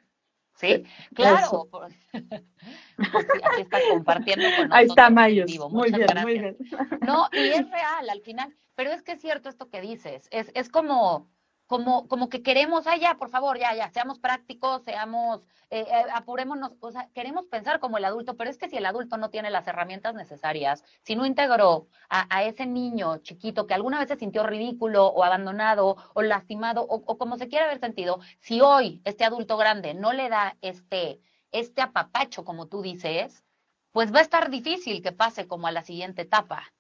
¿Sí? 0.56 0.84
Claro. 1.16 1.68
aquí 2.14 3.62
está 3.62 3.80
compartiendo 3.90 4.46
con 4.46 4.70
nosotros. 4.70 4.72
Ahí 4.72 4.86
está 4.86 5.10
Mayos. 5.10 5.52
Muy 5.72 5.92
bien, 5.92 6.08
muy 6.22 6.40
bien. 6.40 6.58
No, 7.02 7.30
y 7.32 7.50
es 7.50 7.70
real 7.72 8.10
al 8.10 8.22
final, 8.22 8.56
pero 8.76 8.92
es 8.92 9.02
que 9.02 9.14
es 9.14 9.22
cierto 9.22 9.50
esto 9.50 9.70
que 9.70 9.82
dices, 9.82 10.28
es, 10.32 10.52
es 10.54 10.70
como, 10.70 11.30
como, 11.72 12.06
como 12.10 12.28
que 12.28 12.44
queremos, 12.44 12.86
ah, 12.86 12.98
ya, 12.98 13.16
por 13.16 13.30
favor, 13.30 13.58
ya, 13.58 13.74
ya, 13.74 13.90
seamos 13.92 14.20
prácticos, 14.20 14.84
seamos, 14.84 15.48
eh, 15.70 15.86
eh, 15.90 16.04
apurémonos, 16.14 16.74
o 16.82 16.92
sea, 16.92 17.08
queremos 17.16 17.46
pensar 17.46 17.80
como 17.80 17.98
el 17.98 18.04
adulto, 18.04 18.36
pero 18.36 18.50
es 18.50 18.58
que 18.58 18.68
si 18.68 18.76
el 18.76 18.86
adulto 18.86 19.16
no 19.16 19.30
tiene 19.30 19.50
las 19.50 19.66
herramientas 19.70 20.14
necesarias, 20.14 20.84
si 21.02 21.16
no 21.16 21.26
integró 21.26 21.88
a, 22.10 22.44
ese 22.44 22.66
niño 22.66 23.20
chiquito 23.20 23.68
que 23.68 23.74
alguna 23.74 24.00
vez 24.00 24.10
se 24.10 24.18
sintió 24.18 24.44
ridículo 24.46 25.08
o 25.08 25.24
abandonado 25.24 25.96
o 26.14 26.22
lastimado 26.22 26.82
o, 26.82 27.18
como 27.18 27.38
se 27.38 27.48
quiera 27.48 27.68
haber 27.68 27.80
sentido, 27.80 28.20
si 28.42 28.60
hoy 28.60 29.02
este 29.06 29.24
adulto 29.24 29.56
grande 29.56 29.94
no 29.94 30.12
le 30.12 30.28
da 30.28 30.58
este, 30.60 31.22
este 31.54 31.82
apapacho, 31.82 32.44
como 32.44 32.68
tú 32.68 32.82
dices, 32.82 33.46
pues 33.94 34.14
va 34.14 34.20
a 34.20 34.24
estar 34.24 34.50
difícil 34.50 35.02
que 35.02 35.14
pase 35.14 35.48
como 35.48 35.68
a 35.68 35.72
la 35.72 35.84
siguiente 35.84 36.24
etapa. 36.24 36.74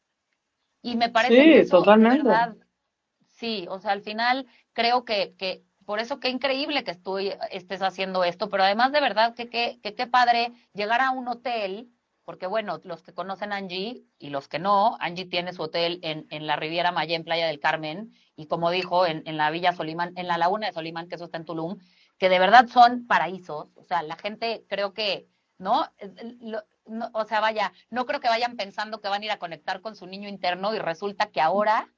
Y 0.81 0.97
me 0.97 1.09
parece 1.09 1.33
que 1.33 1.59
eso, 1.61 1.77
totalmente. 1.77 2.29
Sí, 3.41 3.65
o 3.69 3.79
sea, 3.79 3.91
al 3.91 4.03
final 4.03 4.45
creo 4.71 5.03
que, 5.03 5.35
que 5.35 5.63
por 5.85 5.99
eso 5.99 6.19
qué 6.19 6.29
increíble 6.29 6.83
que 6.83 6.91
estoy, 6.91 7.33
estés 7.49 7.81
haciendo 7.81 8.23
esto, 8.23 8.49
pero 8.49 8.63
además 8.63 8.91
de 8.91 9.01
verdad 9.01 9.33
que 9.33 9.49
qué 9.49 10.07
padre 10.07 10.53
llegar 10.73 11.01
a 11.01 11.09
un 11.09 11.27
hotel, 11.27 11.89
porque 12.23 12.45
bueno, 12.45 12.79
los 12.83 13.01
que 13.01 13.13
conocen 13.13 13.51
a 13.51 13.57
Angie 13.57 14.03
y 14.19 14.29
los 14.29 14.47
que 14.47 14.59
no, 14.59 14.95
Angie 14.99 15.25
tiene 15.25 15.53
su 15.53 15.63
hotel 15.63 15.99
en, 16.03 16.27
en 16.29 16.45
la 16.45 16.55
Riviera 16.55 16.91
Maya, 16.91 17.15
en 17.15 17.23
Playa 17.23 17.47
del 17.47 17.59
Carmen, 17.59 18.13
y 18.35 18.45
como 18.45 18.69
dijo, 18.69 19.07
en, 19.07 19.23
en, 19.25 19.37
la 19.37 19.49
Villa 19.49 19.73
Solimán, 19.73 20.13
en 20.15 20.27
la 20.27 20.37
Laguna 20.37 20.67
de 20.67 20.73
Solimán, 20.73 21.09
que 21.09 21.15
eso 21.15 21.25
está 21.25 21.37
en 21.37 21.45
Tulum, 21.45 21.79
que 22.19 22.29
de 22.29 22.39
verdad 22.39 22.67
son 22.67 23.07
paraísos, 23.07 23.69
o 23.75 23.83
sea, 23.83 24.03
la 24.03 24.17
gente 24.17 24.63
creo 24.69 24.93
que, 24.93 25.27
¿no? 25.57 25.91
no 26.85 27.09
o 27.13 27.25
sea, 27.25 27.39
vaya, 27.39 27.73
no 27.89 28.05
creo 28.05 28.19
que 28.19 28.27
vayan 28.27 28.55
pensando 28.55 29.01
que 29.01 29.09
van 29.09 29.23
a 29.23 29.25
ir 29.25 29.31
a 29.31 29.39
conectar 29.39 29.81
con 29.81 29.95
su 29.95 30.05
niño 30.05 30.29
interno 30.29 30.75
y 30.75 30.79
resulta 30.79 31.31
que 31.31 31.41
ahora 31.41 31.89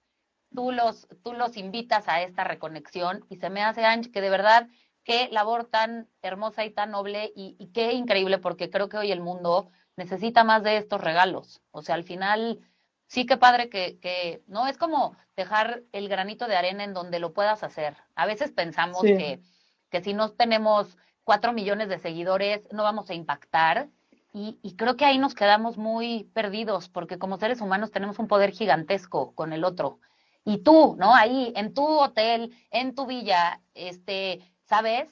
tú 0.55 0.71
los, 0.71 1.07
tú 1.23 1.33
los 1.33 1.57
invitas 1.57 2.07
a 2.07 2.21
esta 2.21 2.43
reconexión 2.43 3.25
y 3.29 3.37
se 3.37 3.49
me 3.49 3.63
hace, 3.63 3.85
Ange, 3.85 4.11
que 4.11 4.21
de 4.21 4.29
verdad, 4.29 4.67
qué 5.03 5.29
labor 5.31 5.65
tan 5.65 6.07
hermosa 6.21 6.65
y 6.65 6.71
tan 6.71 6.91
noble 6.91 7.31
y, 7.35 7.71
qué 7.73 7.93
increíble, 7.93 8.37
porque 8.37 8.69
creo 8.69 8.89
que 8.89 8.97
hoy 8.97 9.11
el 9.11 9.21
mundo 9.21 9.69
necesita 9.95 10.43
más 10.43 10.63
de 10.63 10.77
estos 10.77 11.01
regalos. 11.01 11.61
O 11.71 11.81
sea, 11.81 11.95
al 11.95 12.03
final, 12.03 12.59
sí 13.07 13.25
que 13.25 13.37
padre 13.37 13.69
que, 13.69 13.99
que, 13.99 14.43
no, 14.47 14.67
es 14.67 14.77
como 14.77 15.15
dejar 15.35 15.83
el 15.91 16.09
granito 16.09 16.47
de 16.47 16.55
arena 16.55 16.83
en 16.83 16.93
donde 16.93 17.19
lo 17.19 17.33
puedas 17.33 17.63
hacer. 17.63 17.97
A 18.15 18.25
veces 18.25 18.51
pensamos 18.51 19.01
que, 19.01 19.41
que 19.89 20.01
si 20.01 20.13
no 20.13 20.31
tenemos 20.31 20.97
cuatro 21.23 21.53
millones 21.53 21.89
de 21.89 21.99
seguidores, 21.99 22.67
no 22.71 22.83
vamos 22.83 23.09
a 23.09 23.13
impactar. 23.13 23.89
Y, 24.35 24.57
y, 24.63 24.75
creo 24.75 24.97
que 24.97 25.05
ahí 25.05 25.19
nos 25.19 25.35
quedamos 25.35 25.77
muy 25.77 26.23
perdidos, 26.33 26.89
porque 26.89 27.19
como 27.19 27.37
seres 27.37 27.61
humanos 27.61 27.91
tenemos 27.91 28.17
un 28.17 28.27
poder 28.27 28.51
gigantesco 28.51 29.35
con 29.35 29.53
el 29.53 29.63
otro. 29.63 29.99
Y 30.45 30.60
tú, 30.60 30.95
¿no? 30.97 31.15
Ahí, 31.15 31.53
en 31.56 31.73
tu 31.73 31.86
hotel, 31.86 32.53
en 32.71 32.95
tu 32.95 33.06
villa, 33.06 33.62
este, 33.73 34.41
¿sabes? 34.65 35.10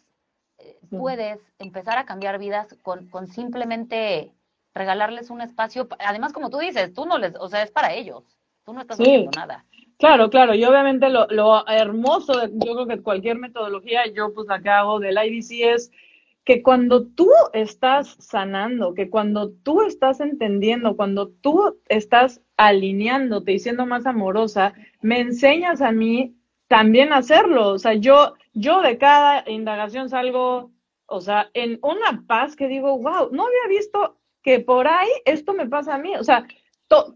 Eh, 0.58 0.80
puedes 0.90 1.40
empezar 1.60 1.98
a 1.98 2.06
cambiar 2.06 2.38
vidas 2.38 2.76
con, 2.82 3.08
con 3.10 3.28
simplemente 3.28 4.34
regalarles 4.74 5.30
un 5.30 5.42
espacio. 5.42 5.88
Además, 6.00 6.34
como 6.34 6.50
tú 6.50 6.58
dices, 6.58 6.94
tú 6.94 7.06
no 7.06 7.18
les, 7.18 7.36
o 7.36 7.48
sea, 7.48 7.64
es 7.64 7.72
para 7.72 7.94
ellos. 7.94 8.24
Tú 8.64 8.74
no 8.74 8.82
estás 8.82 9.00
haciendo 9.00 9.32
nada. 9.36 9.66
Claro, 9.98 10.30
claro, 10.30 10.56
y 10.56 10.64
obviamente 10.64 11.10
lo, 11.10 11.28
lo 11.28 11.68
hermoso 11.68 12.36
de, 12.38 12.50
yo 12.54 12.74
creo 12.74 12.88
que 12.88 13.04
cualquier 13.04 13.38
metodología, 13.38 14.08
yo 14.08 14.34
pues 14.34 14.48
la 14.48 14.60
que 14.60 14.70
hago 14.70 15.00
del 15.00 15.16
IDC 15.16 15.74
es 15.76 15.92
que 16.44 16.64
cuando 16.64 17.08
tú 17.08 17.30
estás 17.54 18.18
sanando, 18.20 18.94
que 18.94 19.10
cuando 19.10 19.52
tú 19.52 19.84
estás 19.84 20.20
entendiendo, 20.20 20.96
cuando 20.96 21.30
tú 21.30 21.80
estás 21.88 22.42
alineándote 22.58 23.54
y 23.54 23.60
siendo 23.60 23.86
más 23.86 24.06
amorosa, 24.06 24.74
me 25.02 25.20
enseñas 25.20 25.82
a 25.82 25.92
mí 25.92 26.36
también 26.68 27.14
a 27.14 27.18
hacerlo. 27.18 27.70
O 27.70 27.80
sea, 27.80 27.94
yo, 27.94 28.34
yo 28.54 28.82
de 28.82 28.98
cada 28.98 29.44
indagación 29.50 30.10
salgo, 30.10 30.72
o 31.06 31.22
sea, 31.22 31.50
en 31.54 31.80
una 31.84 32.24
paz 32.28 32.56
que 32.56 32.68
digo, 32.68 32.98
wow, 32.98 33.30
no 33.32 33.44
había 33.46 33.68
visto 33.70 34.18
que 34.42 34.60
por 34.60 34.88
ahí 34.88 35.10
esto 35.26 35.54
me 35.54 35.68
pasa 35.68 35.96
a 35.96 36.00
mí. 36.00 36.16
O 36.16 36.24
sea, 36.24 36.48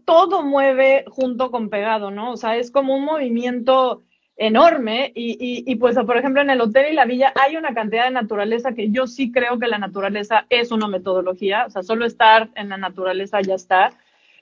todo 0.04 0.42
mueve 0.42 1.04
junto 1.08 1.50
con 1.50 1.68
pegado, 1.68 2.10
¿no? 2.10 2.32
O 2.32 2.36
sea, 2.36 2.56
es 2.56 2.70
como 2.70 2.96
un 2.96 3.04
movimiento 3.04 4.04
enorme 4.36 5.12
y, 5.14 5.64
y, 5.66 5.76
pues 5.76 5.96
por 5.96 6.16
ejemplo 6.16 6.42
en 6.42 6.50
el 6.50 6.60
hotel 6.60 6.92
y 6.92 6.94
la 6.94 7.06
villa 7.06 7.32
hay 7.36 7.56
una 7.56 7.72
cantidad 7.72 8.04
de 8.04 8.10
naturaleza 8.10 8.74
que 8.74 8.90
yo 8.90 9.06
sí 9.06 9.32
creo 9.32 9.58
que 9.58 9.66
la 9.66 9.78
naturaleza 9.78 10.46
es 10.50 10.70
una 10.72 10.88
metodología, 10.88 11.64
o 11.66 11.70
sea, 11.70 11.82
solo 11.82 12.04
estar 12.04 12.50
en 12.54 12.68
la 12.68 12.76
naturaleza 12.76 13.40
ya 13.40 13.54
está, 13.54 13.92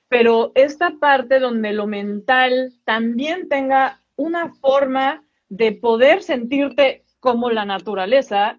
pero 0.08 0.50
esta 0.56 0.94
parte 0.98 1.38
donde 1.38 1.72
lo 1.72 1.86
mental 1.86 2.72
también 2.84 3.48
tenga 3.48 4.00
una 4.16 4.52
forma 4.54 5.22
de 5.48 5.72
poder 5.72 6.22
sentirte 6.22 7.04
como 7.20 7.50
la 7.50 7.64
naturaleza, 7.64 8.58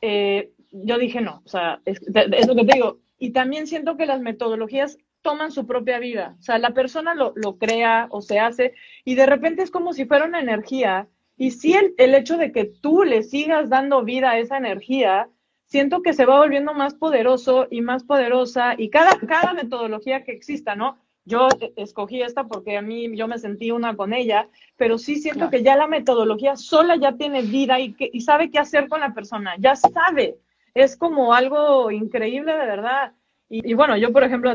eh, 0.00 0.52
yo 0.72 0.96
dije 0.96 1.20
no, 1.20 1.42
o 1.44 1.48
sea, 1.48 1.82
es, 1.84 2.00
es 2.06 2.46
lo 2.46 2.54
que 2.54 2.64
te 2.64 2.74
digo, 2.74 3.00
y 3.18 3.32
también 3.32 3.66
siento 3.66 3.98
que 3.98 4.06
las 4.06 4.22
metodologías 4.22 4.96
toman 5.22 5.52
su 5.52 5.66
propia 5.66 5.98
vida. 5.98 6.36
O 6.38 6.42
sea, 6.42 6.58
la 6.58 6.70
persona 6.70 7.14
lo, 7.14 7.32
lo, 7.36 7.58
crea 7.58 8.08
o 8.10 8.22
se 8.22 8.38
hace 8.38 8.74
y 9.04 9.14
de 9.14 9.26
repente 9.26 9.62
es 9.62 9.70
como 9.70 9.92
si 9.92 10.04
fuera 10.06 10.24
una 10.24 10.40
energía. 10.40 11.08
Y 11.36 11.52
si 11.52 11.74
el, 11.74 11.94
el, 11.98 12.14
hecho 12.14 12.36
de 12.36 12.52
que 12.52 12.64
tú 12.64 13.04
le 13.04 13.22
sigas 13.22 13.68
dando 13.70 14.04
vida 14.04 14.30
a 14.30 14.38
esa 14.38 14.58
energía, 14.58 15.28
siento 15.66 16.02
que 16.02 16.12
se 16.12 16.26
va 16.26 16.38
volviendo 16.38 16.74
más 16.74 16.94
poderoso 16.94 17.66
y 17.70 17.80
más 17.80 18.04
poderosa 18.04 18.74
y 18.76 18.90
cada, 18.90 19.18
cada 19.20 19.54
metodología 19.54 20.24
que 20.24 20.32
exista, 20.32 20.74
¿no? 20.74 20.98
Yo 21.24 21.48
escogí 21.76 22.22
esta 22.22 22.48
porque 22.48 22.76
a 22.76 22.82
mí 22.82 23.14
yo 23.16 23.28
me 23.28 23.38
sentí 23.38 23.70
una 23.70 23.94
con 23.94 24.12
ella, 24.12 24.48
pero 24.76 24.98
sí 24.98 25.16
siento 25.16 25.48
que 25.48 25.62
ya 25.62 25.76
la 25.76 25.86
metodología 25.86 26.56
sola 26.56 26.96
ya 26.96 27.16
tiene 27.16 27.42
vida 27.42 27.78
y, 27.78 27.92
que, 27.92 28.10
y 28.12 28.22
sabe 28.22 28.50
qué 28.50 28.58
hacer 28.58 28.88
con 28.88 29.00
la 29.00 29.14
persona, 29.14 29.54
ya 29.58 29.76
sabe. 29.76 30.38
Es 30.74 30.96
como 30.96 31.32
algo 31.32 31.90
increíble 31.90 32.52
de 32.52 32.66
verdad. 32.66 33.12
Y, 33.48 33.74
bueno, 33.74 33.96
yo, 33.96 34.12
por 34.12 34.22
ejemplo, 34.22 34.54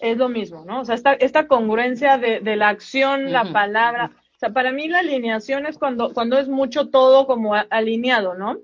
es 0.00 0.18
lo 0.18 0.28
mismo, 0.28 0.64
¿no? 0.64 0.80
O 0.80 0.84
sea, 0.84 0.94
esta, 0.96 1.12
esta 1.14 1.46
congruencia 1.46 2.18
de, 2.18 2.40
de 2.40 2.56
la 2.56 2.68
acción, 2.68 3.32
la 3.32 3.52
palabra. 3.52 4.10
O 4.34 4.38
sea, 4.38 4.50
para 4.52 4.72
mí 4.72 4.88
la 4.88 4.98
alineación 4.98 5.66
es 5.66 5.78
cuando, 5.78 6.12
cuando 6.12 6.38
es 6.38 6.48
mucho 6.48 6.90
todo 6.90 7.26
como 7.26 7.54
alineado, 7.54 8.34
¿no? 8.34 8.58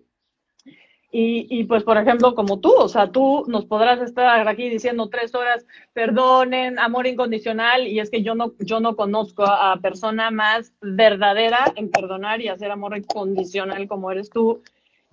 Y, 1.10 1.46
y, 1.48 1.64
pues, 1.64 1.84
por 1.84 1.96
ejemplo, 1.96 2.34
como 2.34 2.60
tú, 2.60 2.70
o 2.74 2.88
sea, 2.88 3.10
tú 3.10 3.44
nos 3.48 3.64
podrás 3.64 4.00
estar 4.02 4.46
aquí 4.46 4.68
diciendo 4.68 5.08
tres 5.08 5.34
horas, 5.34 5.64
perdonen, 5.94 6.78
amor 6.78 7.06
incondicional, 7.06 7.86
y 7.86 7.98
es 7.98 8.10
que 8.10 8.22
yo 8.22 8.34
no, 8.34 8.52
yo 8.58 8.80
no 8.80 8.94
conozco 8.94 9.44
a, 9.46 9.78
persona 9.80 10.30
más 10.30 10.74
verdadera 10.82 11.72
en 11.76 11.90
perdonar 11.90 12.42
y 12.42 12.48
hacer 12.48 12.70
amor 12.70 12.94
incondicional 12.94 13.88
como 13.88 14.10
eres 14.10 14.28
tú. 14.28 14.62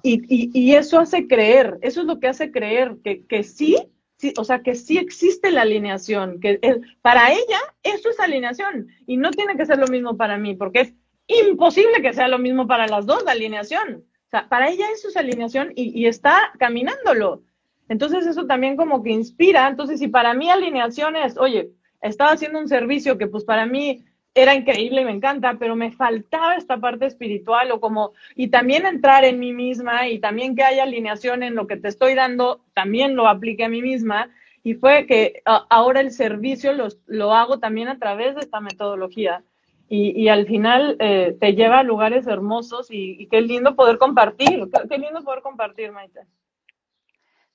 Y, 0.03 0.21
y, 0.27 0.75
eso 0.75 0.99
hace 0.99 1.27
creer, 1.27 1.79
eso 1.81 2.01
es 2.01 2.07
lo 2.07 2.19
que 2.19 2.27
hace 2.27 2.51
creer, 2.51 2.97
que, 3.01 3.25
que 3.25 3.43
sí, 3.43 3.77
sí, 4.17 4.33
o 4.37 4.43
sea, 4.43 4.61
que 4.61 4.75
sí 4.75 4.97
existe 4.97 5.49
la 5.49 5.61
alineación, 5.61 6.41
que 6.41 6.59
para 7.01 7.31
ella 7.31 7.59
eso 7.83 8.09
es 8.09 8.19
alineación, 8.19 8.89
y 9.07 9.15
no 9.15 9.31
tiene 9.31 9.55
que 9.55 9.65
ser 9.65 9.79
lo 9.79 9.87
mismo 9.87 10.17
para 10.17 10.37
mí, 10.37 10.55
porque 10.55 10.81
es 10.81 10.93
imposible 11.27 12.01
que 12.01 12.13
sea 12.13 12.27
lo 12.27 12.37
mismo 12.37 12.67
para 12.67 12.85
las 12.87 13.05
dos 13.05 13.23
la 13.23 13.31
alineación 13.31 14.03
para 14.43 14.69
ella 14.69 14.85
eso 14.93 15.07
es 15.07 15.17
alineación 15.17 15.71
y, 15.75 16.05
está 16.05 16.51
caminándolo. 16.59 17.41
Entonces 17.87 18.25
eso 18.25 18.45
también 18.45 18.77
como 18.77 19.03
que 19.03 19.11
inspira. 19.11 19.67
Entonces 19.67 19.99
si 19.99 20.07
para 20.07 20.33
mí 20.33 20.49
alineación 20.49 21.15
es, 21.15 21.37
oye, 21.37 21.71
estaba 22.01 22.31
haciendo 22.31 22.59
un 22.59 22.67
servicio 22.67 23.17
que 23.17 23.27
pues 23.27 23.43
para 23.43 23.65
mí 23.65 24.05
era 24.33 24.53
increíble 24.53 25.01
y 25.01 25.05
me 25.05 25.11
encanta, 25.11 25.55
pero 25.57 25.75
me 25.75 25.91
faltaba 25.91 26.55
esta 26.55 26.77
parte 26.77 27.05
espiritual 27.05 27.71
o 27.71 27.79
como, 27.79 28.11
y 28.35 28.49
también 28.49 28.85
entrar 28.85 29.23
en 29.23 29.39
mí 29.39 29.53
misma 29.53 30.09
y 30.09 30.19
también 30.19 30.55
que 30.55 30.63
haya 30.63 30.83
alineación 30.83 31.41
en 31.41 31.55
lo 31.55 31.67
que 31.67 31.77
te 31.77 31.87
estoy 31.87 32.15
dando, 32.15 32.61
también 32.73 33.15
lo 33.15 33.27
aplique 33.27 33.63
a 33.63 33.69
mí 33.69 33.81
misma. 33.81 34.29
Y 34.61 34.73
fue 34.73 35.05
que 35.05 35.41
ahora 35.45 36.01
el 36.01 36.11
servicio 36.11 36.73
lo 37.05 37.33
hago 37.33 37.59
también 37.59 37.87
a 37.87 37.99
través 37.99 38.35
de 38.35 38.41
esta 38.41 38.59
metodología 38.59 39.43
y, 39.87 40.27
al 40.29 40.47
final 40.47 40.97
eh, 40.99 41.37
te 41.39 41.53
lleva 41.53 41.79
a 41.79 41.83
lugares 41.83 42.25
hermosos 42.27 42.87
y, 42.89 43.27
qué 43.27 43.41
lindo 43.41 43.75
poder 43.75 43.97
compartir, 43.97 44.63
qué, 44.89 44.97
lindo 44.97 45.23
poder 45.23 45.41
compartir, 45.41 45.91
Maite. 45.91 46.21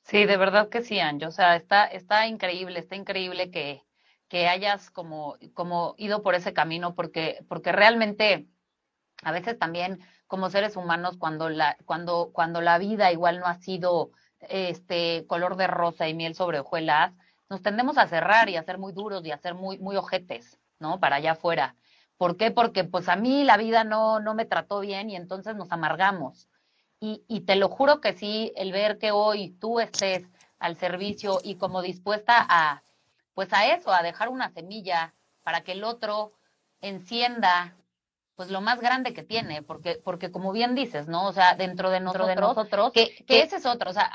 Sí, 0.02 0.24
de 0.24 0.36
verdad 0.36 0.68
que 0.68 0.82
sí, 0.82 0.98
Anjo. 1.00 1.28
O 1.28 1.32
sea, 1.32 1.56
está, 1.56 1.86
está 1.86 2.26
increíble, 2.26 2.78
está 2.78 2.96
increíble 2.96 3.50
que, 3.50 3.82
que 4.28 4.48
hayas 4.48 4.90
como, 4.90 5.36
como 5.54 5.94
ido 5.98 6.22
por 6.22 6.34
ese 6.34 6.52
camino, 6.52 6.94
porque, 6.94 7.44
porque 7.48 7.72
realmente 7.72 8.46
a 9.22 9.32
veces 9.32 9.58
también 9.58 10.00
como 10.26 10.50
seres 10.50 10.76
humanos, 10.76 11.16
cuando 11.18 11.48
la, 11.48 11.76
cuando, 11.84 12.30
cuando 12.32 12.60
la 12.60 12.78
vida 12.78 13.10
igual 13.10 13.40
no 13.40 13.46
ha 13.46 13.56
sido 13.56 14.12
este 14.40 15.26
color 15.26 15.56
de 15.56 15.66
rosa 15.66 16.08
y 16.08 16.14
miel 16.14 16.34
sobre 16.34 16.60
hojuelas, 16.60 17.12
nos 17.48 17.62
tendemos 17.62 17.98
a 17.98 18.06
cerrar 18.06 18.48
y 18.48 18.56
a 18.56 18.62
ser 18.62 18.78
muy 18.78 18.92
duros 18.92 19.26
y 19.26 19.32
a 19.32 19.38
ser 19.38 19.54
muy, 19.54 19.78
muy 19.78 19.96
ojetes, 19.96 20.58
¿no? 20.78 21.00
Para 21.00 21.16
allá 21.16 21.32
afuera. 21.32 21.74
¿Por 22.20 22.36
qué? 22.36 22.50
Porque 22.50 22.84
pues 22.84 23.08
a 23.08 23.16
mí 23.16 23.44
la 23.44 23.56
vida 23.56 23.82
no, 23.82 24.20
no 24.20 24.34
me 24.34 24.44
trató 24.44 24.80
bien 24.80 25.08
y 25.08 25.16
entonces 25.16 25.56
nos 25.56 25.72
amargamos. 25.72 26.50
Y, 27.00 27.24
y 27.28 27.40
te 27.46 27.56
lo 27.56 27.70
juro 27.70 28.02
que 28.02 28.12
sí, 28.12 28.52
el 28.56 28.72
ver 28.72 28.98
que 28.98 29.10
hoy 29.10 29.56
tú 29.58 29.80
estés 29.80 30.28
al 30.58 30.76
servicio 30.76 31.38
y 31.42 31.54
como 31.54 31.80
dispuesta 31.80 32.46
a, 32.46 32.82
pues 33.32 33.54
a 33.54 33.72
eso, 33.74 33.90
a 33.90 34.02
dejar 34.02 34.28
una 34.28 34.50
semilla 34.50 35.14
para 35.42 35.62
que 35.62 35.72
el 35.72 35.82
otro 35.82 36.34
encienda 36.82 37.74
pues 38.34 38.50
lo 38.50 38.60
más 38.60 38.82
grande 38.82 39.14
que 39.14 39.22
tiene, 39.22 39.62
porque, 39.62 39.98
porque 40.04 40.30
como 40.30 40.52
bien 40.52 40.74
dices, 40.74 41.08
¿no? 41.08 41.26
O 41.26 41.32
sea, 41.32 41.54
dentro 41.54 41.88
de 41.88 42.00
nosotros, 42.00 42.28
de 42.28 42.36
nosotros 42.36 42.92
que, 42.92 43.24
que 43.24 43.40
ese 43.40 43.56
es 43.56 43.64
otro, 43.64 43.88
o 43.88 43.94
sea, 43.94 44.10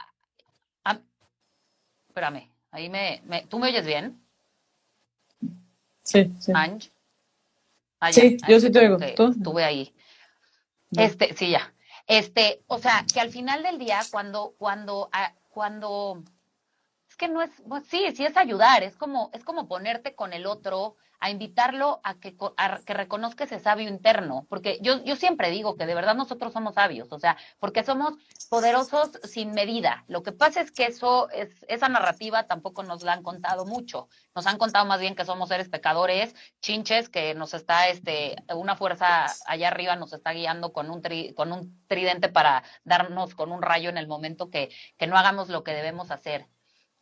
espérame, 2.10 2.52
ahí 2.70 2.88
me, 2.88 3.24
me, 3.26 3.48
¿tú 3.48 3.58
me 3.58 3.70
oyes 3.70 3.88
bien? 3.88 4.24
Sí, 6.04 6.32
sí. 6.40 6.52
Ange. 6.54 6.92
Ah, 8.00 8.12
sí, 8.12 8.38
yo 8.48 8.60
sí 8.60 8.72
te 8.72 8.80
oigo. 8.80 8.98
Estuve 9.00 9.64
ahí. 9.64 9.94
Este, 10.92 11.34
sí, 11.36 11.50
ya. 11.50 11.74
Este, 12.08 12.64
o 12.68 12.78
sea, 12.78 13.06
que 13.12 13.20
al 13.20 13.32
final 13.32 13.64
del 13.64 13.80
día, 13.80 14.02
cuando, 14.12 14.54
cuando, 14.58 15.10
ah, 15.12 15.34
cuando, 15.50 16.24
que 17.16 17.28
no 17.28 17.42
es, 17.42 17.52
pues 17.68 17.86
sí, 17.88 18.04
sí 18.16 18.26
es 18.26 18.38
ayudar, 18.38 18.84
es 18.84 18.96
como, 18.98 19.30
es 19.34 19.44
como 19.44 19.68
ponerte 19.68 20.16
con 20.16 20.34
el 20.34 20.46
otro, 20.46 20.96
a 21.20 21.30
invitarlo 21.30 22.02
a 22.04 22.20
que, 22.20 22.36
a 22.58 22.80
que 22.86 22.94
reconozca 22.94 23.46
ese 23.46 23.60
sabio 23.60 23.90
interno, 23.90 24.46
porque 24.50 24.78
yo, 24.82 25.04
yo 25.04 25.16
siempre 25.16 25.50
digo 25.50 25.76
que 25.76 25.86
de 25.86 25.96
verdad 25.96 26.16
nosotros 26.16 26.54
somos 26.54 26.76
sabios, 26.76 27.12
o 27.12 27.20
sea, 27.20 27.38
porque 27.60 27.84
somos 27.84 28.14
poderosos 28.50 29.12
sin 29.24 29.52
medida. 29.52 30.04
Lo 30.08 30.24
que 30.24 30.32
pasa 30.32 30.62
es 30.62 30.72
que 30.72 30.86
eso, 30.86 31.30
es, 31.32 31.50
esa 31.68 31.90
narrativa 31.90 32.48
tampoco 32.48 32.84
nos 32.84 33.04
la 33.04 33.14
han 33.14 33.24
contado 33.24 33.66
mucho. 33.66 34.08
Nos 34.36 34.46
han 34.48 34.58
contado 34.58 34.86
más 34.86 35.00
bien 35.00 35.16
que 35.16 35.26
somos 35.26 35.50
seres 35.50 35.70
pecadores, 35.70 36.36
chinches, 36.62 37.10
que 37.10 37.34
nos 37.34 37.54
está, 37.54 37.88
este, 37.88 38.36
una 38.54 38.76
fuerza 38.76 39.26
allá 39.48 39.70
arriba 39.70 39.96
nos 39.96 40.14
está 40.14 40.32
guiando 40.32 40.74
con 40.74 40.90
un, 40.90 41.02
con 41.36 41.52
un 41.52 41.86
tridente 41.88 42.30
para 42.30 42.64
darnos 42.84 43.36
con 43.36 43.52
un 43.52 43.62
rayo 43.62 43.90
en 43.90 43.98
el 43.98 44.08
momento 44.08 44.50
que, 44.50 44.70
que 44.98 45.08
no 45.08 45.18
hagamos 45.18 45.50
lo 45.50 45.64
que 45.64 45.74
debemos 45.74 46.12
hacer. 46.12 46.48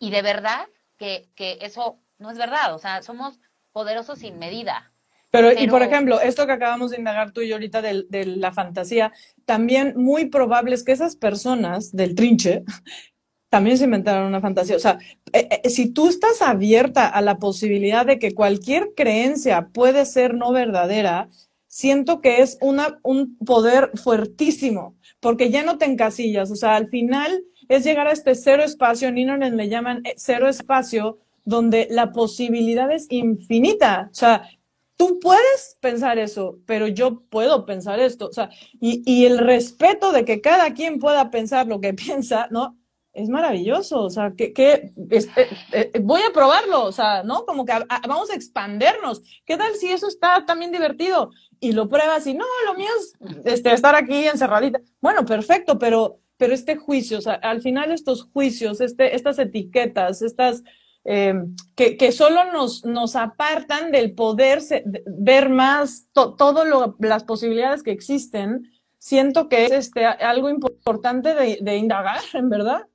Y 0.03 0.09
de 0.09 0.21
verdad 0.21 0.67
que, 0.97 1.29
que 1.33 1.59
eso 1.61 1.97
no 2.17 2.29
es 2.29 2.37
verdad, 2.37 2.75
o 2.75 2.77
sea, 2.77 3.01
somos 3.01 3.39
poderoso 3.71 4.17
sin 4.17 4.37
medida. 4.37 4.91
Pero, 5.31 5.53
y 5.53 5.65
por 5.67 5.81
ejemplo, 5.81 6.19
esto 6.19 6.45
que 6.45 6.51
acabamos 6.51 6.91
de 6.91 6.97
indagar 6.97 7.31
tú 7.31 7.39
y 7.39 7.47
yo 7.47 7.55
ahorita 7.55 7.81
de, 7.81 8.05
de, 8.09 8.25
la 8.25 8.51
fantasía, 8.51 9.13
también 9.45 9.93
muy 9.95 10.25
probable 10.25 10.75
es 10.75 10.83
que 10.83 10.91
esas 10.91 11.15
personas 11.15 11.95
del 11.95 12.15
trinche 12.15 12.65
también 13.49 13.77
se 13.77 13.85
inventaron 13.85 14.27
una 14.27 14.41
fantasía. 14.41 14.75
O 14.75 14.79
sea, 14.79 14.99
eh, 15.31 15.61
eh, 15.63 15.69
si 15.69 15.89
tú 15.89 16.09
estás 16.09 16.41
abierta 16.41 17.07
a 17.07 17.21
la 17.21 17.37
posibilidad 17.37 18.05
de 18.05 18.19
que 18.19 18.33
cualquier 18.33 18.89
creencia 18.97 19.69
puede 19.71 20.05
ser 20.05 20.33
no 20.33 20.51
verdadera, 20.51 21.29
siento 21.65 22.19
que 22.19 22.41
es 22.41 22.57
una, 22.59 22.99
un 23.03 23.37
poder 23.37 23.91
fuertísimo, 23.95 24.97
porque 25.21 25.49
ya 25.49 25.63
no 25.63 25.77
te 25.77 25.85
encasillas. 25.85 26.51
O 26.51 26.57
sea, 26.57 26.75
al 26.75 26.89
final 26.89 27.41
es 27.69 27.83
llegar 27.83 28.07
a 28.07 28.11
este 28.11 28.35
cero 28.35 28.63
espacio, 28.63 29.11
Nino 29.11 29.37
le 29.37 29.69
llaman 29.69 30.05
eh, 30.05 30.13
cero 30.17 30.47
espacio, 30.47 31.19
donde 31.45 31.87
la 31.89 32.11
posibilidad 32.11 32.91
es 32.91 33.07
infinita. 33.09 34.09
O 34.11 34.15
sea, 34.15 34.49
tú 34.97 35.19
puedes 35.19 35.77
pensar 35.81 36.17
eso, 36.17 36.59
pero 36.65 36.87
yo 36.87 37.21
puedo 37.29 37.65
pensar 37.65 37.99
esto. 37.99 38.27
O 38.27 38.33
sea, 38.33 38.49
y, 38.79 39.25
el 39.25 39.37
respeto 39.37 40.11
de 40.11 40.25
que 40.25 40.41
cada 40.41 40.73
quien 40.73 40.99
pueda 40.99 41.29
pensar 41.31 41.67
lo 41.67 41.79
que 41.79 41.93
piensa, 41.93 42.47
¿no? 42.51 42.77
Es 43.13 43.29
maravilloso, 43.29 44.01
o 44.01 44.09
sea, 44.09 44.33
que, 44.35 44.53
que 44.53 44.91
este, 45.11 45.47
eh, 45.71 45.91
voy 46.01 46.21
a 46.23 46.33
probarlo, 46.33 46.85
o 46.85 46.91
sea, 46.91 47.21
¿no? 47.21 47.45
Como 47.45 47.63
que 47.63 47.73
vamos 48.07 48.31
a 48.31 48.35
expandernos. 48.35 49.21
¿Qué 49.45 49.55
tal 49.55 49.75
si 49.75 49.91
eso 49.91 50.07
está 50.07 50.43
también 50.47 50.71
divertido? 50.71 51.29
Y 51.59 51.73
lo 51.73 51.87
pruebas 51.87 52.25
y 52.25 52.33
no, 52.33 52.45
lo 52.65 52.73
mío 52.73 52.89
es 52.99 53.13
este, 53.45 53.71
estar 53.71 53.93
aquí 53.93 54.25
encerradita. 54.25 54.81
Bueno, 54.99 55.25
perfecto, 55.25 55.77
pero, 55.77 56.21
pero 56.37 56.53
este 56.53 56.75
juicio, 56.75 57.19
al 57.41 57.61
final 57.61 57.91
estos 57.91 58.23
juicios, 58.23 58.81
este, 58.81 59.15
estas 59.15 59.39
etiquetas, 59.39 60.21
estas, 60.21 60.63
Em, 61.05 61.55
que, 61.75 62.11
solo 62.13 62.51
nos, 62.53 62.85
nos 62.85 63.17
apartan 63.17 63.91
del 63.91 64.13
poder 64.15 64.61
ver 65.05 65.49
más 65.49 66.07
todas 66.13 66.93
las 66.99 67.23
posibilidades 67.25 67.83
que 67.83 67.91
existen, 67.91 68.71
siento 68.95 69.49
que 69.49 69.65
es 69.65 69.71
este, 69.71 70.05
algo 70.05 70.49
importante 70.49 71.35
de, 71.35 71.59
de 71.61 71.75
indagar, 71.75 72.21
en 72.33 72.49
verdad. 72.49 72.87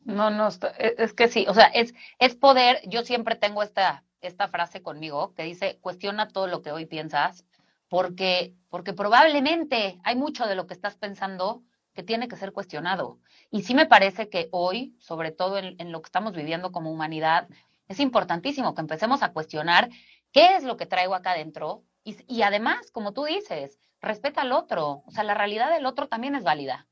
No, 0.00 0.30
no, 0.30 0.48
e, 0.78 0.94
es 0.98 1.12
que 1.12 1.28
sí, 1.28 1.46
o 1.48 1.54
sea, 1.54 1.66
es, 1.66 1.94
es 2.18 2.34
poder, 2.34 2.80
yo 2.88 3.04
siempre 3.04 3.36
tengo 3.36 3.62
esta, 3.62 4.04
esta 4.20 4.48
frase 4.48 4.82
conmigo 4.82 5.32
que 5.34 5.44
dice, 5.44 5.78
cuestiona 5.80 6.28
todo 6.28 6.48
lo 6.48 6.62
que 6.62 6.72
hoy 6.72 6.86
piensas, 6.86 7.44
porque, 7.88 8.54
porque 8.68 8.92
probablemente 8.92 9.98
hay 10.04 10.16
mucho 10.16 10.46
de 10.46 10.54
lo 10.54 10.66
que 10.66 10.74
estás 10.74 10.96
pensando 10.96 11.62
que 11.94 12.02
tiene 12.02 12.28
que 12.28 12.36
ser 12.36 12.52
cuestionado. 12.52 13.18
Y 13.50 13.62
sí 13.62 13.74
me 13.74 13.86
parece 13.86 14.28
que 14.28 14.48
hoy, 14.52 14.94
sobre 15.00 15.32
todo 15.32 15.58
en, 15.58 15.90
lo 15.90 16.00
que 16.00 16.06
estamos 16.06 16.32
viviendo 16.32 16.70
como 16.70 16.92
humanidad, 16.92 17.48
es 17.88 17.98
importantísimo 17.98 18.74
que 18.74 18.82
empecemos 18.82 19.22
a 19.22 19.32
cuestionar 19.32 19.88
qué 20.30 20.56
es 20.56 20.62
lo 20.62 20.76
que 20.76 20.86
traigo 20.86 21.14
acá 21.14 21.32
adentro 21.32 21.82
y, 22.04 22.42
además, 22.42 22.90
como 22.90 23.12
tú 23.12 23.24
dices, 23.24 23.78
respeta 24.00 24.42
al 24.42 24.52
otro. 24.52 25.02
O 25.06 25.10
sea, 25.10 25.24
la 25.24 25.34
realidad 25.34 25.70
del 25.70 25.84
otro 25.84 26.08
también 26.08 26.34
es 26.34 26.42
válida. 26.42 26.86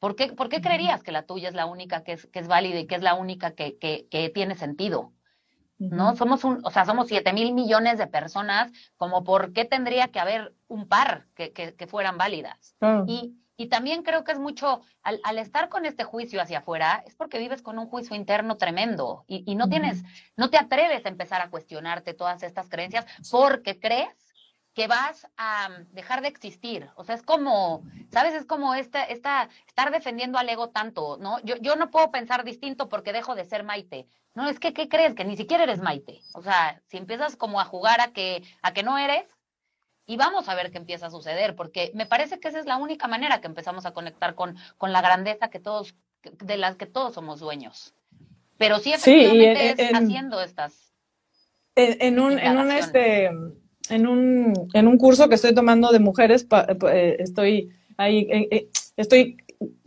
¿Por 0.00 0.16
qué, 0.16 0.32
por 0.32 0.48
qué 0.48 0.60
creerías 0.60 1.02
que 1.02 1.12
la 1.12 1.26
tuya 1.26 1.48
es 1.48 1.54
la 1.54 1.66
única 1.66 2.02
que 2.02 2.12
es, 2.12 2.26
que 2.26 2.38
es 2.38 2.48
válida 2.48 2.80
y 2.80 2.86
que 2.86 2.94
es 2.94 3.02
la 3.02 3.14
única 3.14 3.54
que, 3.54 3.78
que, 3.78 4.08
que 4.10 4.30
tiene 4.30 4.56
sentido? 4.56 5.12
¿No? 5.80 6.14
Somos 6.14 6.44
un, 6.44 6.60
o 6.62 6.70
sea, 6.70 6.84
somos 6.84 7.08
siete 7.08 7.32
mil 7.32 7.52
millones 7.54 7.98
de 7.98 8.06
personas, 8.06 8.70
como 8.96 9.24
por 9.24 9.52
qué 9.52 9.64
tendría 9.64 10.08
que 10.08 10.20
haber 10.20 10.54
un 10.68 10.86
par 10.86 11.26
que, 11.34 11.52
que 11.52 11.86
fueran 11.88 12.18
válidas. 12.18 12.76
Y, 13.06 13.34
Y 13.56 13.68
también 13.68 14.02
creo 14.02 14.24
que 14.24 14.32
es 14.32 14.38
mucho, 14.38 14.80
al, 15.02 15.20
al, 15.22 15.38
estar 15.38 15.68
con 15.68 15.84
este 15.84 16.04
juicio 16.04 16.40
hacia 16.40 16.60
afuera, 16.60 17.02
es 17.06 17.14
porque 17.14 17.38
vives 17.38 17.60
con 17.60 17.78
un 17.78 17.88
juicio 17.88 18.16
interno 18.16 18.56
tremendo 18.56 19.24
y, 19.26 19.42
y 19.44 19.54
no 19.54 19.68
tienes, 19.68 20.02
no 20.34 20.48
te 20.48 20.56
atreves 20.56 21.04
a 21.04 21.10
empezar 21.10 21.42
a 21.42 21.50
cuestionarte 21.50 22.14
todas 22.14 22.42
estas 22.42 22.70
creencias 22.70 23.04
porque 23.30 23.78
crees 23.78 24.29
que 24.74 24.86
vas 24.86 25.26
a 25.36 25.68
dejar 25.90 26.22
de 26.22 26.28
existir. 26.28 26.88
O 26.94 27.04
sea, 27.04 27.14
es 27.14 27.22
como, 27.22 27.82
¿sabes? 28.10 28.34
Es 28.34 28.44
como 28.44 28.74
esta, 28.74 29.02
esta, 29.04 29.48
estar 29.66 29.90
defendiendo 29.90 30.38
al 30.38 30.48
ego 30.48 30.70
tanto, 30.70 31.18
¿no? 31.20 31.40
Yo, 31.40 31.56
yo 31.56 31.76
no 31.76 31.90
puedo 31.90 32.10
pensar 32.10 32.44
distinto 32.44 32.88
porque 32.88 33.12
dejo 33.12 33.34
de 33.34 33.44
ser 33.44 33.64
Maite. 33.64 34.06
No, 34.34 34.48
es 34.48 34.60
que, 34.60 34.72
¿qué 34.72 34.88
crees? 34.88 35.14
Que 35.14 35.24
ni 35.24 35.36
siquiera 35.36 35.64
eres 35.64 35.80
Maite. 35.80 36.20
O 36.34 36.42
sea, 36.42 36.80
si 36.86 36.98
empiezas 36.98 37.36
como 37.36 37.60
a 37.60 37.64
jugar 37.64 38.00
a 38.00 38.12
que, 38.12 38.42
a 38.62 38.72
que 38.72 38.84
no 38.84 38.96
eres, 38.96 39.24
y 40.06 40.16
vamos 40.16 40.48
a 40.48 40.54
ver 40.54 40.70
qué 40.70 40.78
empieza 40.78 41.06
a 41.06 41.10
suceder, 41.10 41.56
porque 41.56 41.90
me 41.94 42.06
parece 42.06 42.38
que 42.40 42.48
esa 42.48 42.60
es 42.60 42.66
la 42.66 42.76
única 42.76 43.08
manera 43.08 43.40
que 43.40 43.46
empezamos 43.48 43.86
a 43.86 43.92
conectar 43.92 44.34
con, 44.34 44.56
con 44.78 44.92
la 44.92 45.02
grandeza 45.02 45.50
que 45.50 45.60
todos, 45.60 45.94
de 46.22 46.56
las 46.56 46.76
que 46.76 46.86
todos 46.86 47.14
somos 47.14 47.40
dueños. 47.40 47.94
Pero 48.56 48.78
sí, 48.78 48.92
efectivamente 48.92 49.82
es 49.82 49.94
haciendo 49.94 50.40
estas. 50.40 50.92
En, 51.76 52.20
un, 52.20 52.38
en 52.38 52.58
un 52.58 52.70
este 52.70 53.30
en 53.90 54.06
un, 54.06 54.68
en 54.72 54.86
un 54.86 54.96
curso 54.96 55.28
que 55.28 55.34
estoy 55.34 55.54
tomando 55.54 55.90
de 55.92 55.98
mujeres, 55.98 56.46
eh, 56.90 57.16
estoy 57.18 57.70
ahí, 57.96 58.26
eh, 58.30 58.48
eh, 58.50 58.68
estoy 58.96 59.36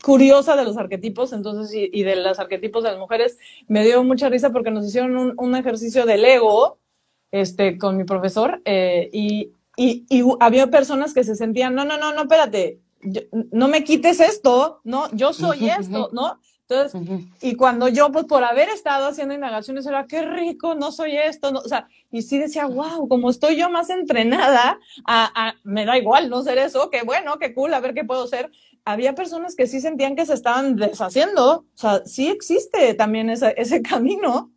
curiosa 0.04 0.56
de 0.56 0.64
los 0.66 0.78
arquetipos, 0.78 1.34
entonces, 1.34 1.72
y, 1.74 2.04
de 2.04 2.16
los 2.18 2.38
arquetipos 2.38 2.84
de 2.84 2.91
las 2.91 2.99
mujeres, 2.99 3.39
me 3.68 3.84
dio 3.84 4.04
mucha 4.04 4.30
risa 4.30 4.51
porque 4.51 4.70
nos 4.70 4.86
hicieron 4.86 5.18
un, 5.18 5.34
un 5.38 5.56
ejercicio 5.56 6.06
del 6.06 6.24
ego, 6.24 6.78
este, 7.32 7.80
con 7.80 7.97
mi 7.97 8.04
profesor, 8.04 8.62
y, 8.66 9.51
y, 9.76 10.06
y, 10.10 10.24
había 10.39 10.70
personas 10.70 11.16
que 11.16 11.24
se 11.24 11.36
sentían, 11.36 11.74
no, 11.74 11.86
no, 11.86 11.97
no, 11.97 12.14
no, 12.14 12.22
espérate, 12.22 12.82
no 13.51 13.68
me 13.68 13.84
quites 13.84 14.20
esto, 14.20 14.82
¿no? 14.84 15.10
Yo 15.14 15.34
soy 15.34 15.70
esto, 15.70 16.10
¿no? 16.14 16.39
Entonces, 16.70 17.28
y 17.41 17.55
cuando 17.55 17.89
yo, 17.89 18.11
pues 18.11 18.26
por 18.26 18.43
haber 18.43 18.70
estado 18.70 19.07
haciendo 19.07 19.34
indagaciones, 19.34 19.86
era, 19.86 20.07
qué 20.07 20.22
rico, 20.22 20.76
no 20.76 20.91
soy 20.91 21.18
esto, 21.18 21.51
no, 21.51 21.59
o 21.59 21.68
sea, 21.68 21.88
y 22.09 22.22
sí 22.22 22.38
decía, 22.38 22.66
wow, 22.68 23.07
como 23.09 23.30
estoy 23.30 23.57
yo 23.57 23.70
más 23.70 23.89
entrenada, 23.89 24.80
a, 25.05 25.47
a, 25.47 25.55
me 25.64 25.86
da 25.86 25.97
igual 25.97 26.30
no 26.30 26.41
ser 26.41 26.57
eso, 26.57 26.89
qué 26.89 27.01
bueno, 27.03 27.38
qué 27.38 27.53
cool, 27.53 27.74
a 27.74 27.82
ver 27.82 27.93
qué 27.93 28.05
puedo 28.05 28.28
ser. 28.28 28.49
Había 28.86 29.14
personas 29.14 29.55
que 29.55 29.68
sí 29.68 29.82
sentían 29.82 30.16
que 30.16 30.26
se 30.26 30.34
estaban 30.34 30.78
deshaciendo, 30.78 31.66
o 31.74 31.78
sea, 31.78 32.05
sí 32.05 32.30
existe 32.30 32.93
también 32.93 33.30
ese, 33.30 33.53
ese 33.57 33.82
camino, 33.82 34.53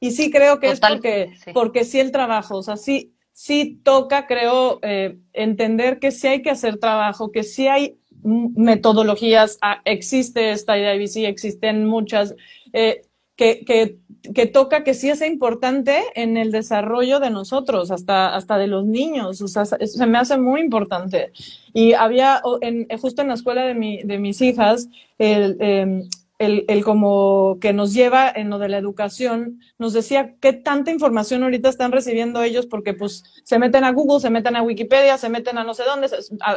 y 0.00 0.10
sí 0.12 0.30
creo 0.30 0.58
que 0.58 0.70
es 0.70 0.80
porque 0.80 1.34
sí. 1.44 1.52
porque 1.52 1.84
sí 1.84 2.00
el 2.00 2.10
trabajo, 2.10 2.56
o 2.56 2.62
sea, 2.62 2.76
sí, 2.76 3.14
sí 3.30 3.80
toca, 3.84 4.26
creo, 4.26 4.80
eh, 4.82 5.18
entender 5.32 5.98
que 6.00 6.10
sí 6.10 6.26
hay 6.26 6.42
que 6.42 6.50
hacer 6.50 6.78
trabajo, 6.78 7.30
que 7.30 7.44
sí 7.44 7.68
hay 7.68 7.99
metodologías, 8.22 9.58
ah, 9.62 9.80
existe 9.84 10.50
esta 10.50 10.78
IBC, 10.78 11.26
existen 11.26 11.86
muchas, 11.86 12.34
eh, 12.72 13.02
que, 13.36 13.64
que, 13.64 13.98
que, 14.34 14.46
toca 14.46 14.84
que 14.84 14.94
sí 14.94 15.08
es 15.08 15.22
importante 15.22 16.02
en 16.14 16.36
el 16.36 16.52
desarrollo 16.52 17.20
de 17.20 17.30
nosotros, 17.30 17.90
hasta, 17.90 18.34
hasta 18.34 18.58
de 18.58 18.66
los 18.66 18.84
niños, 18.84 19.40
o 19.40 19.48
sea, 19.48 19.64
se 19.64 20.06
me 20.06 20.18
hace 20.18 20.36
muy 20.36 20.60
importante. 20.60 21.32
Y 21.72 21.94
había, 21.94 22.42
en, 22.60 22.86
justo 22.98 23.22
en 23.22 23.28
la 23.28 23.34
escuela 23.34 23.64
de, 23.64 23.74
mi, 23.74 24.02
de 24.02 24.18
mis 24.18 24.42
hijas, 24.42 24.88
el, 25.18 25.56
eh, 25.60 26.02
el, 26.40 26.64
el, 26.68 26.84
como 26.84 27.58
que 27.60 27.74
nos 27.74 27.92
lleva 27.92 28.30
en 28.30 28.48
lo 28.48 28.58
de 28.58 28.70
la 28.70 28.78
educación, 28.78 29.60
nos 29.78 29.92
decía 29.92 30.36
qué 30.40 30.54
tanta 30.54 30.90
información 30.90 31.42
ahorita 31.42 31.68
están 31.68 31.92
recibiendo 31.92 32.42
ellos 32.42 32.66
porque 32.66 32.94
pues 32.94 33.24
se 33.44 33.58
meten 33.58 33.84
a 33.84 33.92
Google, 33.92 34.20
se 34.20 34.30
meten 34.30 34.56
a 34.56 34.62
Wikipedia, 34.62 35.18
se 35.18 35.28
meten 35.28 35.58
a 35.58 35.64
no 35.64 35.74
sé 35.74 35.84
dónde, 35.84 36.08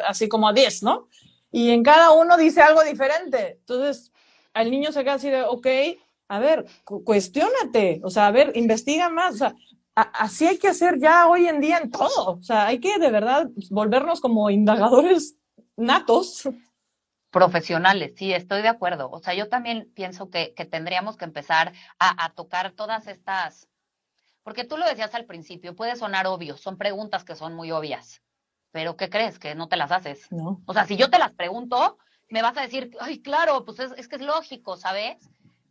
así 0.07 0.29
como 0.29 0.47
a 0.47 0.53
10, 0.53 0.83
¿no? 0.83 1.09
Y 1.53 1.69
en 1.69 1.83
cada 1.83 2.11
uno 2.11 2.35
dice 2.35 2.63
algo 2.63 2.83
diferente. 2.83 3.59
Entonces, 3.59 4.11
al 4.53 4.71
niño 4.71 4.91
se 4.91 5.03
queda 5.03 5.13
así 5.13 5.29
de, 5.29 5.43
ok, 5.43 5.67
a 6.27 6.39
ver, 6.39 6.65
cu 6.83 7.03
cuestiónate, 7.03 8.01
o 8.03 8.09
sea, 8.09 8.27
a 8.27 8.31
ver, 8.31 8.51
investiga 8.55 9.07
más, 9.09 9.35
o 9.35 9.37
sea, 9.37 9.55
así 9.93 10.47
hay 10.47 10.57
que 10.57 10.69
hacer 10.69 10.97
ya 10.97 11.27
hoy 11.27 11.47
en 11.47 11.61
día 11.61 11.77
en 11.77 11.91
todo, 11.91 12.39
o 12.39 12.41
sea, 12.41 12.65
hay 12.65 12.79
que 12.79 12.97
de 12.97 13.11
verdad 13.11 13.49
volvernos 13.69 14.19
como 14.19 14.49
indagadores 14.49 15.37
natos 15.77 16.49
profesionales, 17.29 18.13
sí, 18.15 18.33
estoy 18.33 18.63
de 18.63 18.69
acuerdo. 18.69 19.11
O 19.11 19.19
sea, 19.19 19.35
yo 19.35 19.47
también 19.47 19.91
pienso 19.93 20.31
que, 20.31 20.55
que 20.55 20.65
tendríamos 20.65 21.17
que 21.17 21.25
empezar 21.25 21.73
a, 21.99 22.25
a, 22.25 22.33
tocar 22.33 22.71
todas 22.71 23.07
estas, 23.07 23.67
porque 24.41 24.63
tú 24.63 24.77
lo 24.77 24.87
decías 24.87 25.13
al 25.13 25.25
principio, 25.25 25.75
puede 25.75 25.95
sonar 25.95 26.25
obvio, 26.25 26.57
son 26.57 26.77
preguntas 26.77 27.23
que 27.23 27.35
son 27.35 27.53
muy 27.53 27.71
obvias, 27.71 28.23
pero 28.73 28.97
¿qué 28.97 29.09
crees? 29.09 29.37
Que 29.37 29.53
no 29.53 29.69
te 29.69 29.77
las 29.77 29.91
haces. 29.91 30.29
No. 30.31 30.61
O 30.65 30.73
sea, 30.73 30.85
si 30.85 30.97
yo 30.97 31.09
te 31.09 31.19
las 31.19 31.31
pregunto, 31.31 31.99
me 32.27 32.41
vas 32.41 32.57
a 32.57 32.61
decir, 32.61 32.91
ay, 32.99 33.21
claro, 33.21 33.63
pues 33.63 33.79
es, 33.79 33.93
es 33.97 34.07
que 34.07 34.15
es 34.15 34.21
lógico, 34.23 34.77
¿sabes? 34.77 35.29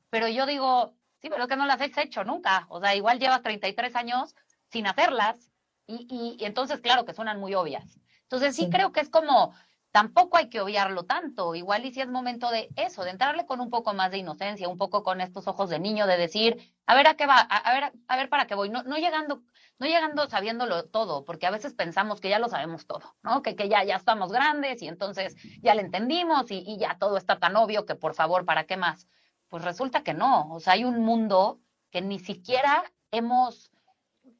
Pero 0.09 0.28
yo 0.28 0.46
digo, 0.46 0.94
sí, 1.20 1.28
pero 1.28 1.42
es 1.42 1.48
que 1.48 1.57
no 1.57 1.66
las 1.66 1.80
has 1.80 1.98
hecho 1.98 2.22
nunca. 2.22 2.66
O 2.68 2.80
sea, 2.80 2.94
igual 2.94 3.18
llevas 3.18 3.42
33 3.42 3.96
años 3.96 4.36
sin 4.70 4.86
hacerlas 4.86 5.50
y, 5.88 6.07
y, 6.09 6.36
y 6.40 6.46
entonces, 6.46 6.80
claro, 6.80 7.05
que 7.05 7.12
suenan 7.12 7.40
muy 7.40 7.55
obvias. 7.57 7.98
Entonces, 8.22 8.55
sí, 8.55 8.66
sí. 8.66 8.70
creo 8.70 8.92
que 8.92 9.00
es 9.00 9.11
como 9.11 9.53
tampoco 9.93 10.38
hay 10.38 10.49
que 10.49 10.61
obviarlo 10.61 11.05
tanto. 11.05 11.55
Igual 11.55 11.84
y 11.84 11.93
si 11.93 12.01
es 12.01 12.09
momento 12.09 12.51
de 12.51 12.70
eso, 12.76 13.05
de 13.05 13.11
entrarle 13.11 13.47
con 13.47 13.61
un 13.61 13.70
poco 13.70 13.93
más 13.95 14.11
de 14.11 14.18
inocencia, 14.18 14.68
un 14.68 14.78
poco 14.78 15.03
con 15.05 15.20
estos 15.20 15.47
ojos 15.47 15.70
de 15.70 15.78
niño, 15.78 16.07
de 16.07 16.16
decir, 16.16 16.72
a 16.86 16.95
ver 16.95 17.07
a 17.07 17.14
qué 17.14 17.26
va, 17.26 17.36
a, 17.38 17.57
a 17.59 17.74
ver, 17.74 17.93
a 18.09 18.16
ver 18.16 18.28
para 18.28 18.47
qué 18.47 18.55
voy. 18.55 18.70
No, 18.70 18.82
no 18.82 18.97
llegando, 18.97 19.43
no 19.78 19.86
llegando 19.86 20.28
sabiéndolo 20.28 20.86
todo, 20.86 21.24
porque 21.24 21.47
a 21.47 21.51
veces 21.51 21.74
pensamos 21.74 22.20
que 22.20 22.30
ya 22.30 22.38
lo 22.38 22.49
sabemos 22.49 22.86
todo, 22.86 23.14
¿no? 23.22 23.43
Que, 23.43 23.55
que 23.55 23.68
ya, 23.68 23.84
ya 23.84 23.97
estamos 23.97 24.32
grandes 24.32 24.80
y 24.82 24.88
entonces 24.88 25.36
ya 25.61 25.74
le 25.74 25.82
entendimos 25.82 26.51
y, 26.51 26.64
y 26.66 26.78
ya 26.78 26.97
todo 26.99 27.18
está 27.18 27.38
tan 27.38 27.55
obvio 27.57 27.84
que 27.84 27.95
por 27.95 28.14
favor, 28.14 28.45
¿para 28.47 28.64
qué 28.64 28.76
más? 28.78 29.07
Pues 29.49 29.62
resulta 29.62 30.03
que 30.03 30.14
no. 30.14 30.51
O 30.53 30.61
sea, 30.61 30.72
hay 30.72 30.84
un 30.84 31.01
mundo 31.01 31.61
que 31.90 32.01
ni 32.01 32.18
siquiera 32.18 32.82
hemos 33.11 33.70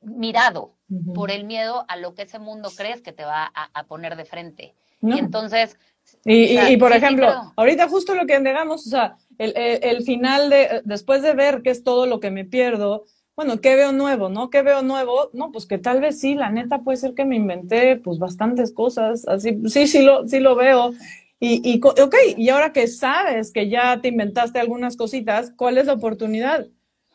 mirado 0.01 0.79
uh 0.89 0.97
-huh. 0.97 1.13
por 1.15 1.31
el 1.31 1.45
miedo 1.45 1.85
a 1.89 1.97
lo 1.97 2.15
que 2.15 2.23
ese 2.23 2.39
mundo 2.39 2.71
crees 2.75 3.03
que 3.03 3.13
te 3.13 3.25
va 3.25 3.53
a, 3.55 3.71
a 3.75 3.85
poner 3.85 4.17
de 4.17 4.25
frente. 4.25 4.75
No. 5.03 5.17
Y 5.17 5.19
entonces... 5.19 5.77
Y, 6.25 6.45
o 6.45 6.61
sea, 6.61 6.71
y, 6.71 6.75
y 6.75 6.77
por 6.77 6.93
sí, 6.93 6.99
ejemplo, 6.99 7.31
sí, 7.31 7.49
ahorita 7.57 7.89
justo 7.89 8.15
lo 8.15 8.27
que 8.27 8.39
negamos, 8.39 8.87
o 8.87 8.91
sea, 8.91 9.17
el, 9.39 9.53
el, 9.57 9.83
el, 9.83 10.03
final 10.05 10.51
de, 10.51 10.81
después 10.85 11.21
de 11.21 11.35
ver 11.35 11.63
qué 11.63 11.71
es 11.71 11.83
todo 11.83 12.07
lo 12.07 12.21
que 12.21 12.31
me 12.31 12.45
pierdo, 12.45 13.07
bueno, 13.35 13.61
¿qué 13.61 13.77
veo 13.77 13.93
nuevo, 13.93 14.29
no? 14.29 14.51
¿Qué 14.51 14.63
veo 14.63 14.83
nuevo? 14.83 15.31
No, 15.33 15.51
pues 15.53 15.67
que 15.67 15.79
tal 15.79 16.01
vez 16.01 16.21
sí, 16.21 16.35
la 16.35 16.51
neta 16.51 16.83
puede 16.83 16.99
ser 16.99 17.15
que 17.15 17.25
me 17.25 17.37
inventé, 17.37 17.97
pues 17.97 18.19
bastantes 18.19 18.73
cosas, 18.73 19.27
así, 19.27 19.59
sí, 19.69 19.87
sí 19.87 20.03
lo, 20.03 20.27
sí 20.29 20.39
lo 20.39 20.55
veo. 20.55 20.93
Y, 21.41 21.61
y, 21.69 21.81
ok, 21.83 22.15
y 22.37 22.51
ahora 22.51 22.73
que 22.73 22.87
sabes 22.87 23.51
que 23.51 23.69
ya 23.69 24.01
te 24.01 24.09
inventaste 24.09 24.61
algunas 24.61 24.97
cositas, 24.97 25.53
¿cuál 25.57 25.79
es 25.79 25.87
la 25.87 25.95
oportunidad? 25.95 26.69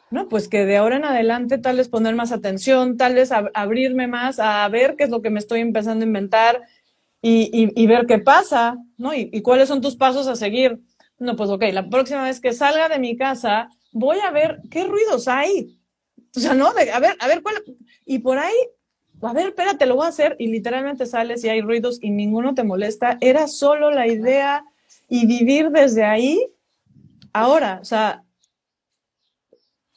No, 0.10 0.28
pues 0.28 0.48
que 0.48 0.66
de 0.66 0.78
ahora 0.78 0.98
en 0.98 1.06
adelante 1.06 1.58
tal 1.58 1.78
vez 1.78 1.88
poner 1.88 2.16
más 2.16 2.32
atención, 2.32 2.98
tal 2.98 3.14
vez 3.14 3.32
ab 3.32 3.52
abrirme 3.54 4.08
más 4.08 4.40
a 4.40 4.68
ver 4.70 4.96
qué 4.96 5.04
es 5.04 5.10
lo 5.10 5.22
que 5.22 5.30
me 5.30 5.40
estoy 5.40 5.60
empezando 5.60 6.04
a 6.04 6.08
inventar, 6.08 6.62
y, 7.22 7.82
y, 7.82 7.88
ver 7.88 8.06
qué 8.06 8.20
pasa, 8.20 8.78
¿no? 8.98 9.14
Y, 9.14 9.42
cuáles 9.42 9.68
son 9.68 9.82
tus 9.82 9.96
pasos 9.96 10.28
a 10.28 10.36
seguir. 10.36 10.80
No, 11.20 11.36
pues 11.36 11.50
ok, 11.50 11.64
la 11.74 11.90
próxima 11.90 12.24
vez 12.24 12.40
que 12.40 12.54
salga 12.54 12.90
de 12.90 13.00
mi 13.00 13.18
casa, 13.18 13.70
voy 13.92 14.20
a 14.20 14.32
ver 14.32 14.62
qué 14.70 14.84
ruidos 14.84 15.28
hay. 15.28 15.80
O 16.36 16.40
sea, 16.40 16.54
no, 16.54 16.68
a 16.68 16.74
ver, 16.74 16.90
a 16.92 17.28
ver 17.28 17.42
cuál. 17.42 17.56
Y 18.06 18.20
por 18.20 18.38
ahí, 18.38 18.56
a 19.22 19.34
ver, 19.34 19.48
espérate, 19.48 19.88
lo 19.88 19.96
voy 19.96 20.06
a 20.06 20.10
hacer. 20.10 20.36
Y 20.38 20.48
literalmente 20.48 21.06
sales 21.06 21.44
y 21.44 21.50
hay 21.50 21.62
ruidos 21.62 21.98
y 22.02 22.12
ninguno 22.12 22.54
te 22.54 22.64
molesta. 22.64 23.18
Era 23.20 23.48
solo 23.48 23.90
la 23.92 24.08
idea 24.08 24.64
y 25.10 25.26
vivir 25.26 25.72
desde 25.72 26.04
ahí. 26.04 26.46
Ahora, 27.34 27.80
o 27.82 27.86
sea, 27.86 28.24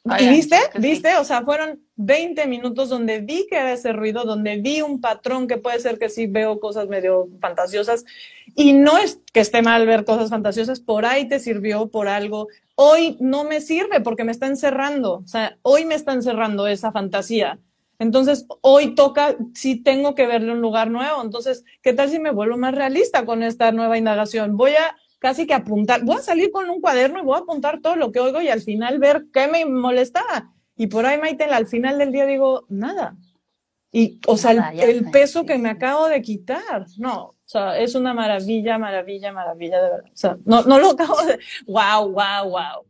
Ay, 0.05 0.27
¿Y 0.27 0.31
viste? 0.31 0.57
¿Viste? 0.79 1.11
Sí. 1.11 1.17
O 1.21 1.25
sea, 1.25 1.43
fueron 1.43 1.83
20 1.97 2.47
minutos 2.47 2.89
donde 2.89 3.21
vi 3.21 3.47
que 3.49 3.57
era 3.57 3.73
ese 3.73 3.93
ruido, 3.93 4.25
donde 4.25 4.57
vi 4.57 4.81
un 4.81 5.01
patrón 5.01 5.47
que 5.47 5.59
puede 5.59 5.79
ser 5.79 5.99
que 5.99 6.09
sí 6.09 6.27
veo 6.27 6.59
cosas 6.59 6.89
medio 6.89 7.29
fantasiosas. 7.41 8.05
Y 8.55 8.73
no 8.73 8.97
es 8.97 9.21
que 9.33 9.41
esté 9.41 9.61
mal 9.63 9.87
ver 9.87 10.05
cosas 10.05 10.31
fantasiosas, 10.31 10.81
por 10.81 11.05
ahí 11.05 11.29
te 11.29 11.39
sirvió 11.39 11.89
por 11.89 12.09
algo. 12.09 12.49
Hoy 12.77 13.19
no 13.21 13.45
me 13.45 13.61
sirve 13.61 14.01
porque 14.01 14.25
me 14.25 14.33
está 14.33 14.47
encerrando. 14.47 15.19
O 15.19 15.27
sea, 15.27 15.59
hoy 15.63 15.85
me 15.85 15.95
está 15.95 16.15
encerrando 16.15 16.67
esa 16.67 16.93
fantasía. 16.93 17.59
Entonces, 17.99 18.47
hoy 18.63 18.95
toca, 18.95 19.37
sí 19.55 19.77
tengo 19.77 20.15
que 20.15 20.27
verle 20.27 20.53
un 20.53 20.63
lugar 20.63 20.91
nuevo. 20.91 21.23
Entonces, 21.23 21.65
¿qué 21.83 21.93
tal 21.93 22.09
si 22.09 22.19
me 22.19 22.31
vuelvo 22.31 22.57
más 22.57 22.75
realista 22.75 23.27
con 23.27 23.43
esta 23.43 23.71
nueva 23.73 23.99
indagación? 23.99 24.57
Voy 24.57 24.73
a 24.73 24.97
casi 25.21 25.47
que 25.47 25.55
apuntar, 25.55 26.03
voy 26.03 26.17
a 26.17 26.23
salir 26.23 26.51
con 26.51 26.69
un 26.69 26.81
cuaderno 26.81 27.21
y 27.21 27.23
voy 27.23 27.37
a 27.37 27.43
apuntar 27.43 27.81
todo 27.81 27.95
lo 27.95 28.11
que 28.11 28.19
oigo 28.19 28.41
y 28.41 28.49
al 28.49 28.63
final 28.63 28.99
ver 28.99 29.27
qué 29.33 29.47
me 29.47 29.65
molestaba. 29.65 30.53
Y 30.75 30.89
por 30.89 31.07
ahí, 31.07 31.19
Maite, 31.19 31.45
al 31.45 31.67
final 31.67 31.99
del 31.99 32.11
día 32.11 32.27
digo, 32.27 32.65
nada. 32.69 33.17
Y, 33.93 34.21
o 34.27 34.37
sea, 34.37 34.53
el 34.73 35.11
peso 35.11 35.45
que 35.45 35.59
me 35.59 35.69
acabo 35.69 36.09
de 36.09 36.23
quitar, 36.23 36.87
no, 36.97 37.21
o 37.23 37.37
sea, 37.45 37.77
es 37.79 37.95
una 37.95 38.15
maravilla, 38.15 38.79
maravilla, 38.79 39.33
maravilla, 39.33 39.83
de 39.83 39.91
verdad. 39.91 40.11
O 40.13 40.17
sea, 40.17 40.37
no, 40.45 40.63
no 40.63 40.79
lo 40.79 40.91
acabo 40.91 41.21
de, 41.23 41.39
wow, 41.67 42.09
wow, 42.09 42.49
wow. 42.49 42.87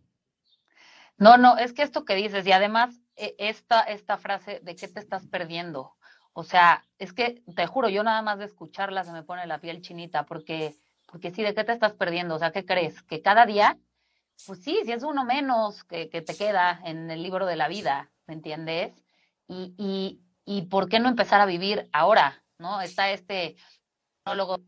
No, 1.19 1.37
no, 1.37 1.59
es 1.59 1.73
que 1.73 1.83
esto 1.83 2.05
que 2.05 2.15
dices, 2.15 2.47
y 2.47 2.53
además 2.53 3.01
e, 3.17 3.35
esta, 3.39 3.81
esta 3.81 4.19
frase 4.19 4.61
de 4.63 4.77
qué 4.77 4.89
te 4.89 5.01
estás 5.01 5.27
perdiendo, 5.27 5.95
o 6.33 6.45
sea, 6.45 6.85
es 6.99 7.13
que 7.13 7.43
te 7.57 7.67
juro, 7.67 7.89
yo 7.89 8.05
nada 8.05 8.23
más 8.23 8.39
de 8.39 8.45
escucharla 8.45 9.03
se 9.03 9.13
me 9.13 9.25
pone 9.25 9.47
la 9.47 9.61
piel 9.61 9.81
chinita, 9.81 10.27
porque 10.27 10.77
Porque 11.11 11.31
sí, 11.33 11.43
¿de 11.43 11.55
qué 11.55 11.65
te 11.65 11.73
estás 11.73 11.93
perdiendo? 11.95 12.37
O 12.37 12.39
sea, 12.39 12.53
¿qué 12.53 12.65
crees? 12.65 13.03
Que 13.03 13.21
cada 13.21 13.45
día, 13.45 13.77
pues 14.47 14.63
sí, 14.63 14.81
si 14.85 14.93
es 14.93 15.03
uno 15.03 15.25
menos 15.25 15.85
que, 15.85 16.09
que 16.09 16.23
te 16.23 16.37
queda 16.37 16.81
en 16.85 17.11
el 17.11 17.23
libro 17.23 17.47
de 17.47 17.57
la 17.57 17.69
vida, 17.69 18.11
¿me 18.27 18.35
entiendes? 18.35 18.93
Y, 19.49 19.75
y, 19.77 20.21
y 20.45 20.63
¿por 20.63 20.89
qué 20.89 21.01
no 21.01 21.09
empezar 21.09 21.41
a 21.41 21.47
vivir 21.47 21.89
ahora? 21.93 22.43
¿No? 22.59 22.81
Está 22.81 23.11
este 23.11 23.57
monólogo 24.25 24.59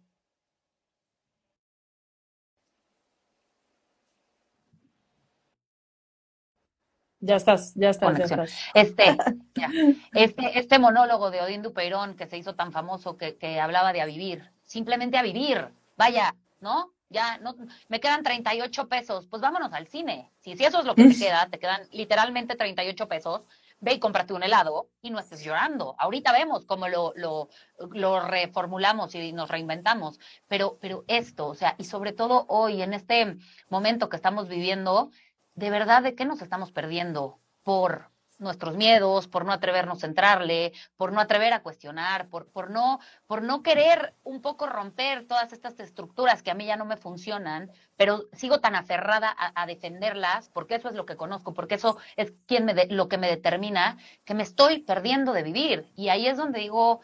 Ya 7.24 7.36
estás, 7.36 7.72
ya 7.76 7.90
estás, 7.90 8.18
ya 8.18 8.24
estás. 8.24 8.52
Este, 8.74 9.04
ya. 9.54 9.70
este, 10.12 10.58
este 10.58 10.80
monólogo 10.80 11.30
de 11.30 11.40
Odín 11.40 11.62
Dupeirón 11.62 12.16
que 12.16 12.26
se 12.26 12.36
hizo 12.36 12.56
tan 12.56 12.72
famoso 12.72 13.16
que, 13.16 13.36
que 13.36 13.60
hablaba 13.60 13.92
de 13.92 14.00
a 14.00 14.06
vivir, 14.06 14.50
simplemente 14.64 15.18
a 15.18 15.22
vivir, 15.22 15.68
vaya, 16.02 16.34
¿no? 16.60 16.92
Ya, 17.10 17.38
no, 17.38 17.54
me 17.88 18.00
quedan 18.00 18.22
38 18.22 18.88
pesos, 18.88 19.26
pues 19.28 19.42
vámonos 19.42 19.72
al 19.74 19.86
cine. 19.86 20.32
Si, 20.40 20.56
si 20.56 20.64
eso 20.64 20.80
es 20.80 20.86
lo 20.86 20.94
que 20.94 21.08
te 21.08 21.16
queda, 21.16 21.46
te 21.48 21.58
quedan 21.58 21.82
literalmente 21.92 22.56
38 22.56 23.06
pesos, 23.06 23.42
ve 23.80 23.94
y 23.94 24.00
cómprate 24.00 24.32
un 24.32 24.42
helado 24.42 24.88
y 25.02 25.10
no 25.10 25.18
estés 25.18 25.44
llorando. 25.44 25.94
Ahorita 25.98 26.32
vemos 26.32 26.64
cómo 26.64 26.88
lo, 26.88 27.12
lo, 27.16 27.50
lo 27.90 28.20
reformulamos 28.20 29.14
y 29.14 29.32
nos 29.32 29.50
reinventamos, 29.50 30.18
pero, 30.48 30.78
pero 30.80 31.04
esto, 31.06 31.48
o 31.48 31.54
sea, 31.54 31.74
y 31.78 31.84
sobre 31.84 32.12
todo 32.12 32.46
hoy, 32.48 32.80
en 32.80 32.94
este 32.94 33.36
momento 33.68 34.08
que 34.08 34.16
estamos 34.16 34.48
viviendo, 34.48 35.10
de 35.54 35.70
verdad 35.70 36.02
de 36.02 36.14
qué 36.14 36.24
nos 36.24 36.40
estamos 36.40 36.72
perdiendo 36.72 37.40
por 37.62 38.11
nuestros 38.42 38.76
miedos, 38.76 39.28
por 39.28 39.44
no 39.44 39.52
atrevernos 39.52 40.02
a 40.02 40.06
entrarle, 40.06 40.72
por 40.96 41.12
no 41.12 41.20
atrever 41.20 41.52
a 41.52 41.62
cuestionar, 41.62 42.28
por, 42.28 42.46
por, 42.48 42.70
no, 42.70 43.00
por 43.26 43.42
no 43.42 43.62
querer 43.62 44.14
un 44.24 44.42
poco 44.42 44.66
romper 44.66 45.26
todas 45.26 45.52
estas 45.52 45.78
estructuras 45.80 46.42
que 46.42 46.50
a 46.50 46.54
mí 46.54 46.66
ya 46.66 46.76
no 46.76 46.84
me 46.84 46.96
funcionan, 46.96 47.70
pero 47.96 48.24
sigo 48.32 48.60
tan 48.60 48.74
aferrada 48.74 49.34
a, 49.38 49.66
defenderlas, 49.66 50.48
porque 50.50 50.74
eso 50.74 50.88
es 50.88 50.94
lo 50.94 51.06
que 51.06 51.16
conozco, 51.16 51.54
porque 51.54 51.76
eso 51.76 51.98
es 52.16 52.32
quien 52.46 52.64
me 52.64 52.74
de, 52.74 52.86
lo 52.88 53.08
que 53.08 53.18
me 53.18 53.28
determina, 53.28 53.96
que 54.24 54.34
me 54.34 54.42
estoy 54.42 54.80
perdiendo 54.80 55.32
de 55.32 55.42
vivir. 55.42 55.86
Y 55.96 56.08
ahí 56.08 56.26
es 56.26 56.36
donde 56.36 56.60
digo, 56.60 57.00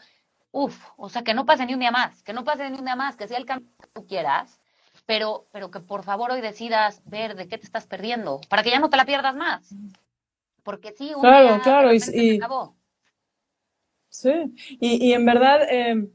uff, 0.51 0.89
o 0.97 1.09
sea, 1.09 1.23
que 1.23 1.33
no 1.33 1.45
pase 1.45 1.65
ni 1.65 1.73
un 1.73 1.79
día 1.79 1.91
más, 1.91 2.21
que 2.23 2.33
no 2.33 2.43
pase 2.43 2.69
ni 2.69 2.77
un 2.77 2.85
día 2.85 2.95
más, 2.95 3.15
que 3.15 3.27
sea 3.27 3.37
el 3.37 3.45
cambio 3.45 3.69
que 3.81 3.87
tú 3.87 4.05
quieras, 4.07 4.59
pero, 5.05 5.47
pero 5.51 5.71
que 5.71 5.79
por 5.79 6.03
favor 6.03 6.31
hoy 6.31 6.41
decidas 6.41 7.01
ver 7.05 7.35
de 7.35 7.47
qué 7.47 7.57
te 7.57 7.65
estás 7.65 7.87
perdiendo, 7.87 8.41
para 8.49 8.63
que 8.63 8.71
ya 8.71 8.79
no 8.79 8.89
te 8.89 8.97
la 8.97 9.05
pierdas 9.05 9.35
más. 9.35 9.73
Porque 10.63 10.93
sí, 10.97 11.13
un 11.13 11.21
claro, 11.21 11.61
claro, 11.63 11.93
y- 11.93 11.99
se 11.99 12.35
acabó. 12.35 12.75
Sí, 14.09 14.31
y, 14.79 15.07
y 15.07 15.13
en 15.13 15.25
verdad 15.25 15.61
eh, 15.69 16.07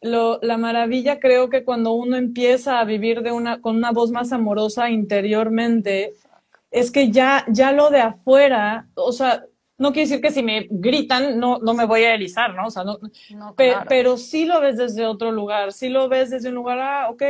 lo, 0.00 0.38
la 0.40 0.56
maravilla 0.56 1.18
creo 1.18 1.50
que 1.50 1.64
cuando 1.64 1.92
uno 1.92 2.16
empieza 2.16 2.78
a 2.80 2.84
vivir 2.84 3.22
de 3.22 3.32
una, 3.32 3.60
con 3.60 3.76
una 3.76 3.90
voz 3.90 4.10
más 4.10 4.32
amorosa 4.32 4.88
interiormente, 4.90 6.14
es 6.70 6.90
que 6.92 7.10
ya, 7.10 7.44
ya 7.48 7.72
lo 7.72 7.90
de 7.90 8.00
afuera, 8.00 8.88
o 8.94 9.12
sea, 9.12 9.44
no 9.80 9.92
quiere 9.92 10.08
decir 10.08 10.20
que 10.22 10.30
si 10.30 10.42
me 10.44 10.68
gritan 10.70 11.40
no, 11.40 11.58
no 11.58 11.74
me 11.74 11.86
voy 11.86 12.02
a 12.04 12.14
erizar, 12.14 12.54
¿no? 12.54 12.66
O 12.68 12.70
sea, 12.70 12.84
no, 12.84 12.98
No, 13.34 13.54
Pe- 13.56 13.70
claro. 13.70 13.86
pero 13.88 14.16
sí 14.16 14.44
lo 14.44 14.60
ves 14.60 14.76
desde 14.76 15.06
otro 15.06 15.32
lugar, 15.32 15.72
sí 15.72 15.88
lo 15.88 16.08
ves 16.08 16.30
desde 16.30 16.50
un 16.50 16.54
lugar, 16.54 16.78
ah, 16.80 17.08
ok, 17.10 17.22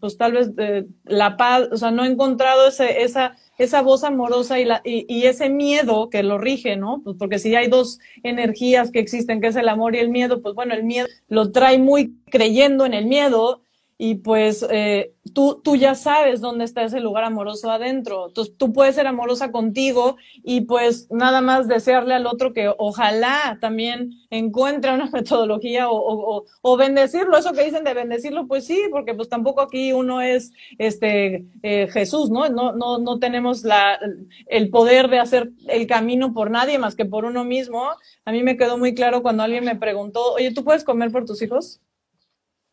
pues 0.00 0.16
tal 0.16 0.32
vez 0.32 0.50
eh, 0.58 0.86
la 1.04 1.36
paz, 1.36 1.68
o 1.72 1.76
sea, 1.76 1.90
no 1.90 2.04
he 2.04 2.08
encontrado 2.08 2.66
ese, 2.68 3.02
esa, 3.02 3.36
esa 3.58 3.82
voz 3.82 4.04
amorosa 4.04 4.58
y, 4.60 4.64
la, 4.64 4.80
y, 4.84 5.04
y 5.12 5.26
ese 5.26 5.50
miedo 5.50 6.08
que 6.10 6.22
lo 6.22 6.38
rige, 6.38 6.76
¿no? 6.76 7.02
Pues 7.04 7.16
porque 7.18 7.38
si 7.38 7.54
hay 7.54 7.68
dos 7.68 7.98
energías 8.22 8.90
que 8.90 9.00
existen, 9.00 9.40
que 9.40 9.48
es 9.48 9.56
el 9.56 9.68
amor 9.68 9.94
y 9.94 9.98
el 9.98 10.08
miedo, 10.08 10.40
pues 10.42 10.54
bueno, 10.54 10.74
el 10.74 10.84
miedo 10.84 11.06
lo 11.28 11.52
trae 11.52 11.78
muy 11.78 12.16
creyendo 12.30 12.86
en 12.86 12.94
el 12.94 13.06
miedo 13.06 13.62
y 14.04 14.16
pues 14.16 14.66
eh, 14.68 15.14
tú, 15.32 15.60
tú 15.62 15.76
ya 15.76 15.94
sabes 15.94 16.40
dónde 16.40 16.64
está 16.64 16.82
ese 16.82 16.98
lugar 16.98 17.22
amoroso 17.22 17.70
adentro. 17.70 18.26
Entonces 18.26 18.52
tú 18.56 18.72
puedes 18.72 18.96
ser 18.96 19.06
amorosa 19.06 19.52
contigo 19.52 20.16
y 20.42 20.62
pues 20.62 21.08
nada 21.12 21.40
más 21.40 21.68
desearle 21.68 22.14
al 22.14 22.26
otro 22.26 22.52
que 22.52 22.68
ojalá 22.78 23.58
también 23.60 24.10
encuentre 24.28 24.92
una 24.92 25.08
metodología 25.12 25.88
o, 25.88 26.44
o, 26.62 26.76
bendecirlo. 26.76 27.38
Eso 27.38 27.52
que 27.52 27.62
dicen 27.62 27.84
de 27.84 27.94
bendecirlo, 27.94 28.48
pues 28.48 28.66
sí, 28.66 28.76
porque 28.90 29.14
pues 29.14 29.28
tampoco 29.28 29.60
aquí 29.60 29.92
uno 29.92 30.20
es 30.20 30.50
este 30.78 31.46
eh, 31.62 31.86
Jesús, 31.92 32.28
¿no? 32.28 32.48
No, 32.48 32.72
no, 32.72 32.98
no 32.98 33.20
tenemos 33.20 33.62
la, 33.62 34.00
el 34.46 34.68
poder 34.70 35.10
de 35.10 35.20
hacer 35.20 35.52
el 35.68 35.86
camino 35.86 36.34
por 36.34 36.50
nadie 36.50 36.76
más 36.76 36.96
que 36.96 37.04
por 37.04 37.24
uno 37.24 37.44
mismo. 37.44 37.88
A 38.24 38.32
mí 38.32 38.42
me 38.42 38.56
quedó 38.56 38.78
muy 38.78 38.96
claro 38.96 39.22
cuando 39.22 39.44
alguien 39.44 39.64
me 39.64 39.76
preguntó, 39.76 40.32
oye, 40.32 40.52
¿tú 40.52 40.64
puedes 40.64 40.82
comer 40.82 41.12
por 41.12 41.24
tus 41.24 41.40
hijos? 41.40 41.80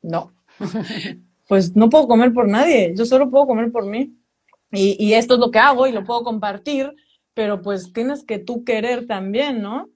No. 0.01 0.38
Pues 1.47 1.75
no 1.75 1.89
puedo 1.89 2.07
comer 2.07 2.31
por 2.33 2.47
nadie, 2.47 2.93
yo 2.95 3.05
solo 3.05 3.29
puedo 3.29 3.47
comer 3.47 3.71
por 3.71 3.85
mí. 3.85 4.13
Y, 4.71 4.95
y 5.03 5.13
esto 5.15 5.33
es 5.33 5.39
lo 5.39 5.49
que 5.49 5.57
hago 5.59 5.87
y 5.87 5.91
lo 5.91 6.03
puedo 6.03 6.23
compartir, 6.23 6.93
pero 7.33 7.61
pues 7.61 7.91
tienes 7.91 8.23
que 8.23 8.37
tú 8.37 8.63
querer 8.63 9.07
también, 9.07 9.61
¿no? 9.61 9.89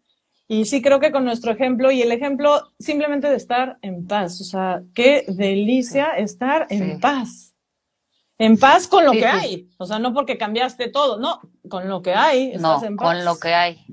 Y 0.48 0.66
sí 0.66 0.82
creo 0.82 1.00
que 1.00 1.12
con 1.12 1.26
nuestro 1.26 1.52
ejemplo 1.52 1.92
y 1.92 2.02
el 2.02 2.12
ejemplo 2.12 2.72
simplemente 2.80 3.30
de 3.30 3.36
estar 3.36 3.78
en 3.82 4.08
paz, 4.08 4.42
o 4.42 4.44
sea, 4.44 4.82
qué 4.96 5.26
delicia 5.28 6.08
estar 6.18 6.66
en 6.70 7.00
paz. 7.00 7.54
En 8.40 8.58
paz 8.58 8.88
con 8.88 9.06
lo 9.06 9.12
Sí, 9.12 9.20
que 9.20 9.24
sí. 9.26 9.38
hay, 9.40 9.70
o 9.78 9.86
sea, 9.86 10.00
no 10.00 10.12
porque 10.14 10.38
cambiaste 10.40 10.90
todo, 10.90 11.20
no, 11.20 11.40
con 11.70 11.88
lo 11.88 12.02
que 12.02 12.14
hay, 12.14 12.48
estás 12.54 12.82
No, 12.82 12.88
en 12.88 12.96
paz. 12.98 13.08
con 13.16 13.26
lo 13.26 13.38
que 13.38 13.54
hay. 13.54 13.86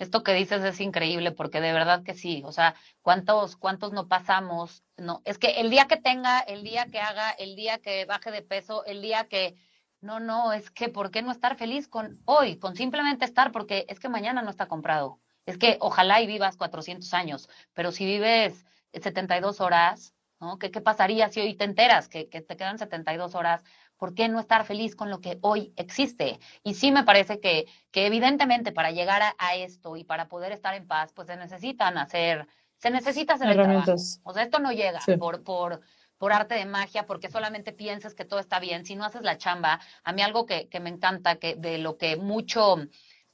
Esto 0.00 0.22
que 0.22 0.32
dices 0.32 0.64
es 0.64 0.80
increíble 0.80 1.30
porque 1.30 1.60
de 1.60 1.74
verdad 1.74 2.02
que 2.02 2.14
sí, 2.14 2.42
o 2.46 2.52
sea, 2.52 2.74
cuántos 3.02 3.56
cuántos 3.56 3.92
no 3.92 4.08
pasamos, 4.08 4.82
no, 4.96 5.20
es 5.26 5.36
que 5.36 5.60
el 5.60 5.68
día 5.68 5.86
que 5.88 5.98
tenga, 5.98 6.40
el 6.40 6.64
día 6.64 6.86
que 6.86 7.00
haga, 7.00 7.30
el 7.32 7.54
día 7.54 7.78
que 7.80 8.06
baje 8.06 8.30
de 8.30 8.40
peso, 8.40 8.82
el 8.86 9.02
día 9.02 9.28
que 9.28 9.56
no, 10.00 10.18
no, 10.18 10.54
es 10.54 10.70
que 10.70 10.88
¿por 10.88 11.10
qué 11.10 11.20
no 11.20 11.30
estar 11.30 11.54
feliz 11.56 11.86
con 11.86 12.18
hoy, 12.24 12.56
con 12.58 12.76
simplemente 12.76 13.26
estar 13.26 13.52
porque 13.52 13.84
es 13.88 14.00
que 14.00 14.08
mañana 14.08 14.40
no 14.40 14.48
está 14.48 14.68
comprado. 14.68 15.20
Es 15.44 15.58
que 15.58 15.76
ojalá 15.80 16.22
y 16.22 16.26
vivas 16.26 16.56
400 16.56 17.12
años, 17.12 17.50
pero 17.74 17.92
si 17.92 18.06
vives 18.06 18.64
72 18.94 19.60
horas, 19.60 20.14
¿no? 20.40 20.58
¿Qué, 20.58 20.70
qué 20.70 20.80
pasaría 20.80 21.28
si 21.28 21.40
hoy 21.40 21.54
te 21.54 21.64
enteras 21.64 22.08
que, 22.08 22.30
que 22.30 22.40
te 22.40 22.56
quedan 22.56 22.78
72 22.78 23.34
horas? 23.34 23.62
¿Por 24.00 24.14
qué 24.14 24.28
no 24.30 24.40
estar 24.40 24.64
feliz 24.64 24.96
con 24.96 25.10
lo 25.10 25.20
que 25.20 25.38
hoy 25.42 25.74
existe? 25.76 26.40
Y 26.64 26.72
sí 26.74 26.90
me 26.90 27.04
parece 27.04 27.38
que, 27.38 27.66
que 27.92 28.06
evidentemente 28.06 28.72
para 28.72 28.90
llegar 28.92 29.20
a, 29.22 29.34
a 29.38 29.54
esto 29.54 29.94
y 29.96 30.04
para 30.04 30.26
poder 30.26 30.52
estar 30.52 30.74
en 30.74 30.86
paz, 30.88 31.12
pues 31.12 31.28
se 31.28 31.36
necesitan 31.36 31.98
hacer, 31.98 32.46
se 32.78 32.90
necesita 32.90 33.34
hacer 33.34 33.50
el 33.50 33.56
trabajo. 33.62 33.92
O 34.24 34.32
sea, 34.32 34.42
esto 34.42 34.58
no 34.58 34.72
llega 34.72 35.00
Sí. 35.02 35.16
por, 35.18 35.44
por, 35.44 35.82
por 36.16 36.32
arte 36.32 36.54
de 36.54 36.64
magia, 36.64 37.04
porque 37.04 37.30
solamente 37.30 37.72
piensas 37.72 38.14
que 38.14 38.24
todo 38.24 38.40
está 38.40 38.58
bien. 38.58 38.86
Si 38.86 38.96
no 38.96 39.04
haces 39.04 39.20
la 39.22 39.36
chamba, 39.36 39.80
a 40.02 40.12
mí 40.14 40.22
algo 40.22 40.46
que, 40.46 40.68
que 40.70 40.80
me 40.80 40.88
encanta, 40.88 41.36
que 41.36 41.54
de 41.56 41.76
lo 41.76 41.98
que 41.98 42.16
mucho, 42.16 42.76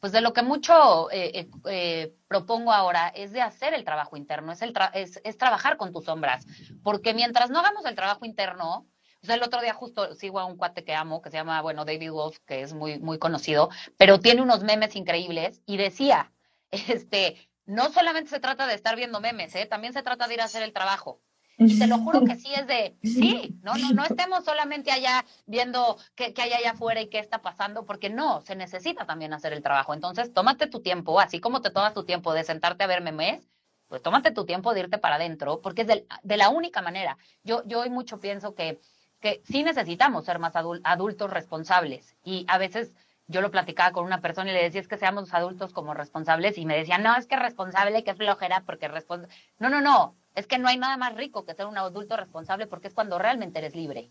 pues 0.00 0.12
de 0.12 0.20
lo 0.20 0.32
que 0.32 0.42
mucho 0.42 1.10
eh, 1.12 1.30
eh, 1.38 1.50
eh, 1.66 2.12
propongo 2.26 2.72
ahora 2.72 3.06
es 3.08 3.30
de 3.30 3.40
hacer 3.40 3.72
el 3.72 3.84
trabajo 3.84 4.16
interno, 4.16 4.50
es, 4.50 4.62
el 4.62 4.72
tra- 4.72 4.90
es, 4.94 5.20
es 5.22 5.38
trabajar 5.38 5.76
con 5.76 5.92
tus 5.92 6.06
sombras. 6.06 6.44
Porque 6.82 7.14
mientras 7.14 7.50
no 7.50 7.60
hagamos 7.60 7.84
el 7.86 7.94
trabajo 7.94 8.24
interno, 8.24 8.88
o 9.22 9.26
sea, 9.26 9.34
el 9.36 9.42
otro 9.42 9.60
día 9.60 9.74
justo 9.74 10.14
sigo 10.14 10.38
a 10.40 10.44
un 10.44 10.56
cuate 10.56 10.84
que 10.84 10.94
amo, 10.94 11.20
que 11.22 11.30
se 11.30 11.36
llama, 11.36 11.60
bueno, 11.62 11.84
David 11.84 12.10
Wolf, 12.12 12.38
que 12.46 12.62
es 12.62 12.72
muy, 12.72 12.98
muy 12.98 13.18
conocido, 13.18 13.70
pero 13.96 14.20
tiene 14.20 14.42
unos 14.42 14.62
memes 14.62 14.94
increíbles 14.96 15.62
y 15.66 15.76
decía, 15.76 16.32
este, 16.70 17.48
no 17.64 17.90
solamente 17.90 18.30
se 18.30 18.40
trata 18.40 18.66
de 18.66 18.74
estar 18.74 18.96
viendo 18.96 19.20
memes, 19.20 19.54
¿eh? 19.54 19.66
también 19.66 19.92
se 19.92 20.02
trata 20.02 20.28
de 20.28 20.34
ir 20.34 20.40
a 20.40 20.44
hacer 20.44 20.62
el 20.62 20.72
trabajo. 20.72 21.20
Y 21.58 21.78
te 21.78 21.86
lo 21.86 21.96
juro 21.98 22.22
que 22.24 22.36
sí 22.36 22.52
es 22.54 22.66
de, 22.66 22.96
sí, 23.02 23.58
no, 23.62 23.74
no, 23.78 23.90
no 23.92 24.04
estemos 24.04 24.44
solamente 24.44 24.90
allá 24.90 25.24
viendo 25.46 25.96
qué, 26.14 26.34
qué 26.34 26.42
hay 26.42 26.52
allá 26.52 26.72
afuera 26.72 27.00
y 27.00 27.08
qué 27.08 27.18
está 27.18 27.40
pasando, 27.40 27.86
porque 27.86 28.10
no, 28.10 28.42
se 28.42 28.54
necesita 28.56 29.06
también 29.06 29.32
hacer 29.32 29.54
el 29.54 29.62
trabajo. 29.62 29.94
Entonces, 29.94 30.32
tómate 30.34 30.66
tu 30.66 30.80
tiempo, 30.82 31.18
así 31.18 31.40
como 31.40 31.62
te 31.62 31.70
tomas 31.70 31.94
tu 31.94 32.04
tiempo 32.04 32.34
de 32.34 32.44
sentarte 32.44 32.84
a 32.84 32.86
ver 32.86 33.00
memes, 33.00 33.48
pues 33.88 34.02
tómate 34.02 34.32
tu 34.32 34.44
tiempo 34.44 34.74
de 34.74 34.80
irte 34.80 34.98
para 34.98 35.14
adentro, 35.14 35.60
porque 35.62 35.82
es 35.82 35.88
del- 35.88 36.06
de 36.22 36.36
la 36.36 36.50
única 36.50 36.82
manera. 36.82 37.16
Yo, 37.42 37.62
yo 37.66 37.80
hoy 37.80 37.88
mucho 37.90 38.20
pienso 38.20 38.54
que, 38.54 38.78
que 39.20 39.42
sí 39.44 39.62
necesitamos 39.64 40.24
ser 40.24 40.38
más 40.38 40.54
adul- 40.54 40.80
adultos 40.84 41.30
responsables. 41.30 42.16
Y 42.24 42.44
a 42.48 42.58
veces 42.58 42.94
yo 43.26 43.40
lo 43.40 43.50
platicaba 43.50 43.92
con 43.92 44.04
una 44.04 44.20
persona 44.20 44.50
y 44.50 44.54
le 44.54 44.62
decía 44.62 44.80
es 44.80 44.88
que 44.88 44.98
seamos 44.98 45.34
adultos 45.34 45.72
como 45.72 45.94
responsables 45.94 46.58
y 46.58 46.66
me 46.66 46.76
decía, 46.76 46.98
no, 46.98 47.16
es 47.16 47.26
que 47.26 47.36
responsable, 47.36 48.04
que 48.04 48.14
flojera, 48.14 48.62
porque 48.66 48.88
responsable. 48.88 49.34
No, 49.58 49.68
no, 49.70 49.80
no, 49.80 50.16
es 50.36 50.46
que 50.46 50.58
no 50.58 50.68
hay 50.68 50.76
nada 50.76 50.98
más 50.98 51.14
rico 51.16 51.44
que 51.44 51.54
ser 51.54 51.66
un 51.66 51.78
adulto 51.78 52.14
responsable 52.14 52.66
porque 52.66 52.88
es 52.88 52.94
cuando 52.94 53.18
realmente 53.18 53.58
eres 53.58 53.74
libre. 53.74 54.10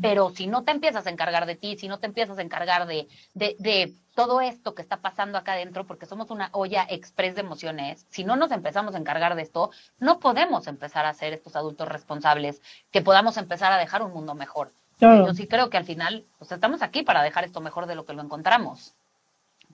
Pero 0.00 0.30
si 0.30 0.46
no 0.46 0.62
te 0.62 0.70
empiezas 0.70 1.06
a 1.06 1.10
encargar 1.10 1.46
de 1.46 1.56
ti, 1.56 1.76
si 1.76 1.88
no 1.88 1.98
te 1.98 2.06
empiezas 2.06 2.38
a 2.38 2.42
encargar 2.42 2.86
de, 2.86 3.08
de, 3.34 3.56
de 3.58 3.92
todo 4.14 4.40
esto 4.40 4.76
que 4.76 4.82
está 4.82 4.98
pasando 4.98 5.36
acá 5.36 5.54
adentro, 5.54 5.84
porque 5.84 6.06
somos 6.06 6.30
una 6.30 6.48
olla 6.52 6.86
express 6.88 7.34
de 7.34 7.40
emociones, 7.40 8.06
si 8.08 8.22
no 8.22 8.36
nos 8.36 8.52
empezamos 8.52 8.94
a 8.94 8.98
encargar 8.98 9.34
de 9.34 9.42
esto, 9.42 9.72
no 9.98 10.20
podemos 10.20 10.68
empezar 10.68 11.06
a 11.06 11.12
ser 11.12 11.32
estos 11.32 11.56
adultos 11.56 11.88
responsables, 11.88 12.62
que 12.92 13.02
podamos 13.02 13.36
empezar 13.36 13.72
a 13.72 13.78
dejar 13.78 14.02
un 14.02 14.12
mundo 14.12 14.36
mejor. 14.36 14.72
Claro. 15.00 15.26
Yo 15.26 15.34
sí 15.34 15.48
creo 15.48 15.70
que 15.70 15.76
al 15.76 15.84
final, 15.84 16.24
pues 16.38 16.52
estamos 16.52 16.82
aquí 16.82 17.02
para 17.02 17.24
dejar 17.24 17.42
esto 17.42 17.60
mejor 17.60 17.86
de 17.86 17.96
lo 17.96 18.04
que 18.04 18.12
lo 18.12 18.22
encontramos. 18.22 18.94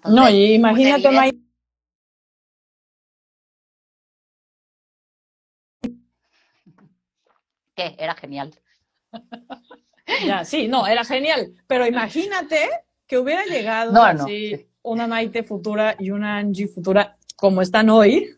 No, 0.04 0.30
y 0.30 0.54
imagínate, 0.54 1.10
pues, 1.10 1.34
¿Qué? 7.80 7.96
Era 7.98 8.14
genial. 8.14 8.50
Ya, 10.26 10.44
sí, 10.44 10.68
no, 10.68 10.86
era 10.86 11.04
genial. 11.04 11.54
Pero 11.66 11.86
imagínate 11.86 12.68
que 13.06 13.16
hubiera 13.16 13.44
llegado 13.44 13.92
una 14.82 15.06
Maite 15.06 15.42
futura 15.42 15.96
y 15.98 16.10
una 16.10 16.38
Angie 16.38 16.68
futura 16.68 17.16
como 17.36 17.62
están 17.62 17.88
hoy 17.88 18.36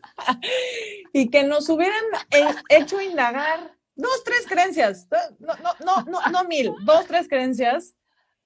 y 1.13 1.29
que 1.29 1.43
nos 1.43 1.67
hubieran 1.67 2.03
eh, 2.31 2.45
hecho 2.69 3.01
indagar 3.01 3.71
dos, 3.95 4.23
tres 4.23 4.45
creencias, 4.47 5.07
no, 5.39 5.53
no, 5.59 5.73
no, 5.85 6.03
no, 6.05 6.31
no 6.31 6.43
mil, 6.45 6.71
dos, 6.85 7.05
tres 7.07 7.27
creencias 7.27 7.95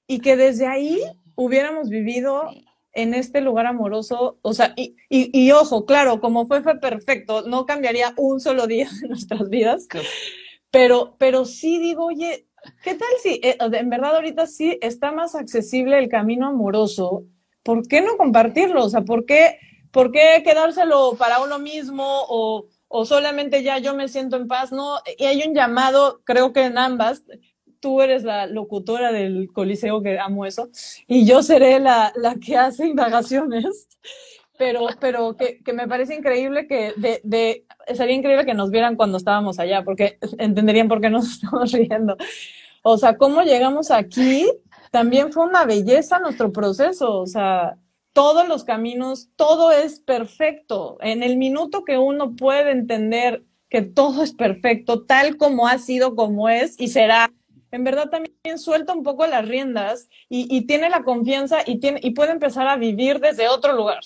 y 0.08 0.20
que 0.20 0.36
desde 0.36 0.68
ahí 0.68 1.02
hubiéramos 1.36 1.89
vivido 1.89 2.50
en 2.93 3.14
este 3.14 3.41
lugar 3.41 3.68
amoroso, 3.68 4.39
o 4.41 4.54
sea, 4.54 4.74
y, 4.76 4.95
y, 5.10 5.52
ojo, 5.52 5.86
claro, 5.86 6.20
como 6.20 6.48
fue, 6.48 6.64
fue 6.64 6.80
perfecto, 6.80 7.43
no 7.43 7.68
cambiaría 7.68 8.14
un 8.18 8.39
solo 8.39 8.66
día 8.66 8.89
de 9.02 9.10
nuestras 9.10 9.48
vidas, 9.50 9.88
pero, 10.72 11.15
pero 11.18 11.45
sí 11.45 11.80
digo, 11.80 12.05
oye, 12.05 12.47
¿qué 12.84 12.95
tal 12.95 13.09
si 13.22 13.39
eh, 13.43 13.57
en 13.59 13.89
verdad 13.89 14.15
ahorita 14.15 14.47
sí 14.47 14.78
está 14.82 15.11
más 15.11 15.36
accesible 15.36 15.97
el 15.97 16.09
camino 16.09 16.47
amoroso? 16.47 17.24
¿Por 17.63 17.88
qué 17.88 18.01
no 18.01 18.18
compartirlo? 18.18 18.86
O 18.86 18.89
sea, 18.89 19.01
¿por 19.01 19.26
qué, 19.26 19.59
por 19.91 20.11
qué 20.11 20.41
quedárselo 20.43 21.15
para 21.18 21.41
uno 21.41 21.59
mismo 21.59 22.05
o, 22.05 22.68
o 22.88 23.05
solamente 23.05 23.63
ya 23.63 23.78
yo 23.80 23.95
me 23.95 24.07
siento 24.07 24.38
en 24.38 24.47
paz? 24.47 24.72
No, 24.72 24.99
y 25.18 25.26
hay 25.26 25.43
un 25.47 25.53
llamado, 25.53 26.22
creo 26.24 26.53
que 26.53 26.65
en 26.65 26.78
ambas, 26.78 27.24
tú 27.80 28.01
eres 28.01 28.24
la 28.24 28.47
locutora 28.47 29.11
del 29.11 29.49
Coliseo, 29.53 30.01
que 30.01 30.20
amo 30.20 30.45
eso, 30.45 30.70
y 31.07 31.26
yo 31.26 31.43
seré 31.43 31.80
la, 31.80 32.11
la 32.15 32.36
que 32.36 32.57
hace 32.57 32.88
indagaciones. 32.88 33.88
Pero, 34.58 34.88
pero 34.99 35.36
que, 35.36 35.60
que 35.64 35.74
me 35.74 35.88
parece 35.88 36.16
increíble 36.16 36.68
que 36.68 36.93
de, 36.97 37.22
de, 37.24 37.66
sería 37.93 38.16
increíble 38.16 38.45
que 38.45 38.53
nos 38.53 38.72
vieran 38.72 38.95
cuando 38.95 39.18
estábamos 39.18 39.60
allá, 39.60 39.84
porque 39.84 40.18
entenderían 40.38 40.88
por 40.88 41.01
qué 41.01 41.10
nos 41.10 41.28
estamos 41.34 41.72
riendo. 41.72 42.18
O 42.82 42.97
sea, 42.97 43.18
cómo 43.18 43.43
llegamos 43.43 43.91
aquí 43.91 44.47
también 44.91 45.32
fue 45.32 45.45
una 45.45 45.66
belleza 45.66 46.20
nuestro 46.20 46.51
proceso. 46.51 47.20
O 47.20 47.28
sea, 47.28 47.78
todos 48.14 48.47
los 48.47 48.64
caminos, 48.64 49.30
todo 49.36 49.72
es 49.72 49.99
perfecto. 49.99 50.97
En 51.01 51.24
el 51.24 51.38
minuto 51.38 51.84
que 51.84 51.97
uno 51.97 52.36
puede 52.36 52.72
entender 52.72 53.43
que 53.70 53.82
todo 53.82 54.24
es 54.24 54.34
perfecto, 54.34 55.03
tal 55.05 55.38
como 55.38 55.68
ha 55.68 55.78
sido, 55.78 56.16
como 56.16 56.47
es 56.47 56.80
y 56.80 56.88
será, 56.88 57.34
en 57.72 57.84
verdad 57.84 58.10
también 58.10 58.58
suelta 58.58 58.93
un 58.93 59.03
poco 59.03 59.28
las 59.28 59.45
riendas 59.45 60.08
y, 60.30 60.62
tiene 60.68 60.89
la 60.89 61.03
confianza 61.03 61.58
y, 61.66 61.80
tiene, 61.80 61.99
y 62.01 62.12
puede 62.12 62.32
empezar 62.32 62.68
a 62.68 62.78
vivir 62.78 63.20
desde 63.20 63.49
otro 63.49 63.74
lugar. 63.74 63.99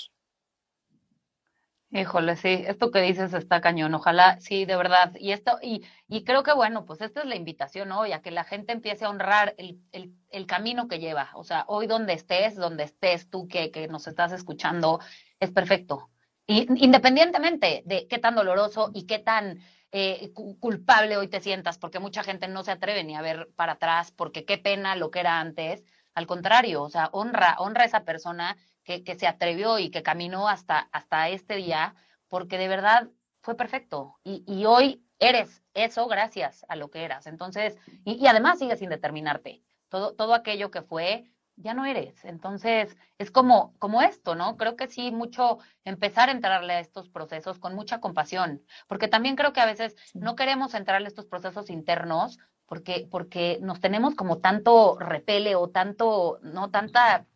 Híjole, 1.93 2.37
sí, 2.37 2.63
esto 2.67 2.89
que 2.89 3.01
dices 3.01 3.33
está 3.33 3.59
cañón, 3.59 3.93
ojalá, 3.93 4.39
sí, 4.39 4.63
de 4.63 4.77
verdad. 4.77 5.11
Y 5.19 5.33
esto, 5.33 5.57
y, 5.61 5.85
y 6.07 6.23
creo 6.23 6.41
que 6.41 6.53
bueno, 6.53 6.85
pues 6.85 7.01
esta 7.01 7.19
es 7.21 7.25
la 7.25 7.35
invitación 7.35 7.91
hoy, 7.91 8.13
a 8.13 8.21
que 8.21 8.31
la 8.31 8.45
gente 8.45 8.71
empiece 8.71 9.03
a 9.03 9.09
honrar 9.09 9.55
el, 9.57 9.81
el, 9.91 10.13
el 10.29 10.45
camino 10.47 10.87
que 10.87 10.99
lleva. 10.99 11.31
O 11.33 11.43
sea, 11.43 11.65
hoy 11.67 11.87
donde 11.87 12.13
estés, 12.13 12.55
donde 12.55 12.85
estés 12.85 13.29
tú 13.29 13.49
que, 13.49 13.71
que 13.71 13.89
nos 13.89 14.07
estás 14.07 14.31
escuchando, 14.31 15.01
es 15.41 15.51
perfecto. 15.51 16.09
Y, 16.47 16.65
independientemente 16.81 17.83
de 17.85 18.07
qué 18.07 18.19
tan 18.19 18.35
doloroso 18.35 18.91
y 18.93 19.05
qué 19.05 19.19
tan 19.19 19.59
eh, 19.91 20.31
culpable 20.61 21.17
hoy 21.17 21.27
te 21.27 21.41
sientas, 21.41 21.77
porque 21.77 21.99
mucha 21.99 22.23
gente 22.23 22.47
no 22.47 22.63
se 22.63 22.71
atreve 22.71 23.03
ni 23.03 23.15
a 23.17 23.21
ver 23.21 23.49
para 23.57 23.73
atrás, 23.73 24.11
porque 24.13 24.45
qué 24.45 24.57
pena 24.57 24.95
lo 24.95 25.11
que 25.11 25.19
era 25.19 25.41
antes. 25.41 25.83
Al 26.13 26.25
contrario, 26.25 26.83
o 26.83 26.89
sea, 26.89 27.09
honra, 27.11 27.55
honra 27.59 27.83
a 27.83 27.87
esa 27.87 28.05
persona 28.05 28.55
que, 28.83 29.03
que 29.03 29.15
se 29.15 29.27
atrevió 29.27 29.79
y 29.79 29.89
que 29.89 30.03
caminó 30.03 30.47
hasta, 30.47 30.89
hasta 30.91 31.29
este 31.29 31.55
día, 31.55 31.95
porque 32.27 32.57
de 32.57 32.67
verdad 32.67 33.09
fue 33.41 33.55
perfecto. 33.55 34.19
Y, 34.23 34.43
y 34.47 34.65
hoy 34.65 35.03
eres 35.19 35.63
eso 35.73 36.07
gracias 36.07 36.65
a 36.67 36.75
lo 36.75 36.89
que 36.89 37.03
eras. 37.03 37.27
Entonces, 37.27 37.77
y, 38.05 38.13
y 38.13 38.27
además 38.27 38.59
sigues 38.59 38.79
sin 38.79 38.89
determinarte. 38.89 39.61
Todo, 39.89 40.13
todo 40.13 40.33
aquello 40.33 40.71
que 40.71 40.81
fue, 40.81 41.31
ya 41.55 41.73
no 41.73 41.85
eres. 41.85 42.23
Entonces, 42.25 42.97
es 43.17 43.31
como, 43.31 43.73
como 43.77 44.01
esto, 44.01 44.35
¿no? 44.35 44.57
Creo 44.57 44.75
que 44.75 44.87
sí, 44.87 45.11
mucho 45.11 45.59
empezar 45.83 46.29
a 46.29 46.31
entrarle 46.31 46.73
a 46.73 46.79
estos 46.79 47.09
procesos 47.09 47.59
con 47.59 47.75
mucha 47.75 47.99
compasión, 47.99 48.63
porque 48.87 49.07
también 49.07 49.35
creo 49.35 49.53
que 49.53 49.61
a 49.61 49.65
veces 49.65 49.95
no 50.13 50.35
queremos 50.35 50.73
entrarle 50.73 51.07
a 51.07 51.09
estos 51.09 51.25
procesos 51.25 51.69
internos 51.69 52.39
porque, 52.65 53.07
porque 53.11 53.59
nos 53.61 53.81
tenemos 53.81 54.15
como 54.15 54.37
tanto 54.37 54.97
repele 54.97 55.55
o 55.55 55.69
tanto, 55.69 56.39
no 56.41 56.71
tanta 56.71 57.27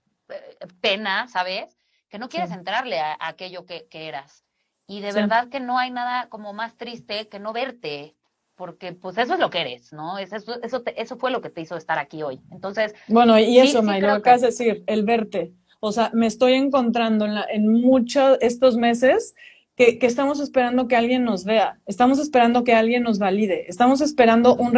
pena, 0.81 1.27
¿sabes? 1.27 1.77
Que 2.09 2.19
no 2.19 2.29
quieres 2.29 2.51
entrarle 2.51 2.99
a, 2.99 3.17
aquello 3.19 3.65
que, 3.65 3.87
que, 3.89 4.07
eras. 4.07 4.43
Y 4.87 5.01
de 5.01 5.11
verdad 5.11 5.49
que 5.49 5.59
no 5.59 5.77
hay 5.77 5.91
nada 5.91 6.29
como 6.29 6.53
más 6.53 6.77
triste 6.77 7.27
que 7.27 7.39
no 7.39 7.53
verte 7.53 8.15
porque 8.55 8.93
pues 8.93 9.17
eso 9.17 9.33
es 9.33 9.39
lo 9.39 9.49
que 9.49 9.61
eres, 9.61 9.93
¿no? 9.93 10.17
Eso, 10.17 10.37
eso, 10.37 10.83
eso 10.95 11.17
fue 11.17 11.31
lo 11.31 11.41
que 11.41 11.49
te 11.49 11.61
hizo 11.61 11.75
estar 11.75 11.99
aquí 11.99 12.23
hoy. 12.23 12.41
Entonces... 12.51 12.95
Bueno, 13.07 13.37
y 13.37 13.59
eso, 13.59 13.81
sí, 13.81 14.01
lo 14.01 14.13
acabas 14.13 14.41
de 14.41 14.47
decir, 14.47 14.83
el 14.87 15.03
verte. 15.03 15.53
O 15.81 15.91
sea, 15.91 16.09
me 16.13 16.25
estoy 16.25 16.53
encontrando 16.53 17.25
en, 17.25 17.35
la, 17.35 17.45
en 17.49 17.67
muchos 17.69 18.37
estos 18.41 18.77
meses 18.77 19.35
que, 19.75 19.99
que, 19.99 20.07
estamos 20.07 20.39
esperando 20.39 20.87
que 20.87 20.95
alguien 20.95 21.25
nos 21.25 21.43
vea, 21.43 21.79
estamos 21.85 22.17
esperando 22.17 22.63
que 22.63 22.73
alguien 22.73 23.03
nos 23.03 23.19
valide, 23.19 23.69
estamos 23.69 23.99
esperando 24.01 24.55
un... 24.55 24.73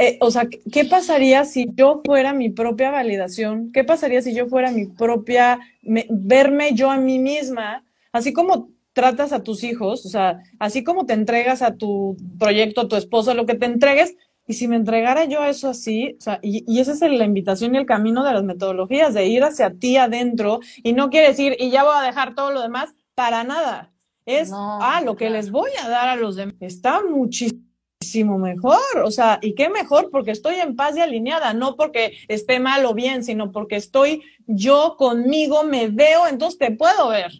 Eh, 0.00 0.16
o 0.20 0.30
sea, 0.30 0.48
¿qué 0.48 0.84
pasaría 0.84 1.44
si 1.44 1.66
yo 1.74 2.02
fuera 2.04 2.32
mi 2.32 2.50
propia 2.50 2.92
validación? 2.92 3.72
¿Qué 3.72 3.82
pasaría 3.82 4.22
si 4.22 4.32
yo 4.32 4.46
fuera 4.46 4.70
mi 4.70 4.86
propia, 4.86 5.58
verme 5.82 6.74
yo 6.74 6.90
a 6.90 6.98
mí 6.98 7.18
misma? 7.18 7.84
Así 8.12 8.32
como 8.32 8.70
tratas 8.92 9.32
a 9.32 9.42
tus 9.42 9.64
hijos, 9.64 10.06
o 10.06 10.08
sea, 10.08 10.40
así 10.60 10.84
como 10.84 11.04
te 11.04 11.14
entregas 11.14 11.62
a 11.62 11.74
tu 11.74 12.16
proyecto, 12.38 12.82
a 12.82 12.88
tu 12.88 12.96
esposo, 12.96 13.34
lo 13.34 13.46
que 13.46 13.54
te 13.54 13.66
entregues, 13.66 14.14
y 14.46 14.54
si 14.54 14.66
me 14.66 14.76
entregara 14.76 15.24
yo 15.24 15.44
eso 15.44 15.68
así, 15.68 16.16
o 16.18 16.20
sea, 16.20 16.38
y, 16.42 16.64
y 16.66 16.80
esa 16.80 16.92
es 16.92 17.00
la 17.00 17.24
invitación 17.24 17.74
y 17.74 17.78
el 17.78 17.86
camino 17.86 18.24
de 18.24 18.32
las 18.32 18.44
metodologías, 18.44 19.14
de 19.14 19.26
ir 19.26 19.44
hacia 19.44 19.72
ti 19.74 19.96
adentro, 19.96 20.60
y 20.82 20.92
no 20.94 21.10
quiere 21.10 21.28
decir, 21.28 21.56
y 21.58 21.70
ya 21.70 21.84
voy 21.84 21.94
a 21.96 22.02
dejar 22.02 22.34
todo 22.34 22.50
lo 22.50 22.62
demás, 22.62 22.94
para 23.14 23.44
nada. 23.44 23.92
Es, 24.26 24.50
ah, 24.52 25.00
lo 25.04 25.16
que 25.16 25.30
les 25.30 25.50
voy 25.50 25.70
a 25.82 25.88
dar 25.88 26.08
a 26.08 26.16
los 26.16 26.36
demás 26.36 26.54
está 26.60 27.02
muchísimo 27.02 27.67
mejor, 28.14 28.78
o 29.04 29.10
sea, 29.10 29.38
y 29.42 29.54
qué 29.54 29.68
mejor 29.68 30.10
porque 30.10 30.30
estoy 30.30 30.56
en 30.56 30.76
paz 30.76 30.96
y 30.96 31.00
alineada, 31.00 31.52
no 31.54 31.76
porque 31.76 32.18
esté 32.28 32.60
mal 32.60 32.84
o 32.86 32.94
bien, 32.94 33.24
sino 33.24 33.52
porque 33.52 33.76
estoy 33.76 34.22
yo 34.46 34.96
conmigo, 34.96 35.64
me 35.64 35.88
veo, 35.88 36.26
entonces 36.26 36.58
te 36.58 36.70
puedo 36.72 37.08
ver. 37.08 37.32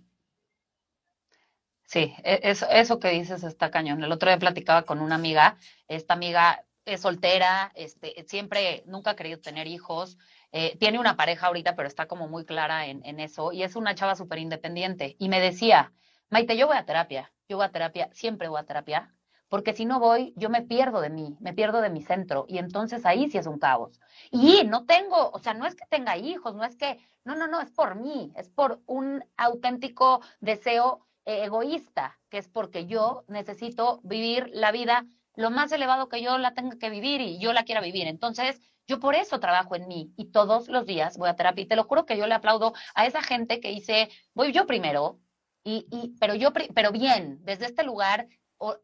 Sí, 1.86 2.14
e, 2.22 2.40
eso, 2.42 2.66
eso 2.70 2.98
que 2.98 3.10
dices 3.10 3.44
está 3.44 3.70
cañón. 3.70 4.02
El 4.04 4.12
otro 4.12 4.28
día 4.28 4.38
platicaba 4.38 4.82
con 4.82 5.00
una 5.00 5.14
amiga, 5.14 5.56
esta 5.88 6.14
amiga 6.14 6.64
es 6.84 7.02
soltera, 7.02 7.72
este, 7.74 8.24
siempre, 8.28 8.82
nunca 8.86 9.10
ha 9.10 9.16
querido 9.16 9.40
tener 9.40 9.66
hijos, 9.66 10.18
eh, 10.52 10.76
tiene 10.78 10.98
una 10.98 11.16
pareja 11.16 11.46
ahorita, 11.46 11.76
pero 11.76 11.88
está 11.88 12.06
como 12.06 12.28
muy 12.28 12.44
clara 12.44 12.86
en, 12.86 13.04
en 13.04 13.20
eso, 13.20 13.52
y 13.52 13.62
es 13.62 13.76
una 13.76 13.94
chava 13.94 14.16
súper 14.16 14.38
independiente. 14.38 15.16
Y 15.18 15.28
me 15.28 15.40
decía, 15.40 15.92
Maite, 16.30 16.56
yo 16.56 16.66
voy 16.66 16.76
a 16.76 16.84
terapia, 16.84 17.32
yo 17.48 17.56
voy 17.56 17.66
a 17.66 17.72
terapia, 17.72 18.10
siempre 18.12 18.48
voy 18.48 18.60
a 18.60 18.64
terapia, 18.64 19.14
porque 19.48 19.72
si 19.72 19.84
no 19.84 19.98
voy, 19.98 20.32
yo 20.36 20.50
me 20.50 20.62
pierdo 20.62 21.00
de 21.00 21.10
mí, 21.10 21.36
me 21.40 21.52
pierdo 21.52 21.80
de 21.80 21.90
mi 21.90 22.02
centro, 22.02 22.44
y 22.48 22.58
entonces 22.58 23.06
ahí 23.06 23.30
sí 23.30 23.38
es 23.38 23.46
un 23.46 23.58
caos. 23.58 24.00
Y 24.30 24.64
no 24.64 24.84
tengo, 24.84 25.30
o 25.30 25.38
sea, 25.38 25.54
no 25.54 25.66
es 25.66 25.74
que 25.74 25.86
tenga 25.86 26.16
hijos, 26.16 26.54
no 26.54 26.64
es 26.64 26.76
que, 26.76 26.98
no, 27.24 27.34
no, 27.34 27.46
no, 27.46 27.60
es 27.60 27.70
por 27.70 27.96
mí, 27.96 28.32
es 28.36 28.48
por 28.48 28.80
un 28.86 29.24
auténtico 29.36 30.20
deseo 30.40 31.06
egoísta, 31.24 32.18
que 32.30 32.38
es 32.38 32.48
porque 32.48 32.86
yo 32.86 33.24
necesito 33.28 34.00
vivir 34.02 34.50
la 34.52 34.72
vida 34.72 35.04
lo 35.34 35.50
más 35.50 35.70
elevado 35.70 36.08
que 36.08 36.20
yo 36.20 36.36
la 36.36 36.52
tenga 36.52 36.78
que 36.78 36.90
vivir 36.90 37.20
y 37.20 37.38
yo 37.38 37.52
la 37.52 37.62
quiera 37.62 37.80
vivir. 37.80 38.08
Entonces, 38.08 38.60
yo 38.88 38.98
por 38.98 39.14
eso 39.14 39.38
trabajo 39.38 39.76
en 39.76 39.86
mí 39.86 40.12
y 40.16 40.32
todos 40.32 40.68
los 40.68 40.84
días 40.84 41.16
voy 41.16 41.28
a 41.28 41.36
terapia. 41.36 41.62
Y 41.62 41.68
te 41.68 41.76
lo 41.76 41.84
juro 41.84 42.06
que 42.06 42.16
yo 42.16 42.26
le 42.26 42.34
aplaudo 42.34 42.72
a 42.94 43.06
esa 43.06 43.22
gente 43.22 43.60
que 43.60 43.68
dice, 43.68 44.08
voy 44.34 44.52
yo 44.52 44.66
primero, 44.66 45.20
y, 45.62 45.86
y, 45.92 46.16
pero 46.18 46.34
yo, 46.34 46.52
pero 46.52 46.90
bien, 46.90 47.38
desde 47.44 47.66
este 47.66 47.84
lugar 47.84 48.26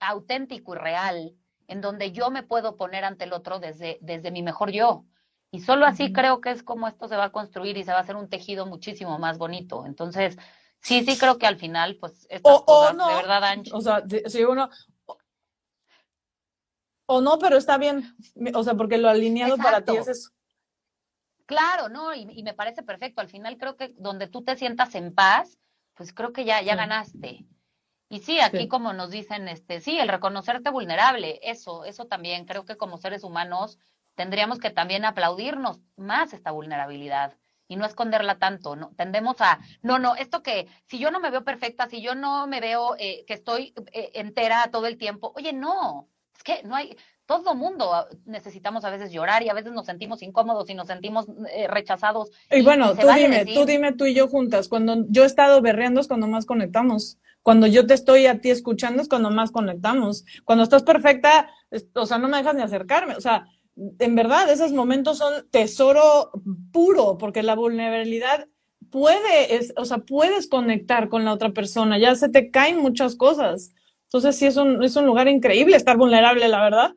auténtico 0.01 0.75
y 0.75 0.79
real, 0.79 1.35
en 1.66 1.81
donde 1.81 2.12
yo 2.12 2.31
me 2.31 2.43
puedo 2.43 2.77
poner 2.77 3.05
ante 3.05 3.25
el 3.25 3.33
otro 3.33 3.59
desde, 3.59 3.99
desde 4.01 4.31
mi 4.31 4.43
mejor 4.43 4.70
yo. 4.70 5.05
Y 5.51 5.61
solo 5.61 5.87
así 5.87 6.12
creo 6.12 6.41
que 6.41 6.51
es 6.51 6.62
como 6.62 6.89
esto 6.89 7.07
se 7.09 7.16
va 7.16 7.25
a 7.25 7.33
construir 7.33 7.77
y 7.77 7.85
se 7.85 7.93
va 7.93 7.99
a 7.99 8.01
hacer 8.01 8.16
un 8.16 8.29
tejido 8.29 8.66
muchísimo 8.66 9.18
más 9.18 9.39
bonito. 9.39 9.87
Entonces, 9.87 10.37
Sí, 10.85 11.03
sí, 11.03 11.18
creo 11.18 11.39
que 11.39 11.47
al 11.47 11.57
final, 11.57 11.97
pues, 11.97 12.27
estas 12.29 12.61
cosas, 12.61 13.09
de 13.09 13.14
verdad, 13.14 13.43
Ancho. 13.43 13.75
O 13.75 13.81
sea, 13.81 14.05
si 14.27 14.45
uno, 14.45 14.68
o 17.07 17.20
no, 17.22 17.39
pero 17.39 17.57
está 17.57 17.79
bien, 17.79 18.14
o 18.55 18.62
sea, 18.62 18.75
porque 18.75 18.99
lo 18.99 19.09
alineado 19.09 19.57
para 19.57 19.83
ti 19.83 19.97
es 19.97 20.09
eso. 20.09 20.31
Claro, 21.47 21.89
no, 21.89 22.14
y, 22.14 22.27
y, 22.31 22.43
me 22.43 22.53
parece 22.53 22.83
perfecto. 22.83 23.22
Al 23.22 23.29
final 23.29 23.57
creo 23.57 23.77
que 23.77 23.95
donde 23.97 24.29
tú 24.29 24.45
te 24.45 24.57
sientas 24.57 24.95
en 24.95 25.14
paz, 25.14 25.59
pues 25.95 26.12
creo 26.12 26.35
que 26.35 26.45
ya, 26.45 26.61
ya 26.61 26.77
ganaste. 26.77 27.47
Y 28.14 28.20
sí, 28.20 28.38
aquí 28.38 28.58
sí. 28.58 28.68
como 28.68 28.92
nos 28.92 29.10
dicen, 29.10 29.48
este, 29.48 29.80
sí, 29.80 29.98
el 29.98 30.06
reconocerte 30.06 30.70
vulnerable, 30.70 31.40
eso, 31.42 31.84
eso 31.84 32.04
también, 32.04 32.44
creo 32.44 32.64
que 32.64 32.76
como 32.76 32.96
seres 32.96 33.24
humanos 33.24 33.80
tendríamos 34.14 34.60
que 34.60 34.70
también 34.70 35.04
aplaudirnos 35.04 35.80
más 35.96 36.32
esta 36.32 36.52
vulnerabilidad 36.52 37.36
y 37.66 37.74
no 37.74 37.84
esconderla 37.84 38.38
tanto, 38.38 38.76
¿no? 38.76 38.92
Tendemos 38.96 39.40
a, 39.40 39.58
no, 39.82 39.98
no, 39.98 40.14
esto 40.14 40.44
que, 40.44 40.68
si 40.84 41.00
yo 41.00 41.10
no 41.10 41.18
me 41.18 41.32
veo 41.32 41.42
perfecta, 41.42 41.88
si 41.88 42.02
yo 42.02 42.14
no 42.14 42.46
me 42.46 42.60
veo 42.60 42.94
eh, 43.00 43.24
que 43.26 43.34
estoy 43.34 43.74
eh, 43.90 44.12
entera 44.14 44.70
todo 44.70 44.86
el 44.86 44.96
tiempo, 44.96 45.32
oye, 45.34 45.52
no, 45.52 46.08
es 46.36 46.44
que 46.44 46.62
no 46.62 46.76
hay, 46.76 46.96
todo 47.27 47.55
mundo 47.55 47.91
necesitamos 48.27 48.85
a 48.85 48.91
veces 48.91 49.11
llorar 49.11 49.43
y 49.43 49.49
a 49.49 49.55
veces 49.55 49.72
nos 49.72 49.87
sentimos 49.87 50.22
incómodos 50.22 50.68
y 50.68 50.75
nos 50.75 50.87
sentimos 50.87 51.27
eh, 51.55 51.66
rechazados. 51.68 52.31
Y, 52.51 52.62
bueno, 52.62 52.95
tú 52.95 53.07
dime, 53.14 53.45
tú 53.47 53.64
dime 53.64 53.93
tú 53.93 54.07
y 54.07 54.14
yo 54.14 54.29
juntas, 54.29 54.68
cuando 54.68 55.07
yo 55.09 55.22
he 55.22 55.27
estado 55.27 55.61
berreando 55.62 56.01
es 56.01 56.09
cuando 56.09 56.27
más 56.27 56.47
conectamos. 56.47 57.18
Cuando 57.43 57.66
yo 57.66 57.87
te 57.87 57.93
estoy 57.93 58.27
a 58.27 58.41
ti 58.41 58.49
escuchando 58.51 59.03
es 59.03 59.09
cuando 59.09 59.31
más 59.31 59.51
conectamos. 59.51 60.25
Cuando 60.45 60.64
estás 60.64 60.83
perfecta, 60.83 61.51
o 61.95 62.07
sea, 62.07 62.16
no 62.16 62.27
me 62.27 62.39
dejas 62.39 62.55
ni 62.55 62.62
acercarme. 62.62 63.16
O 63.16 63.20
sea, 63.20 63.47
en 63.77 64.14
verdad, 64.14 64.51
esos 64.51 64.72
momentos 64.72 65.18
son 65.18 65.47
tesoro 65.51 66.31
puro, 66.72 67.18
porque 67.18 67.43
la 67.43 67.55
vulnerabilidad 67.55 68.49
puede, 68.91 69.57
es, 69.57 69.75
o 69.77 69.85
sea, 69.85 69.99
puedes 69.99 70.49
conectar 70.49 71.09
con 71.09 71.25
la 71.25 71.33
otra 71.33 71.51
persona, 71.51 71.99
ya 71.99 72.14
se 72.14 72.29
te 72.29 72.51
caen 72.51 72.79
muchas 72.79 73.16
cosas. 73.16 73.75
Entonces, 74.05 74.37
sí, 74.37 74.47
es 74.47 74.57
un, 74.57 74.83
es 74.83 74.97
un 74.97 75.07
lugar 75.07 75.29
increíble 75.29 75.77
estar 75.77 75.97
vulnerable, 75.97 76.47
la 76.49 76.62
verdad. 76.62 76.95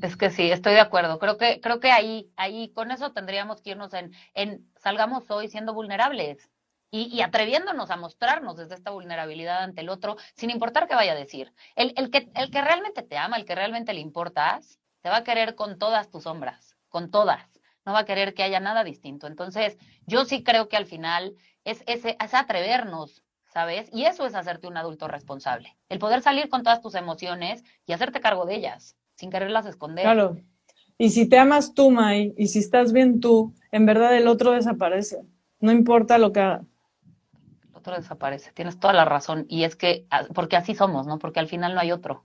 Es 0.00 0.16
que 0.16 0.30
sí, 0.30 0.50
estoy 0.50 0.74
de 0.74 0.80
acuerdo. 0.80 1.18
Creo 1.18 1.36
que, 1.36 1.60
creo 1.60 1.80
que 1.80 1.90
ahí, 1.92 2.30
ahí, 2.36 2.70
con 2.70 2.90
eso 2.90 3.12
tendríamos 3.12 3.60
que 3.60 3.70
irnos 3.70 3.92
en, 3.94 4.12
en 4.34 4.70
salgamos 4.76 5.30
hoy 5.30 5.48
siendo 5.48 5.74
vulnerables 5.74 6.50
y, 6.90 7.04
y, 7.04 7.22
atreviéndonos 7.22 7.90
a 7.90 7.96
mostrarnos 7.96 8.56
desde 8.56 8.74
esta 8.74 8.90
vulnerabilidad 8.90 9.62
ante 9.62 9.80
el 9.80 9.88
otro, 9.88 10.16
sin 10.34 10.50
importar 10.50 10.88
qué 10.88 10.94
vaya 10.94 11.12
a 11.12 11.16
decir. 11.16 11.52
El, 11.74 11.94
el, 11.96 12.10
que, 12.10 12.30
el 12.34 12.50
que 12.50 12.60
realmente 12.60 13.02
te 13.02 13.16
ama, 13.16 13.36
el 13.36 13.44
que 13.44 13.54
realmente 13.54 13.94
le 13.94 14.00
importas, 14.00 14.78
te 15.00 15.08
va 15.08 15.18
a 15.18 15.24
querer 15.24 15.54
con 15.54 15.78
todas 15.78 16.10
tus 16.10 16.24
sombras, 16.24 16.76
con 16.88 17.10
todas. 17.10 17.48
No 17.84 17.92
va 17.92 18.00
a 18.00 18.04
querer 18.04 18.34
que 18.34 18.42
haya 18.42 18.60
nada 18.60 18.84
distinto. 18.84 19.26
Entonces, 19.26 19.78
yo 20.06 20.24
sí 20.24 20.42
creo 20.44 20.68
que 20.68 20.76
al 20.76 20.86
final 20.86 21.34
es, 21.64 21.82
ese 21.86 22.16
es 22.22 22.34
atrevernos, 22.34 23.24
¿sabes? 23.52 23.88
Y 23.92 24.04
eso 24.04 24.26
es 24.26 24.34
hacerte 24.34 24.66
un 24.66 24.76
adulto 24.76 25.08
responsable. 25.08 25.76
El 25.88 25.98
poder 25.98 26.22
salir 26.22 26.48
con 26.48 26.62
todas 26.62 26.80
tus 26.80 26.94
emociones 26.94 27.64
y 27.86 27.92
hacerte 27.92 28.20
cargo 28.20 28.46
de 28.46 28.56
ellas, 28.56 28.96
sin 29.22 29.30
quererlas 29.30 29.66
esconder. 29.66 30.02
Claro. 30.02 30.36
Y 30.98 31.10
si 31.10 31.28
te 31.28 31.38
amas 31.38 31.74
tú, 31.74 31.92
May, 31.92 32.34
y 32.36 32.48
si 32.48 32.58
estás 32.58 32.92
bien 32.92 33.20
tú, 33.20 33.54
en 33.70 33.86
verdad 33.86 34.16
el 34.16 34.26
otro 34.26 34.50
desaparece. 34.50 35.22
No 35.60 35.70
importa 35.70 36.18
lo 36.18 36.32
que 36.32 36.40
haga. 36.40 36.64
El 37.68 37.76
otro 37.76 37.94
desaparece. 37.94 38.50
Tienes 38.50 38.80
toda 38.80 38.92
la 38.92 39.04
razón. 39.04 39.46
Y 39.48 39.62
es 39.62 39.76
que, 39.76 40.06
ah, 40.10 40.24
porque 40.34 40.56
así 40.56 40.74
somos, 40.74 41.06
¿no? 41.06 41.20
Porque 41.20 41.38
al 41.38 41.46
final 41.46 41.72
no 41.72 41.80
hay 41.80 41.92
otro. 41.92 42.24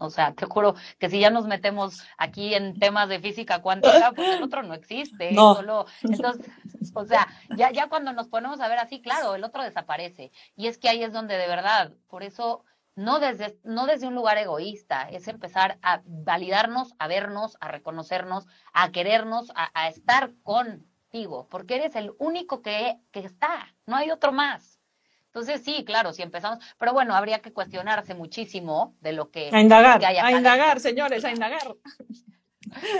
O 0.00 0.10
sea, 0.10 0.34
te 0.34 0.46
juro 0.46 0.74
que 0.98 1.08
si 1.08 1.20
ya 1.20 1.30
nos 1.30 1.46
metemos 1.46 2.02
aquí 2.18 2.54
en 2.54 2.76
temas 2.76 3.08
de 3.08 3.20
física 3.20 3.62
cuántica, 3.62 4.10
pues 4.16 4.28
el 4.30 4.42
otro 4.42 4.64
no 4.64 4.74
existe. 4.74 5.30
No. 5.36 5.54
Solo, 5.54 5.86
entonces, 6.02 6.50
o 6.92 7.04
sea, 7.04 7.28
ya, 7.56 7.70
ya 7.70 7.88
cuando 7.88 8.12
nos 8.12 8.26
ponemos 8.26 8.60
a 8.60 8.66
ver 8.66 8.80
así, 8.80 9.00
claro, 9.00 9.36
el 9.36 9.44
otro 9.44 9.62
desaparece. 9.62 10.32
Y 10.56 10.66
es 10.66 10.76
que 10.76 10.88
ahí 10.88 11.04
es 11.04 11.12
donde 11.12 11.36
de 11.36 11.46
verdad, 11.46 11.92
por 12.08 12.24
eso, 12.24 12.64
no 12.96 13.20
desde, 13.20 13.58
no 13.62 13.86
desde 13.86 14.06
un 14.08 14.14
lugar 14.14 14.38
egoísta, 14.38 15.08
es 15.10 15.28
empezar 15.28 15.78
a 15.82 16.00
validarnos, 16.04 16.94
a 16.98 17.06
vernos, 17.06 17.56
a 17.60 17.68
reconocernos, 17.68 18.46
a 18.72 18.90
querernos, 18.90 19.52
a, 19.54 19.70
a 19.74 19.88
estar 19.88 20.32
contigo, 20.42 21.46
porque 21.48 21.76
eres 21.76 21.94
el 21.94 22.12
único 22.18 22.62
que, 22.62 22.98
que 23.12 23.20
está, 23.20 23.74
no 23.86 23.96
hay 23.96 24.10
otro 24.10 24.32
más. 24.32 24.80
Entonces, 25.26 25.62
sí, 25.62 25.84
claro, 25.84 26.14
si 26.14 26.22
empezamos, 26.22 26.64
pero 26.78 26.94
bueno, 26.94 27.14
habría 27.14 27.40
que 27.40 27.52
cuestionarse 27.52 28.14
muchísimo 28.14 28.96
de 29.00 29.12
lo 29.12 29.30
que... 29.30 29.50
A 29.52 29.60
indagar, 29.60 30.02
a 30.02 30.32
indagar, 30.32 30.80
señores, 30.80 31.22
a 31.26 31.30
indagar. 31.30 31.76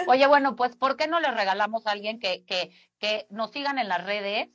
Oye, 0.07 0.27
bueno, 0.27 0.55
pues, 0.55 0.77
¿por 0.77 0.99
qué 0.99 1.09
no 1.09 1.19
le 1.19 1.31
regalamos 1.31 1.87
a 1.87 1.93
alguien 1.93 2.21
que, 2.21 2.45
que, 2.45 2.73
que 2.99 3.27
nos 3.31 3.51
sigan 3.53 3.79
en 3.79 3.89
las 3.89 4.05
redes 4.05 4.51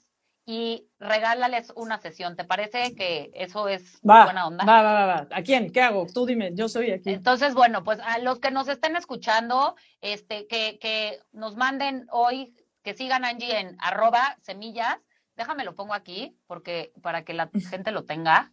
y 0.45 0.87
regálales 0.99 1.71
una 1.75 1.99
sesión? 1.99 2.35
¿Te 2.35 2.43
parece 2.43 2.95
que 2.95 3.31
eso 3.33 3.67
es 3.67 3.99
buena 4.01 4.47
onda? 4.47 4.65
Va, 4.65 4.81
va, 4.81 4.93
va, 4.93 5.05
va. 5.05 5.27
¿A 5.31 5.41
quién? 5.41 5.71
¿Qué 5.71 5.81
hago? 5.81 6.07
Tú 6.13 6.25
dime, 6.25 6.51
yo 6.53 6.67
soy 6.69 6.91
aquí. 6.91 7.11
Entonces, 7.11 7.53
bueno, 7.53 7.83
pues 7.83 7.99
a 7.99 8.19
los 8.19 8.39
que 8.39 8.51
nos 8.51 8.67
estén 8.67 8.95
escuchando, 8.95 9.75
este, 10.01 10.47
que, 10.47 10.79
que 10.79 11.19
nos 11.31 11.55
manden 11.55 12.07
hoy, 12.11 12.53
que 12.83 12.93
sigan 12.93 13.25
Angie 13.25 13.59
en 13.59 13.77
arroba 13.79 14.37
semillas 14.41 14.97
Déjame 15.35 15.63
lo 15.63 15.75
pongo 15.75 15.93
aquí 15.93 16.37
porque 16.45 16.93
para 17.01 17.23
que 17.23 17.33
la 17.33 17.49
gente 17.69 17.91
lo 17.91 18.05
tenga. 18.05 18.51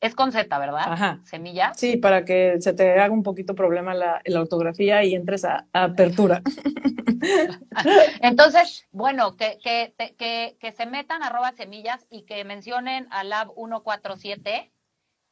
Es 0.00 0.14
con 0.14 0.32
Z, 0.32 0.58
¿verdad? 0.58 0.84
Ajá. 0.86 1.20
Semilla. 1.24 1.72
Sí, 1.74 1.96
para 1.96 2.24
que 2.24 2.60
se 2.60 2.72
te 2.72 2.98
haga 2.98 3.12
un 3.12 3.22
poquito 3.22 3.54
problema 3.54 3.94
la, 3.94 4.22
la 4.24 4.40
ortografía 4.40 5.04
y 5.04 5.14
entres 5.14 5.44
a, 5.44 5.66
apertura. 5.72 6.42
Entonces, 8.22 8.86
bueno, 8.92 9.36
que, 9.36 9.58
que, 9.62 9.94
que, 10.16 10.56
que, 10.58 10.72
se 10.72 10.86
metan 10.86 11.22
arroba 11.22 11.52
semillas 11.52 12.06
y 12.08 12.22
que 12.22 12.44
mencionen 12.44 13.08
a 13.10 13.24
Lab 13.24 13.52
147 13.54 14.72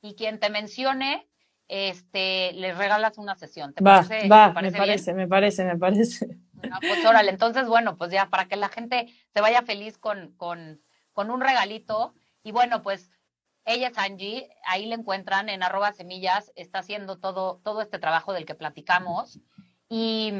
y 0.03 0.15
quien 0.15 0.39
te 0.39 0.51
mencione, 0.51 1.27
este, 1.67 2.53
les 2.53 2.77
regalas 2.77 3.17
una 3.17 3.37
sesión. 3.37 3.73
¿Te 3.73 3.83
va, 3.83 4.03
parece, 4.03 4.29
va, 4.29 4.53
me 4.53 4.71
parece, 4.71 5.15
me 5.15 5.27
parece, 5.27 5.65
me 5.65 5.79
parece. 5.79 6.29
pues 6.81 7.07
órale, 7.07 7.31
entonces, 7.31 7.67
bueno, 7.69 7.97
pues 7.97 8.11
ya 8.11 8.29
para 8.29 8.49
que 8.49 8.57
la 8.57 8.69
gente 8.69 9.07
se 9.33 9.41
vaya 9.41 9.63
feliz 9.63 9.97
con, 9.97 10.33
con 10.33 10.81
con 11.19 11.33
un 11.33 11.41
regalito. 11.41 12.15
Y 12.45 12.53
bueno, 12.53 12.81
pues 12.85 13.11
ella 13.69 13.89
es 13.89 13.99
Angie, 13.99 14.49
ahí 14.65 14.87
le 14.87 14.95
encuentran 14.95 15.49
en 15.49 15.63
arroba 15.63 15.93
semillas, 15.93 16.53
está 16.57 16.81
haciendo 16.81 17.19
todo, 17.19 17.61
todo 17.63 17.83
este 17.83 17.99
trabajo 17.99 18.33
del 18.33 18.47
que 18.47 18.55
platicamos. 18.55 19.39
Y, 19.89 20.33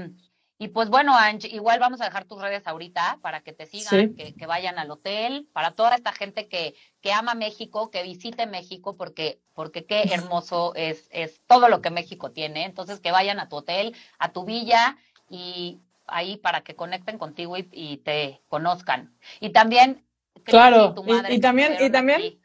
y 0.59 0.69
pues 0.69 0.89
bueno, 0.89 1.17
Angie, 1.17 1.55
igual 1.55 1.79
vamos 1.79 2.01
a 2.01 2.07
dejar 2.07 2.25
tus 2.25 2.41
redes 2.41 2.67
ahorita 2.67 3.19
para 3.23 3.41
que 3.43 3.53
te 3.53 3.67
sigan, 3.67 4.15
que, 4.15 4.35
que, 4.35 4.47
vayan 4.47 4.79
al 4.79 4.91
hotel, 4.91 5.47
para 5.53 5.73
toda 5.73 5.95
esta 5.95 6.13
gente 6.13 6.49
que, 6.49 6.75
que 7.01 7.13
ama 7.13 7.35
México, 7.35 7.91
que 7.91 8.03
visite 8.03 8.47
México, 8.47 8.97
porque, 8.97 9.41
porque 9.55 9.85
qué 9.85 10.03
hermoso 10.13 10.75
es, 10.75 11.09
es 11.11 11.41
todo 11.47 11.69
lo 11.69 11.81
que 11.81 11.91
México 11.91 12.33
tiene. 12.33 12.65
Entonces, 12.65 13.01
que 13.01 13.13
vayan 13.13 13.41
a 13.41 13.49
tu 13.49 13.57
hotel, 13.57 13.95
a 14.19 14.33
tu 14.33 14.45
villa 14.45 14.97
y 15.29 15.79
ahí 16.07 16.39
para 16.39 16.63
que 16.63 16.75
conecten 16.75 17.19
contigo 17.19 17.57
y, 17.57 17.69
y 17.73 17.99
te 17.99 18.41
conozcan. 18.49 19.15
Y 19.41 19.51
también 19.51 20.05
Claro, 20.45 20.95
y, 21.29 21.41
también, 21.41 21.77
y 21.81 21.91
también, 21.91 22.39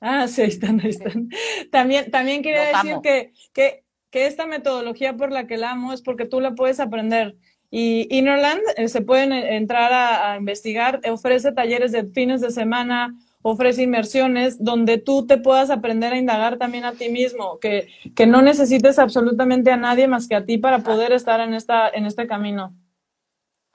ah, 0.00 0.28
sí, 0.28 0.42
ahí 0.42 0.48
están, 0.48 0.80
ahí 0.80 0.90
están. 0.90 1.28
También, 1.70 2.10
también 2.10 2.42
quería 2.42 2.64
decir 2.64 2.96
que, 3.02 3.32
que, 3.52 3.84
que, 4.10 4.26
esta 4.26 4.46
metodología 4.46 5.16
por 5.16 5.32
la 5.32 5.46
que 5.46 5.56
la 5.56 5.72
amo 5.72 5.92
es 5.92 6.02
porque 6.02 6.26
tú 6.26 6.40
la 6.40 6.54
puedes 6.54 6.80
aprender. 6.80 7.36
Y 7.70 8.08
Innerland 8.16 8.62
eh, 8.76 8.88
se 8.88 9.02
pueden 9.02 9.32
eh, 9.32 9.56
entrar 9.56 9.92
a, 9.92 10.32
a, 10.32 10.36
investigar, 10.36 11.00
ofrece 11.10 11.52
talleres 11.52 11.92
de 11.92 12.06
fines 12.06 12.40
de 12.40 12.50
semana, 12.50 13.14
ofrece 13.42 13.82
inmersiones 13.82 14.62
donde 14.62 14.98
tú 14.98 15.26
te 15.26 15.38
puedas 15.38 15.70
aprender 15.70 16.12
a 16.12 16.18
indagar 16.18 16.58
también 16.58 16.84
a 16.84 16.92
ti 16.92 17.08
mismo, 17.08 17.58
que, 17.58 17.88
que 18.14 18.26
no 18.26 18.42
necesites 18.42 18.98
absolutamente 18.98 19.70
a 19.70 19.76
nadie 19.76 20.08
más 20.08 20.28
que 20.28 20.34
a 20.34 20.44
ti 20.44 20.58
para 20.58 20.80
poder 20.80 21.12
estar 21.12 21.40
en, 21.40 21.54
esta, 21.54 21.88
en 21.88 22.06
este 22.06 22.26
camino. 22.26 22.74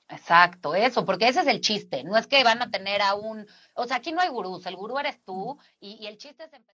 Exacto, 0.09 0.75
eso, 0.75 1.05
porque 1.05 1.27
ese 1.27 1.41
es 1.41 1.47
el 1.47 1.59
chiste, 1.61 2.03
no 2.03 2.15
es 2.17 2.27
que 2.27 2.43
van 2.43 2.61
a 2.61 2.69
tener 2.69 3.01
a 3.01 3.15
un, 3.15 3.45
o 3.73 3.85
sea, 3.87 3.97
aquí 3.97 4.11
no 4.11 4.21
hay 4.21 4.29
gurús, 4.29 4.65
el 4.65 4.75
gurú 4.75 4.97
eres 4.99 5.23
tú 5.25 5.57
y, 5.79 5.97
y 6.01 6.07
el 6.07 6.17
chiste 6.17 6.43
es. 6.43 6.51